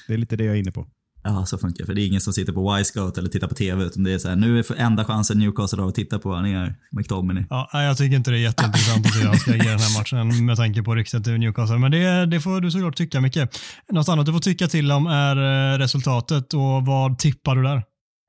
Det 0.06 0.14
är 0.14 0.18
lite 0.18 0.36
det 0.36 0.44
jag 0.44 0.54
är 0.54 0.58
inne 0.58 0.72
på. 0.72 0.86
Ja, 1.28 1.46
så 1.46 1.58
funkar 1.58 1.78
det. 1.78 1.86
För 1.86 1.94
det 1.94 2.02
är 2.02 2.06
ingen 2.06 2.20
som 2.20 2.32
sitter 2.32 2.52
på 2.52 2.78
Y-scout 2.78 3.18
eller 3.18 3.28
tittar 3.28 3.48
på 3.48 3.54
TV. 3.54 3.84
Utan 3.84 4.04
det 4.04 4.12
är 4.12 4.18
så 4.18 4.28
här, 4.28 4.36
nu 4.36 4.58
är 4.58 4.64
enda 4.76 5.04
chansen 5.04 5.38
Newcastle 5.38 5.80
har 5.82 5.88
att 5.88 5.94
titta 5.94 6.18
på 6.18 6.34
han 6.34 6.46
är 6.46 6.74
McTominay. 6.90 7.44
Ja, 7.50 7.68
jag 7.72 7.96
tycker 7.96 8.16
inte 8.16 8.30
det 8.30 8.38
är 8.38 8.42
jätteintressant 8.42 9.06
att 9.06 9.12
se 9.12 9.20
hur 9.20 9.26
han 9.26 9.38
ska 9.38 9.50
agera 9.50 9.70
den 9.70 9.78
här 9.78 10.00
matchen 10.00 10.46
med 10.46 10.56
tanke 10.56 10.82
på 10.82 10.94
ryktet 10.94 11.26
i 11.26 11.38
Newcastle. 11.38 11.78
Men 11.78 11.90
det, 11.90 12.26
det 12.26 12.40
får 12.40 12.60
du 12.60 12.70
såklart 12.70 12.96
tycka 12.96 13.20
mycket. 13.20 13.58
Något 13.92 14.08
annat 14.08 14.26
du 14.26 14.32
får 14.32 14.40
tycka 14.40 14.66
till 14.66 14.92
om 14.92 15.06
är 15.06 15.36
eh, 15.36 15.78
resultatet 15.78 16.54
och 16.54 16.86
vad 16.86 17.18
tippar 17.18 17.56
du 17.56 17.62
där? 17.62 17.82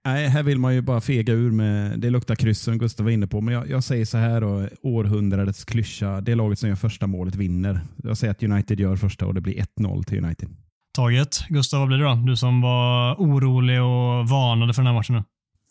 Nej, 0.06 0.28
här 0.28 0.44
vill 0.44 0.60
man 0.60 0.74
ju 0.74 0.82
bara 0.82 1.02
fega 1.02 1.34
ur 1.34 1.52
med, 1.52 2.00
det 2.00 2.10
luktar 2.10 2.36
kryss 2.36 2.62
som 2.62 2.78
Gustav 2.78 3.04
var 3.04 3.12
inne 3.12 3.28
på, 3.28 3.42
men 3.42 3.54
jag, 3.54 3.70
jag 3.70 3.84
säger 3.84 4.06
så 4.06 4.18
här 4.18 4.42
då, 4.42 4.68
århundradets 4.82 5.66
klyscha, 5.66 6.22
det 6.22 6.36
laget 6.36 6.60
som 6.60 6.70
gör 6.70 6.76
första 6.76 7.08
målet 7.08 7.36
vinner. 7.36 7.82
Jag 8.04 8.18
säger 8.18 8.32
att 8.32 8.44
United 8.44 8.80
gör 8.80 8.96
första 8.96 9.26
och 9.26 9.34
det 9.34 9.42
blir 9.42 9.66
1-0 9.80 10.04
till 10.04 10.24
United 10.24 10.50
taget. 10.98 11.46
Gustav, 11.50 11.80
vad 11.80 11.88
blir 11.88 11.98
det 11.98 12.04
då? 12.04 12.16
Du 12.16 12.38
som 12.38 12.62
var 12.62 13.16
orolig 13.16 13.82
och 13.82 14.30
varnade 14.30 14.74
för 14.74 14.82
den 14.82 14.88
här 14.88 14.94
matchen 14.94 15.16
nu. 15.16 15.24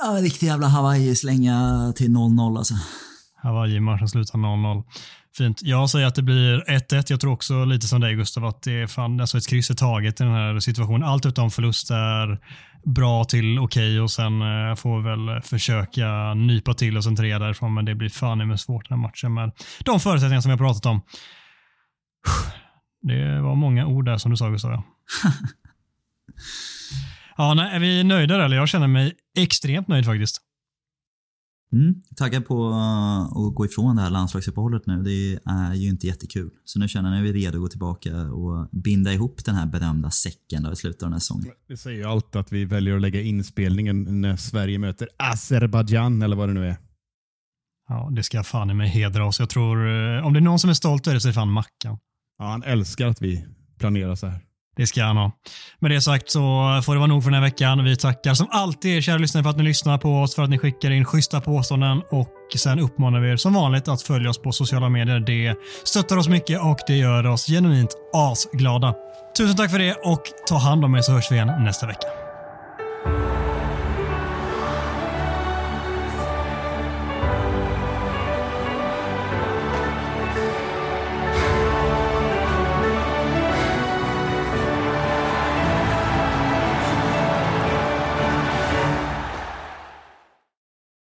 Ja, 0.03 0.23
riktig 0.23 0.47
jävla 0.47 0.67
Hawaii-slänga 0.67 1.93
till 1.97 2.11
0-0 2.11 2.59
alltså. 2.59 2.75
Hawaii-matchen 3.43 4.09
slutar 4.09 4.39
0-0. 4.39 4.85
Fint. 5.37 5.63
Jag 5.63 5.91
säger 5.91 6.07
att 6.07 6.15
det 6.15 6.23
blir 6.23 6.65
1-1. 6.69 7.05
Jag 7.09 7.21
tror 7.21 7.33
också 7.33 7.65
lite 7.65 7.87
som 7.87 8.01
dig 8.01 8.15
Gustav 8.15 8.45
att 8.45 8.63
det 8.63 8.83
är 8.83 8.87
fan, 8.87 9.21
alltså 9.21 9.39
ett 9.39 9.49
kryss 9.49 9.71
är 9.71 9.75
taget 9.75 10.21
i 10.21 10.25
den 10.25 10.33
här 10.33 10.61
situationen. 10.61 11.03
Allt 11.03 11.27
utom 11.27 11.51
förlust 11.51 11.91
är 11.91 12.41
bra 12.85 13.25
till 13.25 13.59
okej 13.59 13.89
okay 13.91 14.01
och 14.01 14.11
sen 14.11 14.43
eh, 14.43 14.75
får 14.75 14.99
vi 14.99 15.09
väl 15.09 15.43
försöka 15.43 16.35
nypa 16.35 16.75
till 16.75 16.97
oss 16.97 17.07
en 17.07 17.17
trea 17.17 17.39
därifrån 17.39 17.75
men 17.75 17.85
det 17.85 17.95
blir 17.95 18.09
fan 18.09 18.49
med 18.49 18.61
svårt 18.61 18.89
den 18.89 18.99
här 18.99 19.09
matchen 19.09 19.35
med 19.35 19.53
de 19.85 20.01
förutsättningar 20.01 20.41
som 20.41 20.49
vi 20.49 20.53
har 20.53 20.67
pratat 20.67 20.87
om. 20.87 21.01
Det 23.03 23.41
var 23.41 23.55
många 23.55 23.87
ord 23.87 24.05
där 24.05 24.19
som 24.19 24.31
du 24.31 24.37
sa 24.37 24.49
Gustav. 24.51 24.83
ja, 27.37 27.55
nej, 27.55 27.77
är 27.77 27.81
vi 27.81 28.05
nöjda 28.05 28.45
eller? 28.45 28.57
Jag 28.57 28.69
känner 28.69 28.87
mig 28.87 29.13
extremt 29.37 29.89
nöjd 29.89 30.05
faktiskt. 30.05 30.43
Mm, 31.73 32.03
taggad 32.17 32.47
på 32.47 32.69
att 32.69 33.55
gå 33.55 33.67
ifrån 33.67 33.97
det 33.97 34.03
här 34.03 34.11
landslagsuppehållet 34.11 34.87
nu. 34.87 35.03
Det 35.03 35.39
är 35.45 35.75
ju 35.75 35.89
inte 35.89 36.07
jättekul. 36.07 36.51
Så 36.65 36.79
nu 36.79 36.89
känner 36.89 37.11
jag 37.11 37.19
att 37.19 37.25
vi 37.25 37.29
är 37.29 37.33
redo 37.33 37.57
att 37.57 37.63
gå 37.63 37.69
tillbaka 37.69 38.17
och 38.17 38.69
binda 38.73 39.13
ihop 39.13 39.45
den 39.45 39.55
här 39.55 39.67
berömda 39.67 40.11
säcken 40.11 40.63
då 40.63 40.73
i 40.73 40.77
slutet 40.77 41.03
av 41.03 41.07
den 41.07 41.13
här 41.13 41.21
säsongen. 41.21 41.53
Vi 41.69 41.77
säger 41.77 41.99
ju 41.99 42.05
alltid 42.05 42.41
att 42.41 42.53
vi 42.53 42.65
väljer 42.65 42.97
att 42.97 43.03
lägga 43.03 43.21
inspelningen 43.21 44.21
när 44.21 44.37
Sverige 44.37 44.79
möter 44.79 45.09
Azerbajdzjan 45.17 46.23
eller 46.23 46.37
vad 46.37 46.49
det 46.49 46.53
nu 46.53 46.69
är. 46.69 46.77
Ja, 47.89 48.09
det 48.13 48.23
ska 48.23 48.43
fan 48.43 48.71
i 48.71 48.75
mig 48.75 48.89
hedra 48.89 49.27
oss. 49.27 49.41
Jag 49.41 49.51
tror, 49.51 49.89
eh, 49.89 50.27
om 50.27 50.33
det 50.33 50.39
är 50.39 50.41
någon 50.41 50.59
som 50.59 50.71
är 50.71 50.75
stolt 50.75 51.07
över 51.07 51.15
det 51.15 51.21
så 51.21 51.29
är 51.29 51.31
det 51.31 51.35
fan 51.35 51.53
Mackan. 51.53 51.99
Ja, 52.39 52.45
han 52.45 52.63
älskar 52.63 53.07
att 53.07 53.23
vi 53.23 53.47
planerar 53.79 54.15
så 54.15 54.27
här. 54.27 54.46
Det 54.77 54.87
ska 54.87 55.05
han 55.05 55.17
ha. 55.17 55.33
Med 55.79 55.91
det 55.91 56.01
sagt 56.01 56.31
så 56.31 56.41
får 56.85 56.93
det 56.95 56.99
vara 56.99 57.07
nog 57.07 57.23
för 57.23 57.31
den 57.31 57.43
här 57.43 57.49
veckan. 57.51 57.85
Vi 57.85 57.97
tackar 57.97 58.35
som 58.35 58.47
alltid 58.51 58.97
er 58.97 59.01
kära 59.01 59.19
lyssnare 59.19 59.45
för 59.45 59.51
att 59.51 59.57
ni 59.57 59.63
lyssnar 59.63 59.99
på 59.99 60.21
oss, 60.21 60.35
för 60.35 60.43
att 60.43 60.51
ni 60.51 60.59
skickar 60.59 60.91
in 60.91 61.05
schyssta 61.05 61.41
påståenden 61.41 62.03
och 62.11 62.29
sen 62.57 62.79
uppmanar 62.79 63.21
vi 63.21 63.31
er 63.31 63.37
som 63.37 63.55
vanligt 63.55 63.89
att 63.89 64.03
följa 64.03 64.31
oss 64.31 64.43
på 64.43 64.53
sociala 64.53 64.89
medier. 64.89 65.21
Det 65.21 65.55
stöttar 65.85 66.17
oss 66.17 66.29
mycket 66.29 66.63
och 66.63 66.79
det 66.87 66.97
gör 66.97 67.27
oss 67.27 67.47
genuint 67.47 67.91
asglada. 68.15 68.95
Tusen 69.39 69.57
tack 69.57 69.71
för 69.71 69.79
det 69.79 69.95
och 69.95 70.23
ta 70.49 70.59
hand 70.59 70.85
om 70.85 70.95
er 70.95 71.01
så 71.01 71.13
hörs 71.13 71.31
vi 71.31 71.35
igen 71.35 71.65
nästa 71.65 71.87
vecka. 71.87 72.26